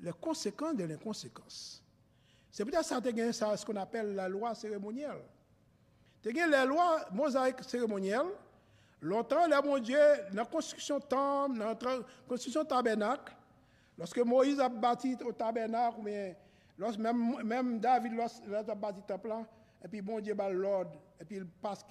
Les 0.00 0.12
conséquences 0.12 0.76
de 0.76 0.84
l'inconséquence. 0.84 1.82
C'est 2.50 2.64
peut-être 2.64 2.84
ça, 3.32 3.56
ce 3.56 3.64
qu'on 3.66 3.76
appelle 3.76 4.14
la 4.14 4.28
loi 4.28 4.54
cérémonielle. 4.54 5.22
Tu 6.22 6.40
as 6.40 6.46
la 6.46 6.64
loi 6.64 7.00
mosaïque 7.10 7.64
cérémonielle. 7.64 8.26
Longtemps, 9.00 9.46
mon 9.64 9.78
Dieu, 9.78 9.98
dans 10.30 10.42
la 10.42 10.44
construction 10.44 11.00
temple, 11.00 11.58
dans 11.58 11.68
la 11.68 11.76
construction 12.28 12.64
tabernacle, 12.64 13.34
lorsque 13.98 14.18
Moïse 14.18 14.60
a 14.60 14.68
bâti 14.68 15.16
au 15.24 15.32
tabernacle, 15.32 15.98
lorsque 16.78 16.98
même, 16.98 17.80
David, 17.80 18.12
a 18.20 18.74
bâti 18.74 19.00
le 19.00 19.06
temple, 19.06 19.34
et 19.84 19.88
puis 19.88 20.00
bon 20.00 20.18
Dieu 20.18 20.32
bat 20.32 20.48
l'ordre, 20.48 20.98
et 21.20 21.24
puis 21.26 21.36
il 21.36 21.46
passe, 21.46 21.84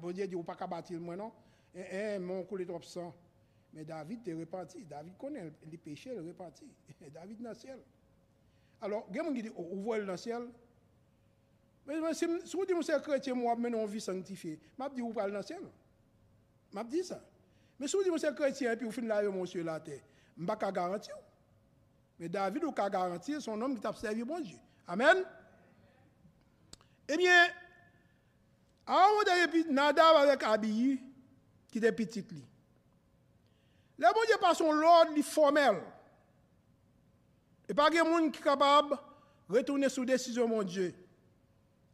bon 0.00 0.10
Dieu 0.10 0.26
dit, 0.26 0.34
ou 0.34 0.42
pas 0.42 0.56
qu'à 0.56 0.66
moi, 0.66 1.16
non? 1.16 1.30
Et, 1.74 2.18
mon 2.18 2.42
coulé 2.44 2.64
trop 2.64 2.80
sang. 2.80 3.14
Mais 3.74 3.84
David 3.84 4.26
est 4.26 4.32
repenti. 4.32 4.86
David 4.86 5.18
connaît 5.18 5.52
les 5.70 5.76
péchés, 5.76 6.12
il 6.14 6.16
est 6.16 6.28
repenti. 6.28 6.64
David 7.12 7.42
dans 7.42 7.50
le 7.50 7.54
ciel. 7.54 7.78
Alors, 8.80 9.06
il 9.10 9.16
y 9.16 9.20
a 9.20 9.24
qui 9.24 9.42
disent, 9.42 9.52
vous 9.54 9.82
voyez 9.82 10.04
dans 10.06 10.12
le 10.12 10.16
ciel. 10.16 10.48
Mais 11.86 12.14
si 12.14 12.24
vous 12.24 12.64
dites 12.64 12.82
c'est 12.82 13.02
chrétien, 13.02 13.34
moi, 13.34 13.54
mais 13.56 13.68
non, 13.68 13.84
vie 13.84 14.00
sanctifiée. 14.00 14.58
Je 14.78 14.94
dis, 14.94 15.00
vous 15.02 15.12
parlez 15.12 15.32
dans 15.32 15.38
le 15.38 15.44
ciel. 15.44 15.60
Je 16.74 16.82
dis 16.84 17.04
ça. 17.04 17.22
Mais 17.78 17.86
si 17.86 17.96
vous 17.96 18.02
dites 18.02 18.18
c'est 18.18 18.34
chrétien, 18.34 18.72
et 18.72 18.76
puis 18.76 18.86
vous 18.86 18.92
finissez 18.92 19.22
là, 19.22 19.30
monsieur, 19.30 19.62
la 19.62 19.78
terre, 19.78 20.00
je 20.36 20.42
ne 20.42 20.46
pas 20.46 20.72
garantir. 20.72 21.14
Mais 22.18 22.30
David, 22.30 22.64
vous 22.64 22.72
pouvez 22.72 22.90
garantir, 22.90 23.42
son 23.42 23.60
homme 23.60 23.74
qui 23.74 23.82
t'a 23.82 23.92
servi 23.92 24.24
bon 24.24 24.40
Dieu. 24.40 24.56
Amen. 24.88 25.18
Eh 27.08 27.16
bien, 27.16 27.46
moment 28.86 29.22
donné, 29.24 29.64
Nadab 29.70 30.16
avec 30.16 30.42
Abiy, 30.42 31.00
qui 31.68 31.78
était 31.78 31.92
petit. 31.92 32.24
Le 33.98 34.12
bon 34.12 34.20
Dieu 34.26 34.36
pas 34.40 34.54
son 34.54 34.72
l'ordre 34.72 35.20
formel. 35.22 35.82
Et 37.68 37.74
pas 37.74 37.90
de 37.90 38.02
monde 38.02 38.32
qui 38.32 38.40
est 38.40 38.42
capable 38.42 38.96
de 39.48 39.56
retourner 39.56 39.88
sous 39.88 40.04
décision 40.04 40.46
mon 40.46 40.62
Dieu. 40.62 40.94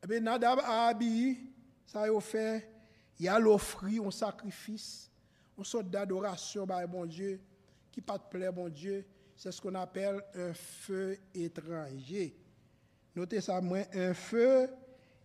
Et 0.03 0.07
bien 0.07 0.21
Nadab 0.21 0.61
a 0.61 0.89
habillé, 0.89 1.39
ça 1.87 2.03
a 2.03 2.21
fait, 2.21 2.69
il 3.19 3.29
a 3.29 3.41
offert 3.41 4.05
un 4.05 4.11
sacrifice, 4.11 5.11
une 5.57 5.65
sorte 5.65 5.89
d'adoration 5.89 6.67
par 6.67 6.87
mon 6.89 7.07
Dieu, 7.07 7.41
qui 7.91 8.01
pas 8.01 8.19
te 8.19 8.29
plaît 8.31 8.51
mon 8.51 8.69
Dieu. 8.69 9.07
C'est 9.37 9.53
ce 9.53 9.61
qu'on 9.61 9.75
appelle 9.75 10.23
un 10.35 10.53
feu 10.53 11.19
étranger. 11.35 12.37
Notez 13.15 13.41
ça, 13.41 13.61
moi, 13.61 13.81
un 13.95 14.15
feu 14.15 14.65
étranger 14.65 14.82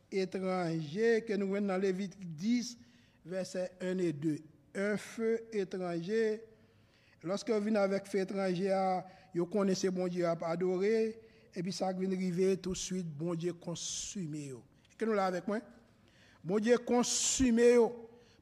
que 0.09 1.35
nous 1.35 1.47
voyons 1.47 1.67
dans 1.67 1.77
Lévitique 1.77 2.35
10, 2.35 2.77
versets 3.25 3.71
1 3.81 3.97
et 3.97 4.13
2. 4.13 4.37
Un 4.75 4.97
feu 4.97 5.41
étranger 5.51 6.41
Lorsque 7.23 7.49
vous 7.49 7.59
venez 7.59 7.79
avec 7.79 8.05
feu 8.05 8.19
étranger, 8.19 9.01
vous 9.33 9.45
connaissez 9.47 9.89
bon 9.89 10.07
Dieu 10.07 10.25
à 10.25 10.37
adorer, 10.43 11.19
et 11.55 11.63
puis 11.63 11.73
ça 11.73 11.91
vient 11.91 12.11
arriver 12.11 12.57
tout 12.57 12.71
de 12.71 12.77
suite, 12.77 13.07
bon 13.07 13.35
Dieu 13.35 13.53
consumé. 13.53 14.47
Est-ce 14.47 14.95
que 14.97 15.05
nous 15.05 15.13
l'avons 15.13 15.27
avec 15.27 15.47
moi? 15.47 15.59
Bon 16.43 16.59
Dieu 16.59 16.77
consumé. 16.77 17.77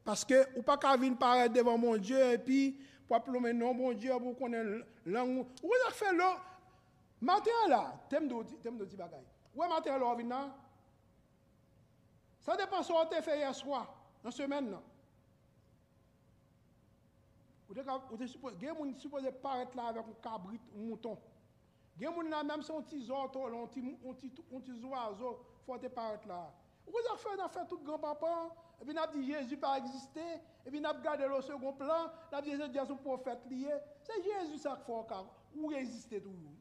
Parce 0.04 0.24
que 0.24 0.54
vous 0.54 0.62
pas 0.62 0.76
qu'à 0.76 0.96
venir 0.96 1.18
paraître 1.18 1.54
devant 1.54 1.76
mon 1.76 1.96
Dieu, 1.96 2.18
et 2.32 2.38
puis, 2.38 2.78
pour 3.08 3.16
appeler 3.16 3.52
non, 3.52 3.74
bon 3.74 3.92
Dieu, 3.92 4.12
vous 4.12 4.34
connaissez 4.34 4.84
langue. 5.06 5.46
Vous 5.62 5.70
avez 5.86 5.94
fait 5.94 6.14
là, 6.14 6.36
matin 7.20 7.50
là, 7.68 7.94
bagay. 8.10 9.16
Ouais, 9.54 9.68
matin 9.68 9.98
là, 9.98 10.04
vous 10.12 10.16
venez 10.16 10.34
Ça 12.46 12.56
dépend 12.56 12.80
ce 12.80 12.92
qu'on 12.92 13.00
a 13.00 13.22
fait 13.22 13.38
hier 13.38 13.52
soir, 13.52 13.92
dans 14.22 14.28
la 14.28 14.30
semaine. 14.30 14.70
Non. 14.70 14.82
Vous 17.68 17.76
êtes 17.76 18.96
supposé 18.96 19.32
paraître 19.32 19.76
là 19.76 19.86
avec 19.88 20.04
un 20.06 20.12
cabrit, 20.22 20.60
un 20.76 20.78
mouton. 20.78 21.18
Vous 21.96 22.04
êtes 22.04 22.44
même 22.44 22.62
si 22.62 22.70
on 22.70 22.80
petit 22.82 23.10
auto, 23.10 23.46
un 23.46 23.66
petit 23.66 24.84
oiseau, 24.84 25.44
il 25.60 25.64
faut 25.64 25.88
paraître 25.90 26.28
là. 26.28 26.52
Vous 26.86 26.94
avez 27.10 27.18
fait, 27.18 27.42
on 27.42 27.48
fait 27.48 27.66
tout 27.66 27.80
grand-papa, 27.82 28.54
et 28.80 28.84
puis 28.84 28.94
on 28.96 29.02
a 29.02 29.06
dit 29.08 29.26
Jésus 29.26 29.56
pas 29.56 29.78
existé, 29.78 30.20
et 30.64 30.70
puis 30.70 30.80
on 30.80 30.84
a 30.84 30.94
gardé 30.94 31.26
le 31.26 31.42
second 31.42 31.72
plan, 31.72 32.12
on 32.30 32.36
a 32.36 32.40
dit 32.40 32.50
Jésus 32.50 32.62
est 32.62 32.78
un 32.78 32.94
prophète 32.94 33.44
lié. 33.50 33.74
C'est 34.04 34.22
Jésus 34.22 34.58
ça 34.58 34.76
qu'il 34.76 34.84
faut, 34.84 35.04
ou 35.56 35.66
résister 35.66 36.22
toujours. 36.22 36.52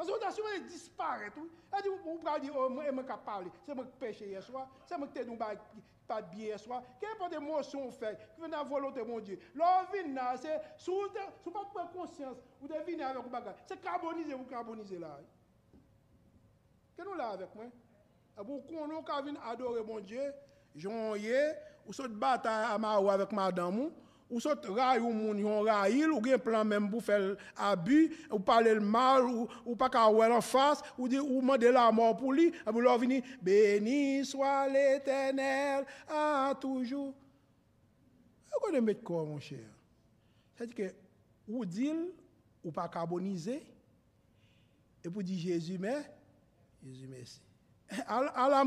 Parce 0.00 0.10
que 0.10 0.16
on 0.24 0.28
a 0.28 0.30
souvent 0.30 0.66
disparaître. 0.66 1.36
Elle 1.76 1.82
dit, 1.82 1.88
vous 1.90 1.98
pouvez 1.98 2.40
dire, 2.40 2.54
oh, 2.56 2.70
moi, 2.70 2.84
je 2.86 3.02
pas 3.02 3.18
parler. 3.18 3.50
C'est 3.66 3.74
moi 3.74 3.84
qui 3.84 3.92
pêche 3.98 4.22
hier 4.22 4.42
soir. 4.42 4.66
C'est 4.86 4.96
moi 4.96 5.06
qui 5.08 5.12
t'ai 5.12 5.26
pas 6.08 6.22
bien 6.22 6.46
hier 6.46 6.58
soir. 6.58 6.82
Quelle 6.98 7.18
pas 7.18 7.28
d'émotion 7.28 7.86
on 7.86 7.92
fait 7.92 8.18
Qui 8.34 8.48
vient 8.48 8.64
volonté 8.64 9.02
mon 9.04 9.20
Dieu. 9.20 9.38
Là, 9.54 9.86
c'est, 10.40 10.58
si 10.78 10.90
vous 10.90 11.02
n'avez 11.12 11.66
pas 11.74 11.90
conscience, 11.92 12.38
vous 12.62 12.66
venir 12.66 13.08
avec 13.08 13.26
un 13.26 13.28
bagage. 13.28 13.56
C'est 13.66 13.78
carboniser, 13.82 14.32
vous 14.32 14.46
carboniser 14.46 14.98
là. 14.98 15.18
Qu'est-ce 16.96 17.06
que 17.06 17.12
nous 17.12 17.18
là 17.18 17.32
avec 17.32 17.54
moi? 17.54 17.66
Pour 18.36 18.66
qu'on 18.66 18.86
venir 19.22 19.42
adorer 19.46 19.82
mon 19.82 20.00
Dieu, 20.00 20.32
j'en 20.76 21.14
ai, 21.14 21.52
ou 21.86 21.92
saute 21.92 22.14
bataille 22.14 22.72
à 22.72 22.78
ma 22.78 22.94
avec 22.94 23.32
madame, 23.32 23.90
ou, 24.30 24.40
saute 24.40 24.66
raille 24.66 25.00
ou 25.00 25.12
moun 25.12 25.38
yon 25.38 25.62
raille, 25.62 26.06
ou 26.06 26.22
gen 26.24 26.38
plan 26.38 26.64
même 26.64 26.88
pour 26.90 27.02
faire 27.02 27.36
abus, 27.56 28.14
ou 28.30 28.38
parler 28.38 28.74
le 28.74 28.80
mal, 28.80 29.24
ou, 29.66 29.76
pas 29.76 29.90
qu'à 29.90 30.08
ouer 30.08 30.26
en 30.26 30.40
face, 30.40 30.82
ou 30.96 31.08
dire, 31.08 31.24
ou 31.24 31.40
demander 31.40 31.72
la 31.72 31.90
mort 31.90 32.16
pour 32.16 32.32
lui, 32.32 32.48
et 32.48 32.80
leur 32.80 32.98
venir, 32.98 33.22
béni 33.42 34.24
soit 34.24 34.68
l'éternel 34.68 35.84
à 36.08 36.54
toujours. 36.60 37.12
Vous 38.52 38.60
connaissez 38.60 38.80
mettre 38.80 39.02
quoi, 39.02 39.24
mon 39.24 39.40
cher? 39.40 39.58
C'est-à-dire 40.54 40.76
que, 40.76 40.94
ou 41.48 41.64
dit, 41.64 41.92
ou 42.64 42.70
pas 42.70 42.88
carboniser, 42.88 43.62
et 45.04 45.08
pour 45.08 45.22
dire 45.22 45.38
Jésus, 45.38 45.78
mais, 45.78 46.02
Jésus, 46.84 47.08
merci. 47.08 47.40
À 48.06 48.48
la 48.48 48.64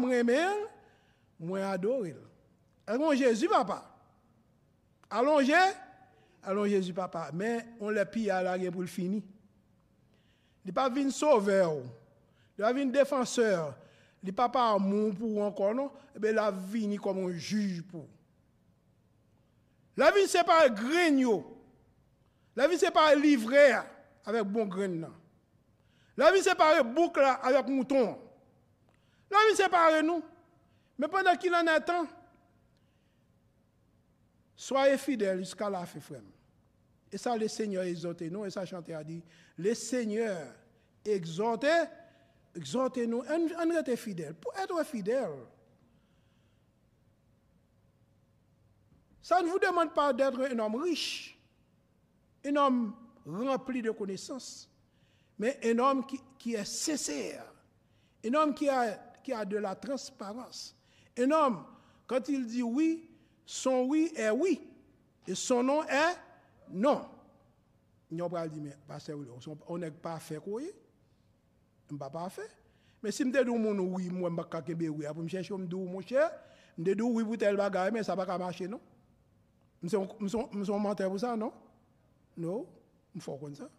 moi 1.39 1.66
adore. 1.68 2.05
Allons 2.86 3.14
Jésus, 3.14 3.47
papa. 3.47 3.93
Allongé, 5.16 5.53
allons 6.41 6.66
Jésus, 6.66 6.91
papa. 6.91 7.30
Mais 7.34 7.64
on 7.80 7.91
l'a 7.91 8.03
pillé 8.03 8.32
à 8.32 8.41
la 8.41 8.72
pour 8.72 8.82
le 8.82 8.88
fini. 8.88 9.24
Il 10.64 10.68
n'est 10.68 10.74
pas 10.74 10.89
venu 10.89 11.11
sauveur. 11.11 11.74
Il 12.57 12.61
n'est 12.61 12.66
pas 12.66 12.74
venu 12.74 12.91
défenseur. 12.91 13.76
Il 14.24 14.28
n'est 14.28 14.32
pas 14.32 14.49
amour 14.74 15.14
pour 15.14 15.43
encore, 15.43 15.76
non? 15.76 15.91
Eh 16.16 16.32
la 16.32 16.49
vie 16.49 16.97
comme 16.97 17.26
un 17.26 17.32
juge 17.32 17.84
pour. 17.84 18.07
La 19.95 20.09
vie, 20.09 20.28
c'est 20.28 20.43
pas 20.43 20.66
un 20.66 20.70
grignon. 20.70 21.45
La 22.55 22.68
vie, 22.68 22.80
c'est 22.80 22.89
pas 22.89 23.11
un 23.11 23.16
livret 23.16 23.74
avec 24.26 24.43
bon 24.45 24.66
grain. 24.66 25.11
La 26.18 26.32
vie, 26.32 26.41
c'est 26.41 26.55
pas 26.55 26.82
boucle 26.82 27.24
avec 27.43 27.68
mouton. 27.68 28.18
La 29.30 29.38
vie, 29.47 29.55
c'est 29.55 29.70
pas 29.70 30.01
nous. 30.01 30.24
Mais 30.97 31.07
pendant 31.07 31.36
qu'il 31.36 31.53
en 31.53 31.68
attend, 31.68 32.07
soyez 34.64 34.97
fidèles 34.97 35.39
jusqu'à 35.39 35.70
la 35.70 35.86
fin. 35.86 35.99
Et 37.11 37.18
ça, 37.18 37.36
le 37.38 37.47
Seigneur 37.47 37.84
exhortez 37.84 38.30
nous, 38.30 38.45
et 38.45 38.49
ça, 38.49 38.66
chanter 38.66 38.93
a 38.93 39.03
dit, 39.03 39.22
le 39.57 39.74
Seigneur 39.74 40.38
exhortez, 41.03 41.84
exhortez 42.55 43.05
nous, 43.05 43.24
on 43.28 43.70
reste 43.70 43.95
fidèle. 43.97 44.34
Pour 44.36 44.53
être 44.57 44.84
fidèle, 44.86 45.30
ça 49.22 49.41
ne 49.41 49.49
vous 49.49 49.59
demande 49.59 49.93
pas 49.93 50.14
d'être 50.14 50.39
un 50.39 50.59
homme 50.59 50.76
riche, 50.76 51.38
un 52.45 52.55
homme 52.55 52.95
rempli 53.26 53.82
de 53.82 53.91
connaissances, 53.91 54.70
mais 55.38 55.59
un 55.64 55.78
homme 55.80 56.05
qui, 56.05 56.20
qui 56.39 56.55
est 56.55 56.66
sincère, 56.66 57.53
un 58.26 58.34
homme 58.34 58.55
qui 58.55 58.70
a, 58.70 58.93
qui 59.24 59.34
a 59.34 59.43
de 59.43 59.57
la 59.57 59.76
transparence, 59.76 60.74
un 61.18 61.30
homme, 61.32 61.66
quand 62.07 62.30
il 62.30 62.45
dit 62.47 62.64
oui, 62.64 63.09
son 63.46 63.84
oui 63.84 64.12
est 64.16 64.30
oui, 64.30 64.62
et 65.28 65.36
son 65.36 65.64
non 65.64 65.84
est 65.84 66.18
non. 66.70 67.06
Nous 68.12 68.30
pas 68.30 68.48
dit, 68.48 68.62
mais 68.62 68.76
on 69.68 69.78
n'est 69.78 69.91
pas 69.91 70.20
fait 70.20 70.38
quoi 70.38 70.62
On 71.89 71.94
n'est 71.96 72.10
pas 72.10 72.30
fait. 72.30 72.50
Mais 73.02 73.12
si 73.12 73.24
je 73.24 73.44
dis 73.44 73.50
mon 73.50 73.78
oui, 73.80 74.10
moi, 74.10 74.30
je 74.30 74.36
ne 74.36 74.44
pas 74.44 74.62
oui, 74.68 75.06
pour 75.14 75.24
me 75.24 75.28
chercher, 75.28 75.54
je 75.58 75.64
dis 75.64 75.76
mon 75.76 76.02
cher, 76.02 76.32
je 76.78 76.84
dis 76.84 77.02
oui 77.02 77.24
pour 77.24 77.38
tel 77.38 77.58
bagage, 77.58 77.91
mais 77.91 78.04
ça 78.04 78.14
ne 78.14 78.18
va 78.18 78.26
pas 78.26 78.38
marcher, 78.38 78.68
non? 78.68 78.80
Je 79.82 79.89
suis 79.89 80.74
menteur 80.80 81.10
pour 81.10 81.20
ça, 81.20 81.36
non? 81.36 81.52
Non, 82.38 82.66
il 83.14 83.22
faut 83.22 83.36
comme 83.36 83.56
ça. 83.56 83.70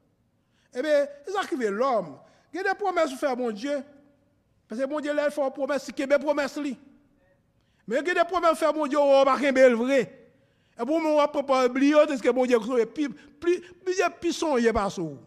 Eh 0.74 0.82
bien, 0.82 1.06
ça 1.26 1.46
qui 1.48 1.56
fait 1.56 1.70
l'homme. 1.70 2.18
Il 2.52 2.56
y 2.56 2.60
a 2.60 2.72
des 2.72 2.78
promesses 2.78 3.10
pour 3.10 3.18
faire 3.18 3.36
mon 3.36 3.50
Dieu. 3.50 3.82
Parce 4.68 4.80
que 4.80 4.86
mon 4.86 5.00
Dieu, 5.00 5.14
là, 5.14 5.26
il 5.26 5.32
faut 5.32 5.44
une 5.44 5.52
promesse, 5.52 5.90
qui 5.90 6.02
est 6.02 6.06
des 6.06 6.18
promesses. 6.18 6.58
Men 7.88 8.04
gen 8.04 8.16
de 8.16 8.24
pou 8.28 8.40
men 8.40 8.56
fè 8.56 8.70
moun 8.72 8.90
diyo 8.90 9.02
ou 9.04 9.24
baken 9.28 9.56
bel 9.56 9.76
vre. 9.78 10.00
E 10.74 10.82
pou 10.82 10.98
moun 10.98 11.18
wap 11.18 11.34
prepare 11.34 11.70
bliyot 11.72 12.12
eske 12.14 12.32
moun 12.32 12.48
diyo 12.48 12.60
kou 12.62 12.74
so 12.74 12.80
e 12.80 12.86
pi, 12.88 13.10
pli, 13.40 13.58
pli, 13.84 13.96
pi 14.20 14.32
son 14.34 14.56
ye 14.62 14.72
basou. 14.74 15.18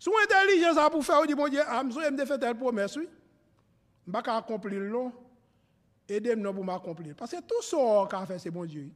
Sou 0.00 0.20
intelijens 0.24 0.80
a 0.80 0.88
pou 0.92 1.04
fè 1.04 1.16
ou 1.20 1.28
di 1.28 1.36
moun 1.36 1.52
diyo, 1.52 1.64
amzou 1.76 2.04
em 2.04 2.16
de 2.16 2.26
fè 2.28 2.38
tel 2.40 2.56
promes, 2.60 2.96
oui. 2.98 3.06
Mbaka 4.08 4.40
akompli 4.42 4.80
l'on, 4.80 5.12
edem 6.08 6.42
nan 6.44 6.52
pou 6.56 6.66
m'akompli. 6.66 7.14
Pase 7.16 7.40
tout 7.48 7.64
son 7.64 7.84
or 7.84 8.08
ka 8.12 8.24
fè 8.28 8.36
se 8.40 8.52
moun 8.52 8.68
diyo. 8.68 8.88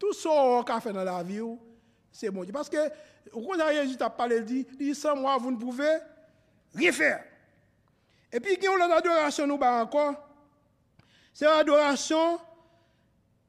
Tout 0.00 0.16
son 0.16 0.56
or 0.56 0.66
ka 0.68 0.80
fè 0.84 0.92
nan 0.92 1.06
la 1.08 1.20
vi 1.24 1.40
ou, 1.44 1.56
se 2.12 2.32
moun 2.32 2.48
diyo. 2.48 2.56
Paske, 2.56 2.88
ou 3.32 3.44
kon 3.46 3.60
a 3.60 3.70
rejit 3.70 4.00
ap 4.04 4.18
pale 4.18 4.42
di, 4.48 4.64
di 4.80 4.92
san 4.96 5.20
mwa 5.20 5.38
voun 5.40 5.60
pouve, 5.60 5.92
rifè. 6.76 7.14
E 8.32 8.40
pi 8.40 8.56
gen 8.56 8.72
ou 8.72 8.80
lan 8.80 8.92
adorasyon 8.96 9.48
nou 9.52 9.60
ba 9.60 9.78
ankon, 9.84 10.16
C'est 11.32 11.46
l'adoration 11.46 12.38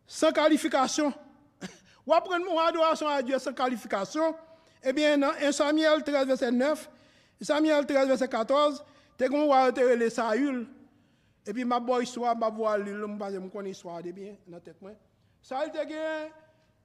sans 0.07 0.31
qualification. 0.31 1.13
Ou 2.07 2.13
après 2.13 2.38
une 2.38 2.57
adoration 2.57 3.07
à 3.07 3.21
Dieu 3.21 3.38
sans 3.39 3.53
qualification, 3.53 4.36
eh 4.84 4.93
bien, 4.93 5.17
dans 5.17 5.31
1 5.41 5.51
Samuel 5.51 6.03
13, 6.03 6.27
verset 6.27 6.51
9, 6.51 6.89
Samuel 7.41 7.86
13, 7.86 8.07
verset 8.07 8.27
14, 8.27 8.84
tu 9.17 9.25
as 9.25 9.95
les 9.95 10.09
Saül. 10.09 10.67
Et 11.45 11.53
puis, 11.53 11.65
ma 11.65 11.79
bonne 11.79 12.03
histoire, 12.03 12.36
ma 12.38 12.49
voix, 12.49 12.77
je 12.77 12.91
me 12.91 13.49
connais 13.49 13.69
l'histoire 13.69 14.01
de 14.01 14.11
bien 14.11 14.36
dans 14.47 14.57
la 14.57 14.61
tête. 14.61 14.77
Saül 15.41 15.71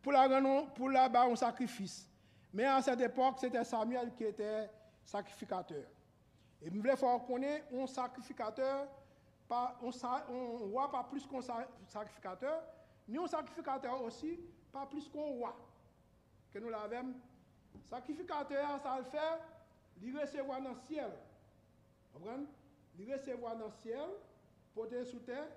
pour 0.03 0.13
la 0.13 0.29
pour 0.75 0.91
la 0.91 1.05
un 1.05 1.37
sacrifice. 1.37 2.09
Mais 2.53 2.65
à 2.65 2.81
cette 2.83 3.01
époque, 3.01 3.37
c'était 3.41 3.65
Samuel 3.65 4.13
qui 4.17 4.25
était 4.25 4.71
sacrificateur. 5.05 5.85
Et 6.63 6.71
je 6.71 6.77
voulais 6.77 6.97
faire 6.97 7.21
connaître 7.27 7.67
un 7.77 7.87
sacrificateur, 7.87 8.87
Pas, 9.49 9.79
on, 9.83 9.91
on 10.31 10.57
roi 10.69 10.91
pas 10.91 11.05
plus 11.05 11.27
qu'un 11.27 11.41
sacrificateur, 11.87 12.63
ni 13.09 13.17
un 13.17 13.27
sacrificateur 13.27 14.03
aussi, 14.03 14.39
pas 14.71 14.85
plus 14.87 15.09
qu'un 15.09 15.21
roi. 15.21 15.57
Que 16.53 16.59
nous 16.59 16.69
l'avons. 16.69 17.15
Sacrificateur, 17.85 18.79
ça 18.83 18.99
le 18.99 19.05
fait, 19.05 19.41
il 20.03 20.19
recevoir 20.19 20.61
dans 20.61 20.71
le 20.71 20.81
ciel. 20.87 21.11
Vous 22.13 22.21
comprenez 22.21 22.47
Il 22.99 23.13
recevoir 23.13 23.57
dans 23.57 23.67
le 23.67 23.73
ciel, 23.83 24.09
porter 24.75 25.05
sous 25.05 25.21
terre, 25.21 25.49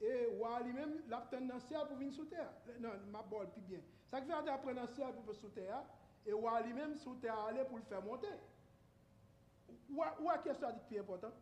et 0.00 0.26
roi 0.36 0.60
lui-même 0.60 1.02
l'obtenir 1.08 1.48
dans 1.48 1.54
le 1.54 1.60
ciel 1.60 1.80
pour 1.88 1.96
venir 1.96 2.12
sous 2.12 2.24
terre. 2.26 2.52
Euh, 2.68 2.78
non, 2.78 2.90
ma 3.10 3.22
bonne, 3.22 3.48
puis 3.50 3.62
bien. 3.62 3.80
Sacrificateur 4.08 4.60
prend 4.60 4.74
dans 4.74 4.82
le 4.82 4.88
ciel 4.88 5.12
pour 5.24 5.34
sous 5.34 5.48
terre, 5.48 5.82
et 6.24 6.32
roi 6.32 6.60
lui-même 6.60 6.96
sous 6.96 7.14
terre 7.16 7.38
aller 7.46 7.64
pour 7.64 7.78
le 7.78 7.84
faire 7.84 8.02
monter. 8.02 8.28
Où 9.90 10.30
est-ce 10.30 10.44
que 10.44 10.54
ça 10.54 10.70
dit 10.70 10.80
plus 10.86 11.00
important 11.00 11.32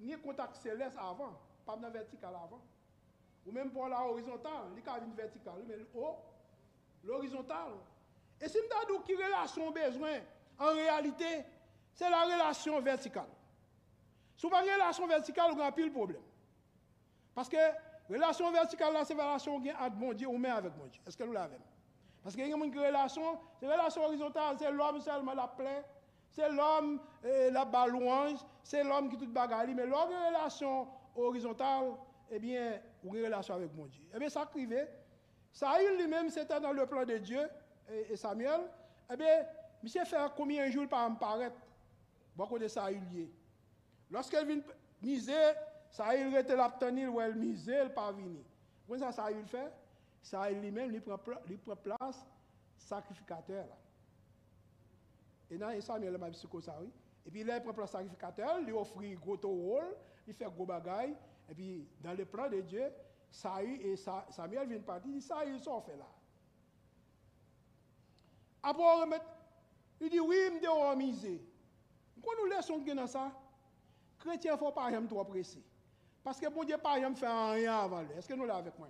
ni 0.00 0.16
kontak 0.24 0.56
seles 0.56 0.96
avan, 0.96 1.34
pam 1.66 1.80
nan 1.82 1.92
vertikal 1.92 2.34
avan. 2.34 2.60
Ou 3.46 3.52
menm 3.52 3.70
pou 3.72 3.88
la 3.88 4.02
horizontal, 4.04 4.68
li 4.76 4.82
ka 4.84 4.98
vin 5.00 5.12
vertikal, 5.16 5.60
men 5.68 5.84
ou, 5.94 6.16
l'horizontal. 7.04 7.76
E 8.40 8.48
si 8.48 8.60
mda 8.64 8.84
dou 8.88 9.02
ki 9.04 9.16
relasyon 9.20 9.72
bezwen, 9.76 10.24
an 10.60 10.76
realite, 10.76 11.30
se 11.96 12.08
la 12.08 12.24
relasyon 12.28 12.84
vertikal. 12.84 13.28
Sou 14.40 14.52
pa 14.52 14.62
relasyon 14.64 15.08
vertikal, 15.08 15.52
ou 15.52 15.60
gan 15.60 15.72
pil 15.76 15.92
problem. 15.92 16.22
Paske, 17.36 17.60
relasyon 18.10 18.54
vertikal 18.56 18.94
la, 18.96 19.04
se 19.08 19.16
relasyon 19.16 19.64
gen 19.64 19.80
ad 19.80 19.96
bon 20.00 20.16
diye, 20.16 20.28
ou 20.28 20.40
men 20.40 20.56
avèk 20.56 20.76
bon 20.76 20.88
diye. 20.92 21.04
Eske 21.08 21.24
nou 21.24 21.36
la 21.36 21.46
avèm? 21.48 21.64
Paske 22.24 22.44
gen 22.44 22.56
moun 22.60 22.72
ki 22.72 22.80
relasyon, 22.82 23.40
se 23.60 23.68
relasyon 23.68 24.08
horizontal, 24.08 24.60
se 24.60 24.72
l'homme 24.72 25.00
selman 25.04 25.36
la 25.36 25.48
plè, 25.56 25.78
C'est 26.30 26.48
l'homme, 26.48 27.00
eh, 27.24 27.50
la 27.50 27.64
balouange, 27.64 28.38
c'est 28.62 28.84
l'homme 28.84 29.08
qui 29.08 29.18
tout 29.18 29.26
bagali, 29.28 29.74
mais 29.74 29.86
l'homme 29.86 30.10
une 30.10 30.34
relation 30.34 30.86
horizontale, 31.16 31.92
eh 32.30 32.38
bien, 32.38 32.80
ou 33.04 33.14
une 33.16 33.24
relation 33.24 33.54
avec 33.54 33.74
mon 33.74 33.86
Dieu. 33.86 34.04
Eh 34.14 34.18
bien, 34.18 34.28
ça 34.28 34.46
crivait. 34.46 34.88
Saül 35.52 35.96
lui-même, 35.98 36.30
c'était 36.30 36.60
dans 36.60 36.72
le 36.72 36.86
plan 36.86 37.04
de 37.04 37.18
Dieu, 37.18 37.48
et, 37.90 38.12
et 38.12 38.16
Samuel. 38.16 38.60
Eh 39.12 39.16
bien, 39.16 39.44
monsieur 39.82 40.04
fait 40.04 40.16
combien 40.36 40.66
de 40.66 40.70
jours 40.70 40.88
par 40.88 41.10
me 41.10 41.16
paraître, 41.16 41.56
bon, 42.36 42.44
beaucoup 42.44 42.58
de 42.58 42.68
Saül 42.68 43.02
lié. 43.12 43.28
Lorsqu'elle 44.08 44.46
vient 44.46 44.62
miser, 45.02 45.52
Saül 45.90 46.36
était 46.36 46.54
l'abtenir 46.54 47.12
ou 47.12 47.20
elle 47.20 47.34
misait, 47.34 47.72
elle 47.72 47.92
pas 47.92 48.12
venir. 48.12 48.42
Comment 48.86 49.00
ça 49.00 49.10
Saül 49.10 49.46
fait? 49.46 49.72
Saül 50.22 50.60
lui-même, 50.60 50.90
lui 50.90 51.00
prend 51.00 51.18
place 51.76 52.24
sacrificateur. 52.76 53.66
Là. 53.66 53.76
Et 55.50 55.58
dans 55.58 55.78
Samuel 55.80 56.16
m'a 56.18 56.30
dit 56.30 56.38
ça 56.60 56.76
oui. 56.80 56.90
Et 57.26 57.30
puis 57.30 57.44
là 57.44 57.56
il 57.56 57.62
prend 57.62 57.72
place 57.74 57.90
sacrificateur, 57.90 58.60
il 58.60 58.72
offre 58.72 59.00
gros 59.16 59.36
rôle, 59.42 59.96
il 60.26 60.34
fait 60.34 60.44
gros 60.46 60.64
bagaille 60.66 61.14
et 61.48 61.54
puis 61.54 61.88
dans 62.00 62.12
le 62.14 62.24
plan 62.24 62.48
de 62.48 62.60
Dieu, 62.60 62.84
Saül 63.30 63.80
et 63.82 63.96
Sa- 63.96 64.26
Samuel 64.30 64.68
viennent 64.68 64.82
partir, 64.82 65.10
il 65.10 65.18
dit 65.18 65.22
ça 65.26 65.44
ils 65.44 65.60
sont 65.60 65.80
fait 65.80 65.96
là. 65.96 66.06
Après, 68.62 68.82
il 70.00 70.10
dit, 70.10 70.20
oui, 70.20 70.36
je 70.54 70.66
dois 70.66 70.94
miser. 70.96 71.40
Quand 72.22 72.32
nous 72.38 72.46
laissons 72.50 72.78
dans 72.78 73.06
ça, 73.06 73.32
chrétien 74.18 74.52
ne 74.52 74.58
faut 74.58 74.70
pas 74.72 74.90
trop 75.08 75.24
presser. 75.24 75.62
Parce 76.22 76.38
que 76.38 76.48
bon 76.48 76.64
Dieu 76.64 76.76
pas 76.76 76.98
faire 77.16 77.52
rien 77.52 77.78
avant 77.78 78.02
lui. 78.02 78.12
Est-ce 78.12 78.28
que 78.28 78.34
nous 78.34 78.44
l'avons 78.44 78.58
avec 78.60 78.78
moi? 78.78 78.88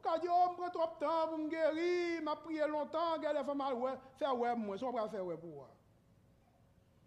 Ou 0.00 0.02
ka 0.02 0.16
di, 0.16 0.28
oh, 0.32 0.54
mwen 0.56 0.70
trop 0.72 0.94
tan 0.96 1.26
pou 1.28 1.36
m 1.36 1.48
geri, 1.52 2.20
m 2.24 2.28
ap 2.32 2.40
priye 2.46 2.64
lontan, 2.72 3.18
gè 3.20 3.34
lè 3.36 3.42
fè 3.44 3.52
mal 3.52 3.74
wè, 3.76 3.90
fè 4.16 4.30
wè 4.32 4.54
mwen, 4.56 4.78
son 4.80 4.94
pral 4.96 5.10
fè 5.12 5.20
wè 5.20 5.34
pou 5.36 5.60
wè. 5.60 5.66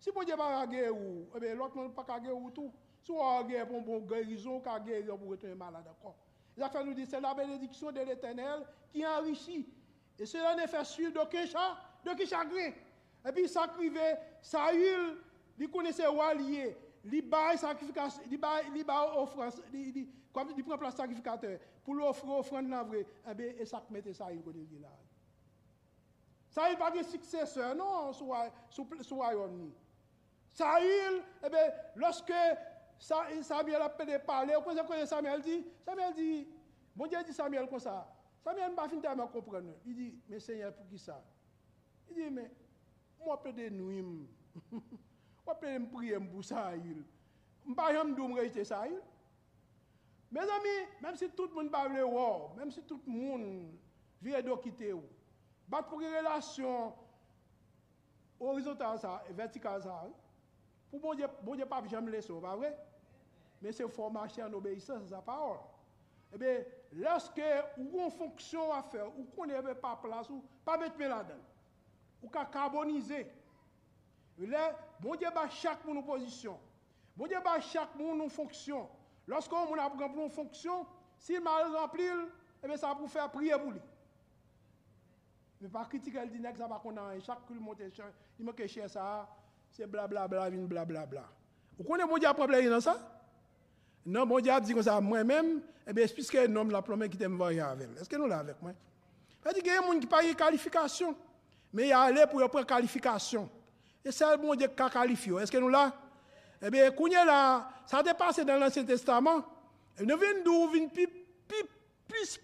Si 0.04 0.14
bon 0.14 0.28
diye 0.28 0.38
para 0.38 0.60
gè 0.70 0.92
ou, 0.92 1.24
ebe, 1.34 1.56
lot 1.58 1.74
nan 1.74 1.90
pa 1.96 2.06
ka 2.06 2.20
gè 2.22 2.30
ou 2.30 2.52
tou. 2.54 2.70
Sou 3.02 3.18
a 3.26 3.42
gè 3.50 3.64
pou 3.66 3.82
m 3.82 3.88
bon 3.88 4.06
gèrizon, 4.12 4.62
ka 4.62 4.78
gè 4.86 5.00
yon 5.08 5.18
pou 5.18 5.34
retenye 5.34 5.58
malade 5.58 5.90
kon. 6.04 6.14
La 6.62 6.70
fè 6.70 6.84
nou 6.86 6.94
di, 6.94 7.08
se 7.10 7.18
la 7.18 7.34
benediksyon 7.34 7.98
de 7.98 8.06
l'Eternel 8.12 8.62
ki 8.94 9.08
enrichi. 9.10 9.64
E 10.22 10.30
se 10.30 10.46
la 10.46 10.54
ne 10.60 10.70
fè 10.70 10.86
suiv 10.86 11.16
de 11.18 11.26
ke 11.34 11.48
chan, 11.50 11.74
de 12.06 12.14
ke 12.20 12.30
chagrin. 12.30 12.78
E 13.26 13.34
pi 13.34 13.48
sa 13.50 13.66
krive, 13.74 14.12
sa 14.46 14.68
yul, 14.78 15.16
li 15.58 15.66
kone 15.74 15.98
se 15.98 16.06
wè 16.06 16.30
liye. 16.44 16.70
li 17.04 17.22
baye 17.22 17.58
sakrifikasyon, 17.58 18.30
li 18.32 18.38
baye, 18.38 18.70
li 18.74 18.84
baye 18.88 19.18
ofrans, 19.20 19.60
li, 19.72 19.92
li, 19.92 20.04
kwa 20.34 20.46
mi 20.48 20.56
di 20.56 20.64
pren 20.64 20.80
plas 20.80 20.96
sakrifikatè, 20.98 21.58
pou 21.84 21.98
l'ofre 21.98 22.32
ofran 22.38 22.70
nan 22.72 22.88
vre, 22.88 23.04
ebe, 23.32 23.50
e 23.60 23.68
sak 23.68 23.90
mette 23.92 24.14
sa 24.16 24.32
yon 24.32 24.44
konen 24.46 24.68
gilal. 24.72 25.00
Sa 26.54 26.70
yon 26.70 26.80
pa 26.80 26.92
gen 26.96 27.08
siksesè, 27.10 27.74
non, 27.78 28.14
sou, 28.16 28.36
sou, 28.72 29.04
sou 29.04 29.26
ayon 29.28 29.58
ni. 29.58 29.70
Sa 30.56 30.78
yon, 30.84 31.20
ebe, 31.44 31.60
eh 31.60 32.00
loske, 32.00 32.42
sa 33.04 33.26
yon 33.34 33.44
Samuel 33.44 33.84
apè 33.84 34.08
de 34.08 34.20
pale, 34.24 34.56
ou 34.56 34.64
kon 34.66 34.78
se 34.78 34.88
konen 34.88 35.10
Samuel 35.10 35.44
di, 35.44 35.60
Samuel 35.84 36.16
di, 36.18 36.30
bon 36.96 37.12
diye 37.12 37.26
di 37.28 37.36
Samuel 37.36 37.68
kon 37.72 37.84
sa, 37.84 38.00
Samuel 38.46 38.72
mba 38.72 38.88
fin 38.92 39.04
terman 39.04 39.32
komprene, 39.34 39.76
li 39.84 39.98
di, 39.98 40.12
men 40.32 40.44
seyen 40.44 40.72
pou 40.78 40.88
ki 40.88 41.02
sa? 41.04 41.20
Li 42.08 42.22
di, 42.22 42.30
men, 42.32 42.48
mwa 43.20 43.36
apè 43.36 43.52
de 43.60 43.68
nou 43.76 43.92
im, 43.92 44.22
Wapè 45.48 45.76
m 45.80 45.90
priye 45.92 46.20
m 46.20 46.30
pou 46.32 46.46
sa 46.46 46.70
yil. 46.76 47.02
M 47.68 47.76
pa 47.78 47.90
yon 47.96 48.12
m 48.12 48.16
dou 48.18 48.30
m 48.32 48.38
rejte 48.40 48.64
sa 48.68 48.86
yil. 48.88 49.02
Mez 50.34 50.50
ami, 50.50 50.76
mèm 51.04 51.18
si 51.20 51.30
tout 51.38 51.52
moun 51.54 51.70
pa 51.70 51.84
vle 51.86 52.02
wò, 52.10 52.54
mèm 52.58 52.72
si 52.74 52.82
tout 52.90 53.06
moun 53.06 53.44
vire 54.24 54.42
do 54.42 54.56
kite 54.64 54.90
wò, 54.96 55.04
bat 55.70 55.86
pou 55.86 56.02
ki 56.02 56.10
relasyon 56.10 56.90
horizontal 58.40 58.98
sa, 58.98 59.20
vertikal 59.38 59.84
sa, 59.84 60.00
pou 60.90 61.04
bon 61.04 61.20
diye 61.20 61.30
bon 61.46 61.62
pa 61.70 61.84
jèm 61.86 62.10
lè 62.10 62.24
so, 62.26 62.40
pa 62.42 62.56
vre? 62.58 62.72
Mè 63.62 63.76
se 63.78 63.86
formasyon 63.94 64.50
an 64.50 64.58
obeysans 64.58 65.14
sa 65.14 65.22
parol. 65.22 65.62
Ebe, 66.34 66.50
eh 66.50 66.98
lòske 67.04 67.46
ou 67.78 67.86
kon 67.94 68.12
fonksyon 68.18 68.74
a 68.74 68.82
fè, 68.90 69.06
ou 69.06 69.28
kon 69.36 69.50
ne 69.50 69.62
ve 69.66 69.78
pa 69.78 69.94
plas, 70.02 70.32
ou 70.34 70.42
pa 70.66 70.80
bet 70.82 70.98
mè 70.98 71.12
la 71.14 71.22
den, 71.30 71.40
ou 72.24 72.30
ka 72.34 72.48
karbonize, 72.50 73.22
Là, 74.40 74.78
bon 75.00 75.16
Dieu 75.16 75.28
bat 75.34 75.50
chaque 75.50 75.86
monde 75.86 76.00
en 76.00 76.04
position. 76.04 76.58
Bon 77.16 77.28
Dieu 77.28 77.38
bat 77.44 77.60
chaque 77.62 77.96
monde 77.96 78.22
en 78.22 78.30
fonction. 78.30 78.90
Lorsqu'on 79.28 79.58
on 79.58 79.78
a 79.78 79.88
rempli 79.88 80.22
une 80.22 80.30
fonction, 80.30 80.86
s'il 81.18 81.42
m'a 81.42 81.64
rempli, 81.68 82.04
eh 82.64 82.68
bien, 82.68 82.78
ça 82.78 82.94
pour 82.96 83.10
faire 83.10 83.30
prier 83.30 83.54
pour 83.54 83.72
lui. 83.72 83.80
Mais 85.62 85.70
pas 85.70 85.86
critiquer 85.86 86.22
le 86.22 86.28
dîner, 86.28 86.50
ça 86.58 86.68
va 86.68 86.80
qu'on 86.80 86.98
a 86.98 87.18
chaque 87.20 87.46
cul 87.48 87.54
monte, 87.54 87.80
il 88.38 88.46
manque 88.46 88.66
cher 88.68 88.90
ça, 88.90 89.30
c'est 89.72 89.88
blablabla, 89.88 90.50
vin 90.50 90.66
blablabla. 90.66 91.24
Vous 91.78 91.84
connaissez 91.86 92.10
bon 92.10 92.18
Dieu 92.18 92.28
a 92.28 92.34
problème 92.34 92.70
dans 92.70 92.82
ça? 92.82 92.98
Non, 94.06 94.26
bon 94.26 94.42
Dieu 94.42 94.52
a 94.52 94.60
dit 94.60 94.74
comme 94.74 94.84
ça, 94.84 95.00
moi-même, 95.00 95.62
eh 95.88 95.94
bien, 95.94 96.06
puisque 96.08 96.36
un 96.36 96.54
homme 96.56 96.72
l'a 96.72 96.82
promis 96.82 97.10
qui 97.10 97.18
t'aime 97.18 97.38
voyer 97.38 97.62
avec 97.62 97.90
Est-ce 97.98 98.10
que 98.10 98.16
nous 98.18 98.28
l'a 98.28 98.40
avec 98.40 98.62
moi? 98.62 98.72
Il 99.46 99.54
dit 99.54 99.62
qu'il 99.62 99.68
y 99.68 99.76
a 99.76 99.80
des 99.80 99.86
gens 99.86 99.92
qui 99.94 100.00
n'ont 100.00 100.08
pas 100.08 100.24
de 100.24 100.34
qualification, 100.34 101.16
mais 101.72 101.84
il 101.84 101.90
y 101.90 101.92
a 101.94 102.02
aller 102.02 102.26
pour 102.30 102.40
prendre 102.50 102.66
qualification. 102.66 103.50
Et 104.06 104.12
c'est 104.12 104.30
le 104.30 104.38
bon 104.38 104.56
Dieu 104.56 104.68
qui 104.68 104.82
a 104.82 104.90
qualifié. 104.90 105.34
Est-ce 105.40 105.52
que 105.52 105.58
nous 105.58 105.70
l'avons? 105.70 105.92
Eh 106.62 106.70
bien, 106.70 106.92
quand 106.92 107.08
là, 107.08 107.70
ça 107.86 107.98
a 107.98 108.04
dépassé 108.04 108.46
dans 108.46 108.58
l'Ancien 108.58 108.84
Testament. 108.84 109.44
Nous 110.00 110.18
d'où? 110.44 110.70
Vient 110.70 110.88
plus 110.88 112.40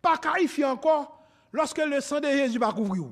pas 0.00 0.18
qualifié 0.18 0.64
encore 0.64 1.24
lorsque 1.52 1.78
le 1.78 2.00
sang 2.00 2.20
de 2.20 2.28
Jésus 2.28 2.58
va 2.58 2.72
couvrir. 2.72 3.04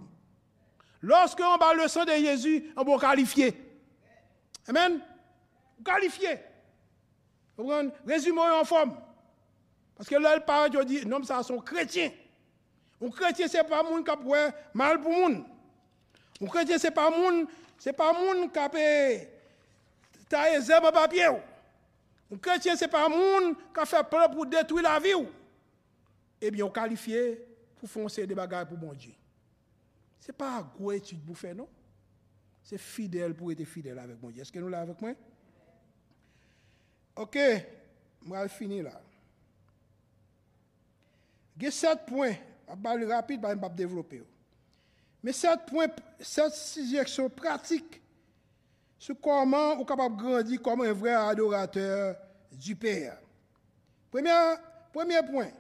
Lorsque 1.03 1.41
on 1.41 1.57
bat 1.57 1.73
le 1.75 1.89
sang 1.89 2.05
de 2.05 2.13
Jésus, 2.13 2.73
on 2.77 2.85
va 2.85 2.99
qualifier. 2.99 3.55
Amen? 4.69 5.01
Qualifié. 5.85 6.39
Vous 7.57 7.65
comprenez? 7.65 7.91
Résumé 8.07 8.41
en 8.41 8.65
forme. 8.65 8.97
Parce 9.97 10.09
que 10.09 10.17
là, 10.17 10.37
le 10.37 10.43
parent 10.43 10.69
dit, 10.85 11.07
non, 11.07 11.23
ça 11.23 11.43
sont 11.43 11.59
chrétiens. 11.59 12.11
Un 13.03 13.11
chrétien, 13.11 13.49
ce 13.49 13.57
n'est 13.59 13.65
pas 13.65 13.81
un 13.81 13.83
monde 13.83 14.05
qui 14.05 14.11
a 14.11 14.53
mal 14.75 15.01
pour 15.01 15.13
monde. 15.13 15.45
Un 16.41 16.47
chrétien, 16.47 16.79
ce 16.79 16.87
n'est 16.87 16.91
pas 16.93 17.07
un 17.07 17.11
monde, 17.11 17.47
c'est 17.81 17.95
pas 17.95 18.13
monde 18.13 18.53
qui 18.53 18.59
a 18.59 18.69
fait 18.69 19.33
tailler 20.29 20.61
zèbre 20.61 20.93
papier. 20.93 21.25
Un 21.25 22.37
chrétien, 22.37 22.77
ce 22.77 22.85
n'est 22.85 22.91
pas 22.91 23.09
monde 23.09 23.57
qui 23.57 23.81
a 23.81 23.87
fait 23.87 24.05
peur 24.09 24.31
pour 24.31 24.45
détruire 24.45 24.83
la 24.83 25.01
vie. 25.01 25.27
Eh 26.43 26.51
bien, 26.51 26.67
on 26.67 26.71
qualifié 26.71 27.43
pour 27.79 27.89
foncer 27.89 28.27
des 28.27 28.35
bagages 28.35 28.67
pour 28.67 28.77
bon 28.77 28.93
Dieu. 28.93 29.15
Ce 30.21 30.31
n'est 30.31 30.37
pas 30.37 30.59
une 30.59 30.79
grosse 30.79 30.97
étude 30.97 31.25
pour 31.25 31.39
faire, 31.39 31.55
non? 31.55 31.67
C'est 32.63 32.77
fidèle 32.77 33.35
pour 33.35 33.51
être 33.51 33.65
fidèle 33.65 33.99
avec 33.99 34.23
mon 34.23 34.29
Dieu. 34.29 34.43
Est-ce 34.43 34.53
que 34.53 34.59
nous 34.59 34.69
l'avons 34.69 34.91
avec 34.91 35.01
moi? 35.01 35.13
Ok, 37.17 37.39
je 38.27 38.31
vais 38.31 38.49
finir 38.49 38.85
là. 38.85 39.01
Il 41.57 41.63
y 41.63 41.67
a 41.67 41.71
sept 41.71 42.05
points, 42.07 42.35
je 42.69 43.05
vais 43.07 43.15
rapide, 43.15 43.41
je 43.43 43.55
vais 43.55 43.69
développer. 43.71 44.23
Mais 45.23 45.33
sept 45.33 45.67
points, 45.67 45.89
sept 46.21 46.53
suggestions 46.53 47.29
pratiques 47.29 48.01
sur 48.99 49.19
comment 49.21 49.75
on 49.75 49.81
est 49.81 49.85
capable 49.87 50.17
de 50.17 50.23
grandir 50.23 50.63
comme 50.63 50.83
un 50.83 50.93
vrai 50.93 51.15
adorateur 51.15 52.17
du 52.53 52.77
Père. 52.77 53.19
Premier, 54.11 54.55
premier 54.93 55.23
point, 55.23 55.51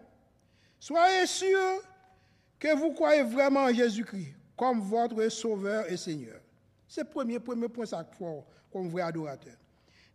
soyez 0.78 1.26
sûr 1.26 1.82
que 2.58 2.76
vous 2.76 2.92
croyez 2.92 3.22
vraiment 3.22 3.64
en 3.64 3.72
Jésus-Christ 3.72 4.34
comme 4.56 4.80
votre 4.80 5.26
Sauveur 5.28 5.90
et 5.90 5.96
Seigneur. 5.96 6.40
C'est 6.86 7.02
le 7.02 7.08
premier, 7.08 7.38
premier 7.38 7.68
point 7.68 7.86
ça 7.86 8.04
faut 8.18 8.44
comme 8.72 8.88
vrai 8.88 9.02
adorateur. 9.02 9.54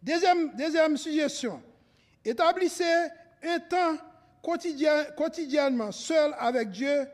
Deuxième, 0.01 0.55
deuxième 0.55 0.97
suggestion, 0.97 1.61
établissez 2.23 3.07
un 3.43 3.59
temps 3.59 3.97
quotidien, 4.43 5.05
quotidiennement 5.17 5.91
seul 5.91 6.35
avec 6.37 6.69
Dieu 6.69 7.07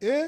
et 0.00 0.24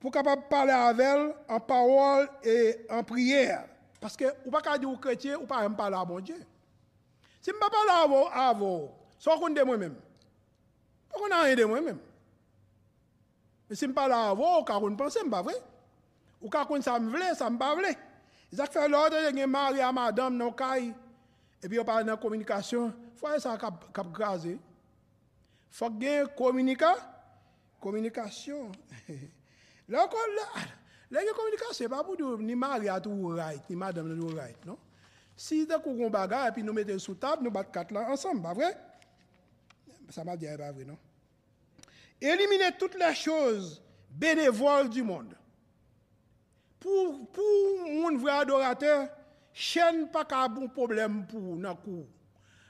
pou 0.00 0.12
kapap 0.14 0.46
pale 0.50 0.74
avel 0.74 1.30
an 1.48 1.62
parol 1.64 2.26
e 2.44 2.76
an 2.92 3.04
priyer. 3.06 3.64
Paske 4.00 4.28
ou 4.44 4.52
pa 4.52 4.60
ka 4.64 4.76
di 4.78 4.86
ou 4.88 5.00
kretye, 5.00 5.36
ou 5.38 5.48
pa 5.48 5.62
rem 5.64 5.74
pale 5.76 5.96
a 5.96 6.04
bon 6.06 6.20
Dje. 6.20 6.36
Si 7.40 7.52
mpa 7.54 7.70
pale 7.70 7.94
avou, 8.02 8.26
avou, 8.26 8.90
son 9.22 9.38
kon 9.38 9.54
de 9.54 9.62
mwen 9.62 9.78
men. 9.78 9.94
Pon 11.12 11.22
kon 11.22 11.34
an 11.36 11.46
yon 11.46 11.60
de 11.60 11.66
mwen 11.70 11.84
men. 11.88 11.98
Men 13.70 13.78
si 13.78 13.86
mpa 13.86 14.02
pale 14.02 14.18
avou, 14.32 14.58
ou 14.58 14.66
ka 14.66 14.80
kon 14.82 14.98
pense 14.98 15.22
mpa 15.22 15.44
vre. 15.46 15.54
Ou 16.42 16.52
ka 16.52 16.64
kon 16.68 16.82
sa 16.82 16.98
mvle, 16.98 17.30
sa 17.38 17.46
mpa 17.52 17.72
vle. 17.78 17.94
Zak 18.50 18.74
fe 18.74 18.84
lode 18.90 19.22
gen 19.30 19.50
mari 19.50 19.82
a 19.82 19.92
madame 19.94 20.36
nan 20.38 20.50
kay, 20.58 20.90
epi 21.62 21.78
yo 21.78 21.86
pale 21.86 22.06
nan 22.06 22.18
komunikasyon, 22.18 22.92
fwa 23.18 23.36
yon 23.36 23.44
sa 23.46 23.56
kap, 23.62 23.88
kap 23.94 24.10
graze. 24.14 24.56
Fwa 25.70 25.90
gen 26.02 26.28
komunika, 26.36 26.92
komunikasyon. 27.78 28.74
la 29.88 30.08
communication, 30.08 31.72
ce 31.72 31.84
pas 31.84 32.02
pour 32.02 32.16
dire 32.16 32.38
ni 32.38 32.54
mari 32.54 32.88
à 32.88 33.00
tout 33.00 33.28
right, 33.28 33.62
ni 33.70 33.76
madame 33.76 34.12
à 34.12 34.20
tout 34.20 34.36
right, 34.36 34.66
non? 34.66 34.78
Si 35.36 35.64
vous 35.64 35.72
avez 35.72 36.04
un 36.04 36.10
bagage 36.10 36.48
et 36.48 36.52
puis 36.52 36.62
nous 36.62 36.72
mettons 36.72 36.98
sous 36.98 37.14
table, 37.14 37.44
nous 37.44 37.50
battons 37.50 37.70
quatre 37.70 37.92
là 37.92 38.10
ensemble, 38.10 38.42
pas 38.42 38.54
vrai? 38.54 38.76
Ça 40.10 40.24
m'a 40.24 40.36
dit, 40.36 40.46
pas 40.46 40.72
vrai, 40.72 40.84
non? 40.84 40.98
Éliminer 42.20 42.72
toutes 42.78 42.94
les 42.94 43.14
choses 43.14 43.82
bénévoles 44.10 44.88
du 44.88 45.02
monde. 45.02 45.36
Pour, 46.80 47.28
pour 47.30 47.90
mon 47.90 48.16
vrai 48.16 48.32
adorateur, 48.32 49.08
chaîne 49.52 50.08
pas 50.10 50.48
bon 50.48 50.68
problème 50.68 51.26
pour 51.26 51.56
nan 51.56 51.76
kou. 51.76 52.06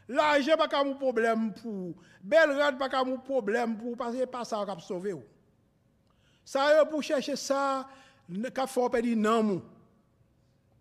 L'argent 0.09 0.57
pas 0.57 0.69
qu'un 0.69 0.93
problème 0.95 1.53
pour. 1.53 1.95
Belle 2.23 2.53
rade 2.53 2.79
pas 2.79 2.89
qu'un 2.89 3.17
problème 3.19 3.77
pour 3.77 3.97
parce 3.97 4.15
que 4.15 4.25
pas 4.25 4.45
ça 4.45 4.65
qui 4.65 4.85
sauver 4.85 5.15
Ça 6.47 6.79
yo 6.79 6.87
pour 6.87 7.03
chercher 7.03 7.37
ça 7.37 7.87
qu'a 8.55 8.67
faut 8.67 8.89
perdre 8.89 9.15
nan. 9.15 9.61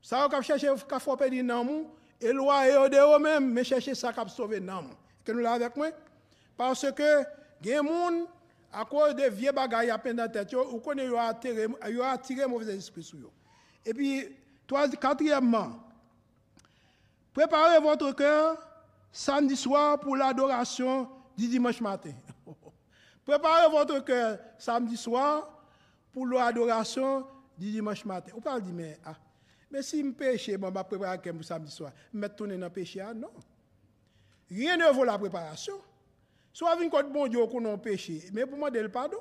Ça 0.02 0.22
yo 0.22 0.30
qu'a 0.30 0.42
chercher 0.42 0.72
qu'a 0.88 1.00
faut 1.00 1.18
perdre 1.18 1.42
nan 1.42 1.86
et 2.22 2.32
loi 2.32 2.64
au 2.84 2.90
de 2.90 3.22
même, 3.22 3.52
mais 3.52 3.64
chercher 3.64 3.94
ça 3.94 4.14
qui 4.14 4.30
sauver 4.30 4.60
l'âme. 4.60 4.90
Que 5.24 5.32
nous 5.32 5.40
là 5.40 5.54
avec 5.54 5.76
moi? 5.76 5.90
Parce 6.58 6.90
que, 6.92 7.22
y 7.22 7.26
des 7.62 7.76
gens, 7.76 8.28
à 8.72 8.86
cause 8.86 9.16
de 9.16 9.24
vieux 9.30 9.52
bagailles 9.52 9.90
à 9.90 9.98
peine 9.98 10.16
dans 10.16 10.24
la 10.24 10.30
tête, 10.30 10.54
ou 10.54 10.80
connaît, 10.80 11.06
yo 11.06 11.18
attiré, 11.18 11.68
yo 11.90 12.04
attiré 12.04 12.46
mauvais 12.48 12.76
esprit 12.76 13.04
sur 13.04 13.20
yo. 13.20 13.32
Et 13.86 13.94
puis, 13.94 14.36
quatrièmement, 15.00 15.74
préparez 17.34 17.80
votre 17.80 18.12
cœur 18.14 18.58
samedi 19.12 19.56
soir 19.56 20.00
pour 20.00 20.16
l'adoration 20.16 21.10
du 21.38 21.48
dimanche 21.48 21.82
matin. 21.82 22.14
préparez 23.26 23.70
votre 23.70 24.00
cœur 24.00 24.40
samedi 24.58 24.98
soir 24.98 25.55
pour 26.16 26.26
l'adoration 26.28 27.28
du 27.58 27.72
dimanche 27.72 28.06
matin. 28.06 28.32
Ou 28.38 28.40
pas 28.40 28.58
dire, 28.62 28.74
mais, 28.74 28.98
ah, 29.04 29.16
mais 29.70 29.82
si 29.82 30.02
je 30.02 30.12
péche, 30.12 30.50
bon, 30.58 30.70
je 30.70 30.74
vais 30.74 30.84
préparer 30.86 31.34
pour 31.34 31.44
samedi 31.44 31.70
soir. 31.70 31.92
Je 32.14 32.18
vais 32.18 32.30
tourner 32.30 32.58
dans 32.58 32.68
le 32.68 32.72
péché, 32.72 33.02
ah, 33.02 33.14
non. 33.14 33.28
Rien 34.50 34.78
ne 34.78 34.94
vaut 34.94 35.04
la 35.04 35.18
préparation. 35.18 35.74
Soit 36.54 36.72
avec 36.72 36.94
un 36.94 37.04
bon 37.04 37.28
Dieu 37.28 37.46
qu'on 37.48 37.66
a 37.66 37.78
péché, 37.78 38.30
mais 38.32 38.46
pour 38.46 38.58
moi, 38.58 38.70
le 38.70 38.88
pardon. 38.88 39.18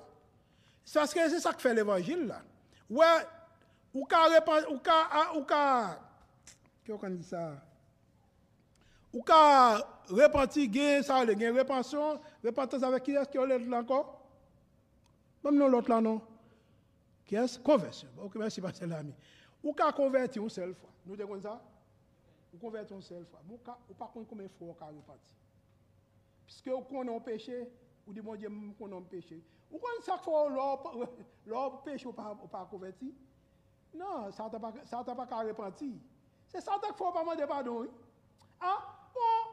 C'est 0.84 1.00
parce 1.00 1.12
que 1.12 1.28
c'est 1.28 1.40
ça 1.40 1.52
que 1.52 1.60
fait 1.60 1.74
l'évangile 1.74 2.28
là. 2.28 2.42
Ouais, 2.88 3.26
ou 3.92 4.04
ka 4.04 4.28
ou 4.70 4.78
ka, 4.78 5.08
ah, 5.10 5.36
ou 5.36 5.42
ka, 5.42 5.98
qu'on 6.86 7.10
dit 7.10 7.24
ça? 7.24 7.54
Ou 9.12 9.20
ka 9.20 9.84
repenti, 10.08 10.68
gain, 10.68 11.02
ça, 11.02 11.24
le 11.24 11.34
gain, 11.34 11.52
répension, 11.52 12.20
repentance 12.44 12.84
avec 12.84 13.02
qui 13.02 13.12
est-ce 13.16 13.36
a 13.36 13.46
l'autre 13.46 13.72
encore? 13.72 14.20
Même 15.42 15.56
non, 15.56 15.66
l'autre 15.66 15.90
là, 15.90 16.00
non. 16.00 16.20
Ki 17.24 17.38
es? 17.40 17.56
Konversyon. 17.64 18.12
Bon, 18.16 18.28
ok, 18.28 18.36
mersi 18.40 18.60
Marcel 18.60 18.88
Lamy. 18.92 19.14
Ou 19.64 19.72
ka 19.72 19.88
konverti 19.96 20.40
ou 20.40 20.52
sel 20.52 20.74
fwa. 20.76 20.90
Nou 21.06 21.16
de 21.16 21.24
kon 21.28 21.40
sa? 21.40 21.56
Ou 22.52 22.60
konverti 22.60 22.92
ou 22.92 23.04
sel 23.04 23.24
fwa. 23.30 23.40
Mou 23.48 23.60
ka, 23.64 23.78
ou 23.88 23.96
pa 23.96 24.10
kon 24.12 24.26
kon 24.28 24.42
men 24.42 24.50
fwa 24.58 24.74
ou 24.74 24.78
ka 24.78 24.90
repati. 24.92 25.32
Piske 26.44 26.72
ou 26.74 26.84
kon 26.90 27.08
an 27.08 27.24
peche, 27.24 27.62
ou 28.04 28.12
di 28.12 28.24
bon 28.24 28.36
diye 28.36 28.52
mou 28.52 28.76
kon 28.76 28.92
an 28.98 29.08
peche. 29.08 29.40
Ou 29.72 29.80
kon 29.80 30.04
sak 30.04 30.20
fwa 30.26 30.44
ou 30.44 30.52
lor 31.48 31.80
peche 31.86 32.10
ou 32.10 32.12
pa, 32.12 32.34
pa 32.52 32.66
konverti. 32.68 33.08
Nan, 33.96 34.28
sa 34.36 34.50
ta 34.52 34.60
pa, 34.60 34.74
sa 34.84 35.00
ta 35.06 35.16
pa 35.16 35.24
ka 35.30 35.40
repati. 35.48 35.94
Se 36.52 36.60
sa 36.60 36.76
ta 36.82 36.92
fwa 36.92 37.08
ou 37.08 37.16
pa 37.16 37.24
man 37.24 37.40
de 37.40 37.48
padon. 37.48 37.88
Ha? 38.60 38.68
Ah, 38.68 38.80
bon, 39.16 39.52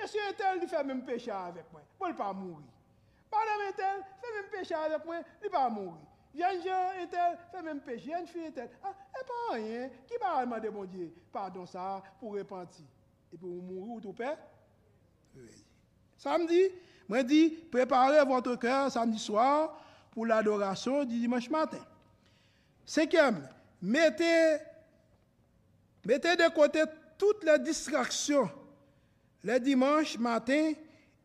mèsyon 0.00 0.34
etel 0.34 0.58
li 0.58 0.66
fè 0.70 0.82
mèm 0.86 1.06
peche 1.06 1.30
avèk 1.30 1.70
mwen. 1.70 1.86
Bon, 1.94 2.08
mwen 2.08 2.18
pa 2.18 2.32
mouri. 2.34 2.66
Madame 3.32 3.70
etel 3.70 4.02
fè 4.18 4.34
mèm 4.34 4.50
peche 4.50 4.74
avèk 4.78 5.06
mwen, 5.06 5.22
li 5.44 5.50
pa 5.52 5.68
mouri. 5.70 6.08
Mourir. 6.34 6.62
Jean 6.62 6.62
Jean 6.62 7.02
Etel, 7.02 7.38
fait 7.50 7.62
même 7.62 7.80
péché. 7.80 8.10
Jeune 8.10 8.26
fille 8.26 8.46
Etel, 8.46 8.68
ah, 8.82 8.94
et 9.20 9.26
pas 9.26 9.54
rien. 9.54 9.90
Qui 10.06 10.14
va 10.20 10.44
demander, 10.44 10.70
mon 10.70 10.84
Dieu, 10.84 11.12
pardon 11.32 11.66
ça, 11.66 12.02
pour 12.18 12.34
repentir. 12.34 12.84
Et 13.32 13.36
vous 13.36 13.60
mourir 13.62 13.94
ou 13.94 14.00
tout 14.00 14.12
père? 14.12 14.38
Samedi, 16.18 16.68
moi 17.08 17.20
préparez 17.70 18.24
votre 18.24 18.56
cœur 18.56 18.92
samedi 18.92 19.18
soir 19.18 19.80
pour 20.10 20.26
l'adoration 20.26 21.04
du 21.04 21.18
dimanche 21.18 21.48
matin. 21.48 21.84
Cinquième, 22.84 23.48
mettez, 23.80 24.58
mettez 26.04 26.36
de 26.36 26.54
côté 26.54 26.82
toutes 27.16 27.44
les 27.44 27.58
distractions 27.58 28.50
le 29.44 29.58
dimanche 29.58 30.18
matin 30.18 30.72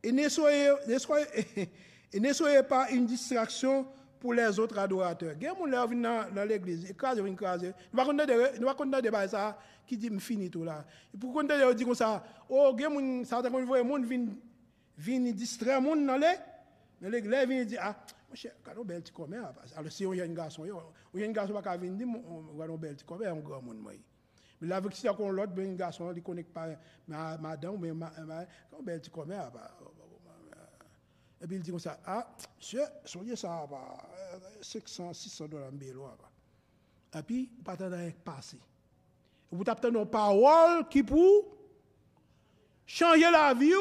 et 0.04 0.12
ne 0.12 0.28
soyez, 0.30 0.74
ne 0.88 0.98
soyez, 0.98 1.26
et 2.14 2.20
ne 2.20 2.34
soyez 2.34 2.64
pas 2.64 2.90
une 2.90 3.06
distraction 3.06 3.86
pour 4.20 4.34
les 4.34 4.60
autres 4.60 4.78
adorateurs. 4.78 5.34
Il 5.40 5.44
y 5.44 5.48
a 5.48 5.54
des 5.54 5.72
gens 5.72 5.88
qui 5.88 5.96
viennent 5.96 6.34
dans, 6.34 6.48
l'église, 6.48 6.90
écraser, 6.90 7.26
écraser. 7.26 7.74
Nous 7.94 8.04
ne 8.04 8.66
va 8.66 8.76
pas 8.76 8.86
de 8.86 9.02
débat 9.02 9.28
ça 9.28 9.58
qui 9.86 9.98
dit 9.98 10.10
fini 10.20 10.50
tout 10.50 10.64
là. 10.64 10.86
Et 11.14 11.18
pour 11.18 11.34
qu'on 11.34 11.44
dit 11.44 11.84
comme 11.84 11.96
ça, 11.96 12.24
oh, 12.50 12.74
il 12.78 12.82
y 12.82 12.86
a 12.86 12.90
des 12.90 12.96
gens 13.28 13.42
qui 13.42 14.04
viennent 14.04 14.36
viennent 14.98 15.32
distraire 15.34 15.80
les 15.82 15.88
gens 15.88 15.96
dans 15.96 16.18
les 16.18 16.36
dans 17.00 17.10
l'église, 17.10 17.40
ils 17.44 17.48
viennent 17.48 17.66
dire, 17.66 17.80
ah, 17.84 17.96
mon 18.30 18.36
cher, 18.36 18.54
quand 18.64 18.72
on 18.78 18.84
bel 18.84 19.02
petit 19.02 19.14
commun, 19.14 19.52
alors 19.76 19.92
si 19.92 20.06
on 20.06 20.14
y 20.14 20.22
a 20.22 20.24
un 20.24 20.34
garçon, 20.34 20.64
on 21.14 21.18
y 21.18 21.24
a 21.24 21.28
un 21.28 21.32
garçon 21.32 21.54
qui 21.54 21.78
vient 21.80 21.92
dire, 21.92 22.08
on 22.08 22.58
va 22.58 22.66
un 22.66 22.76
bel 22.76 22.96
petit 22.96 23.06
commun, 23.06 23.32
un 23.32 23.36
grand 23.36 23.62
monde. 23.62 23.78
Mais 24.60 24.68
là, 24.68 24.82
si 24.92 25.08
on 25.08 25.34
ben, 25.34 25.72
un 25.72 25.76
garçon, 25.76 26.12
il 26.12 26.18
ne 26.18 26.22
connecte 26.22 26.52
pas 26.52 26.70
ma, 27.08 27.38
madame, 27.38 27.78
mais 27.80 27.94
ma, 27.94 28.12
ma, 28.26 28.40
un 28.40 28.84
bel 28.84 29.00
petit 29.00 29.12
commun, 29.12 29.52
et 31.42 31.46
puis 31.46 31.58
il 31.58 31.62
dit 31.62 31.70
comme 31.70 31.80
ça, 31.80 32.00
ah, 32.06 32.28
monsieur, 32.58 32.84
soyez 33.06 33.36
ça, 33.36 33.66
bah, 33.70 33.98
500, 34.62 35.14
600 35.14 35.48
dollars, 35.48 35.72
Et 37.16 37.24
puis, 37.24 37.50
vous 37.56 37.64
pas 37.64 37.74
à 37.74 38.12
passer. 38.24 38.60
Vous 39.52 39.64
tapez 39.64 39.92
nos 39.92 40.06
paroles 40.06 40.88
qui 40.90 41.04
pour 41.04 41.46
changer 42.86 43.30
la 43.32 43.54
vie, 43.54 43.72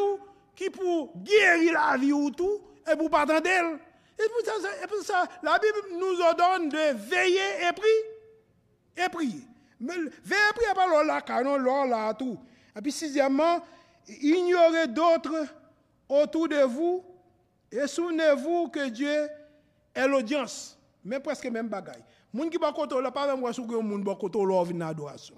qui 0.55 0.69
pour 0.69 1.17
guérir 1.17 1.73
la 1.73 1.97
vie 1.97 2.13
ou 2.13 2.31
tout, 2.31 2.61
et 2.87 2.95
vous 2.95 3.09
pas 3.09 3.23
attendre. 3.23 3.79
Et 4.19 4.29
pour 4.29 4.41
ça, 4.45 4.53
et 4.83 4.87
pour 4.87 5.03
ça, 5.03 5.27
la 5.43 5.59
Bible 5.59 5.99
nous 5.99 6.21
ordonne 6.21 6.69
de 6.69 6.95
veiller 6.95 7.69
et 7.69 7.73
prier. 7.73 9.05
Et 9.07 9.09
prier. 9.09 9.43
Mais 9.81 9.95
veiller 9.95 10.43
et 10.51 10.55
prier, 10.55 10.75
pas 10.75 11.05
là, 11.05 11.21
canon, 11.23 11.57
là, 11.57 12.13
tout. 12.15 12.39
Et 12.77 12.81
puis, 12.83 12.93
sixièmement, 12.93 13.61
ignorez 14.07 14.89
d'autres 14.89 15.47
autour 16.09 16.49
de 16.49 16.63
vous 16.63 17.16
et 17.77 17.87
souvenez-vous 17.87 18.69
que 18.69 18.89
Dieu 18.89 19.29
est 19.95 20.09
l'audience. 20.09 20.79
Mais 21.05 21.21
presque 21.21 21.47
même 21.47 21.69
bagaille. 21.69 22.03
Moun 22.33 22.51
qui 22.51 22.59
côté 22.59 23.01
là, 23.01 23.11
pas 23.11 23.27
même 23.27 23.41
moi 23.41 23.53
sou 23.53 23.65
moun 23.65 24.03
ba 24.03 24.15
côté 24.15 24.39
là 24.39 24.63
vinn 24.65 24.83
adoration. 24.83 25.37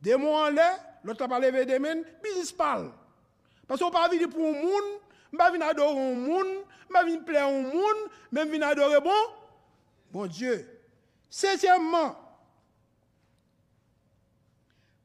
Des 0.00 0.16
mots 0.16 0.34
en 0.34 0.48
l'air, 0.48 0.78
l'autre 1.04 1.26
pas 1.26 1.38
lever 1.38 1.66
des 1.66 1.78
mains, 1.78 2.02
business 2.22 2.52
parle. 2.52 2.90
Parce 3.66 3.80
qu'on 3.80 3.90
pas 3.90 4.08
venir 4.08 4.28
pour 4.28 4.40
un 4.40 4.52
moun, 4.52 4.84
pas 5.36 5.50
venir 5.50 5.66
adorer 5.66 6.12
un 6.12 6.14
moun, 6.14 6.46
pas 6.92 7.04
venir 7.04 7.24
plaire 7.24 7.46
un 7.46 7.62
moun, 7.62 7.96
même 8.30 8.62
adorer 8.62 9.00
bon 9.00 9.10
bon 10.10 10.26
Dieu. 10.26 10.68
Septièmement, 11.28 12.16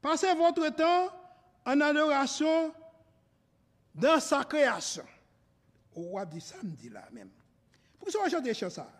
passez 0.02 0.34
votre 0.34 0.68
temps 0.74 1.10
en 1.64 1.80
adoration 1.80 2.72
dans 3.94 4.20
sa 4.20 4.44
création. 4.44 5.04
On 5.94 6.16
va 6.16 6.24
dire 6.24 6.42
samedi 6.42 6.88
là 6.88 7.08
même. 7.12 7.30
Pourquoi 7.98 8.26
on 8.26 8.30
chante 8.30 8.44
des 8.44 8.54
ça? 8.54 8.90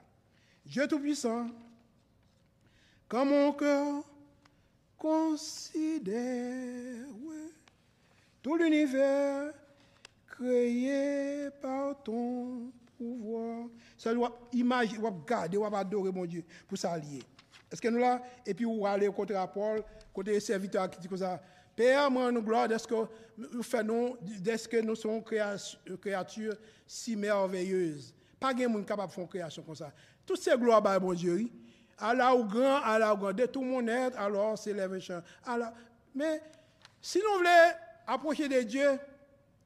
Dieu 0.64 0.86
Tout-Puissant, 0.86 1.48
quand 3.08 3.24
mon 3.24 3.52
cœur 3.52 4.04
considère 4.98 6.16
tout 8.42 8.56
l'univers 8.56 9.52
créé 10.26 11.50
par 11.60 12.02
ton 12.02 12.72
pouvoir. 12.98 13.68
Ça 13.96 14.12
doit 14.12 14.38
imaginer, 14.52 14.98
doit 14.98 15.14
garder, 15.26 15.56
doit 15.56 15.78
adorer 15.78 16.12
mon 16.12 16.26
Dieu 16.26 16.44
pour 16.66 16.76
s'allier. 16.76 17.22
Est-ce 17.70 17.80
que 17.80 17.88
nous 17.88 17.98
là, 17.98 18.22
et 18.44 18.54
puis 18.54 18.66
on 18.66 18.82
va 18.82 18.90
aller 18.90 19.08
côté 19.12 19.40
Paul, 19.52 19.82
côté 20.12 20.38
serviteur 20.40 20.90
qui 20.90 21.00
dit 21.00 21.08
comme 21.08 21.18
ça, 21.18 21.40
Père, 21.78 22.10
moi, 22.10 22.32
nous 22.32 22.42
gloire, 22.42 22.68
est-ce 22.72 22.88
que 22.88 23.06
nous 23.36 23.62
faisons, 23.62 24.18
est-ce 24.44 24.66
que 24.66 24.80
nous 24.80 24.96
sommes 24.96 25.22
créatures 25.22 26.56
si 26.84 27.14
merveilleuses. 27.14 28.12
Pas 28.40 28.52
de 28.52 28.66
monde 28.66 28.84
capable 28.84 29.10
de 29.10 29.14
faire 29.14 29.22
une 29.22 29.28
création 29.28 29.62
comme 29.62 29.76
ça. 29.76 29.92
Toutes 30.26 30.40
ces 30.40 30.56
gloires, 30.56 30.82
bah, 30.82 30.98
mon 30.98 31.12
Dieu. 31.12 31.48
Allah 31.96 32.34
ou 32.34 32.42
grand, 32.46 32.82
Allah 32.82 33.14
ou 33.14 33.18
grand, 33.18 33.32
de 33.32 33.46
tout 33.46 33.62
mon 33.62 33.86
être, 33.86 34.18
alors 34.18 34.58
c'est 34.58 34.72
les. 34.72 34.88
Allah. 35.44 35.72
Mais 36.16 36.42
si 37.00 37.18
nous 37.18 37.38
voulons 37.38 37.70
approcher 38.08 38.48
de 38.48 38.60
Dieu, 38.62 38.98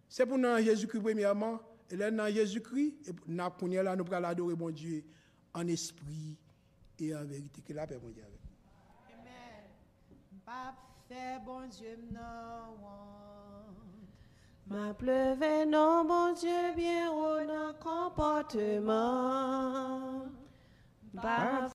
c'est 0.06 0.26
pour 0.26 0.36
nous 0.36 0.58
Jésus-Christ 0.58 1.00
premièrement, 1.00 1.60
et 1.90 1.96
là 1.96 2.10
dans 2.10 2.30
Jésus-Christ, 2.30 3.10
nous 3.26 3.50
pour 3.52 3.68
là, 3.68 3.96
nous 3.96 4.04
allons 4.12 4.28
adorer 4.28 4.54
mon 4.54 4.68
Dieu 4.68 5.02
en 5.54 5.66
esprit 5.66 6.36
et 6.98 7.14
en 7.16 7.24
vérité. 7.24 7.62
Que 7.66 7.72
la 7.72 7.86
paix, 7.86 7.98
mon 8.02 8.10
Dieu. 8.10 8.22
avec. 8.22 8.38
Amen. 10.46 10.74
Bon 11.44 11.66
Dieu 11.68 11.98
non 12.12 12.76
Ma 14.66 14.94
pleuve 14.94 15.66
non 15.66 16.04
bon 16.04 16.32
Dieu 16.32 16.72
bien 16.74 17.10
au 17.10 17.44
non 17.44 17.74
comportement. 17.80 19.12
Pape 21.14 21.70